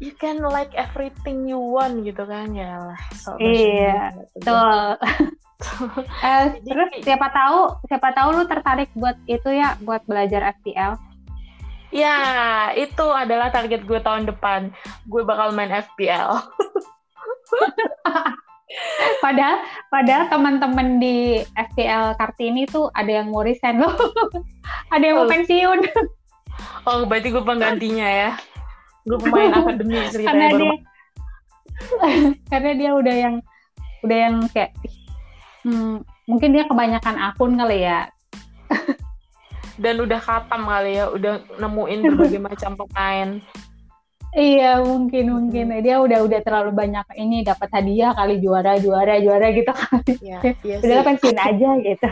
[0.00, 2.56] you can like everything you want gitu kan?
[2.56, 4.96] Ya lah so iya betul.
[6.24, 10.96] Eh, terus siapa tahu siapa tahu lu tertarik buat itu ya buat belajar FPL
[11.90, 12.16] ya
[12.74, 14.70] itu adalah target gue tahun depan.
[15.06, 16.30] Gue bakal main FPL
[19.24, 23.94] padahal padahal teman-teman di FPL Kartini tuh ada yang mau resign loh.
[24.94, 25.30] Ada yang mau oh.
[25.30, 25.80] pensiun.
[26.86, 28.30] Oh berarti gue penggantinya ya?
[29.06, 30.78] Gue pemain akademi ceritanya karena baru dia
[32.50, 33.34] karena dia udah yang
[34.04, 34.72] udah yang kayak
[35.64, 38.08] hmm, mungkin dia kebanyakan akun kali ya
[39.80, 43.40] dan udah katam kali ya udah nemuin berbagai macam pemain
[44.30, 49.50] Iya mungkin mungkin dia udah udah terlalu banyak ini dapat hadiah kali juara juara juara
[49.50, 50.12] gitu kali.
[50.22, 52.08] Iya, iya udah pensiun aja gitu.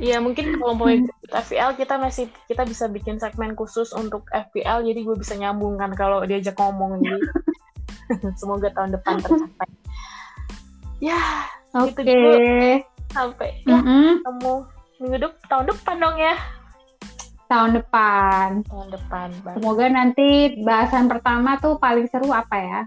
[0.00, 4.80] Iya mungkin kalau mau ikut FPL kita masih kita bisa bikin segmen khusus untuk FPL
[4.80, 7.28] jadi gue bisa nyambungkan kalau diajak ngomong gitu.
[8.40, 9.68] Semoga tahun depan tercapai.
[11.04, 11.20] Ya,
[11.76, 12.00] oke.
[12.00, 12.04] Okay.
[12.08, 12.32] Gitu
[13.12, 14.08] Sampai ya, mm -hmm.
[14.24, 14.54] ketemu
[15.04, 16.36] minggu depan tahun depan dong ya.
[17.48, 18.60] Tahun depan.
[18.68, 19.28] Tahun depan.
[19.56, 22.80] Semoga nanti bahasan pertama tuh paling seru apa ya?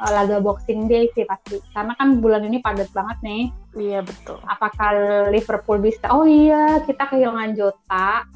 [0.00, 1.62] Eh, laga Boxing Day sih pasti.
[1.70, 3.42] Karena kan bulan ini padat banget nih.
[3.78, 4.42] Iya betul.
[4.42, 4.90] Apakah
[5.30, 6.10] Liverpool bisa?
[6.10, 8.26] Oh iya, kita kehilangan Jota.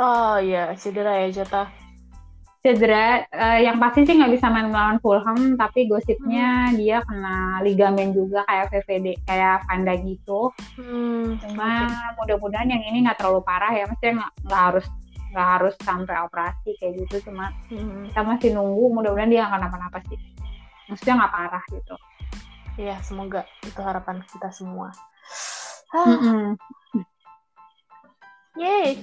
[0.00, 1.68] Oh iya, cedera ya Jota.
[2.66, 3.22] Cedera.
[3.30, 6.74] Uh, yang pasti sih nggak bisa main melawan Fulham, tapi gosipnya hmm.
[6.82, 10.50] dia kena ligamen juga kayak VVD, kayak Vanda gitu.
[10.74, 11.38] Hmm.
[11.38, 12.10] Cuma okay.
[12.18, 14.86] mudah-mudahan yang ini nggak terlalu parah ya, maksudnya nggak harus
[15.30, 18.08] nggak harus sampai operasi kayak gitu cuma hmm.
[18.08, 20.16] kita masih nunggu mudah-mudahan dia nggak kenapa-napa sih
[20.88, 21.94] maksudnya nggak parah gitu
[22.76, 24.92] Iya, semoga itu harapan kita semua.
[25.96, 26.46] Mm -hmm.
[28.60, 29.00] Yeay,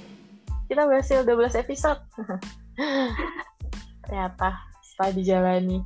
[0.70, 2.02] kita berhasil 12 episode.
[4.04, 5.80] Ternyata setelah dijalani.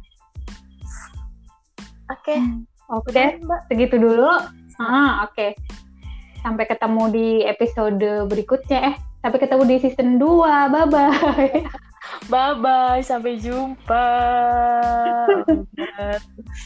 [2.07, 2.23] Oke.
[2.23, 2.37] Okay.
[2.39, 3.37] Hmm, oke, okay.
[3.71, 4.27] segitu dulu.
[4.79, 5.33] Ah, oke.
[5.33, 5.51] Okay.
[6.41, 8.93] Sampai ketemu di episode berikutnya.
[8.93, 10.73] Eh, sampai ketemu di season 2.
[10.73, 11.51] Bye-bye.
[12.31, 14.07] Bye bye, sampai jumpa.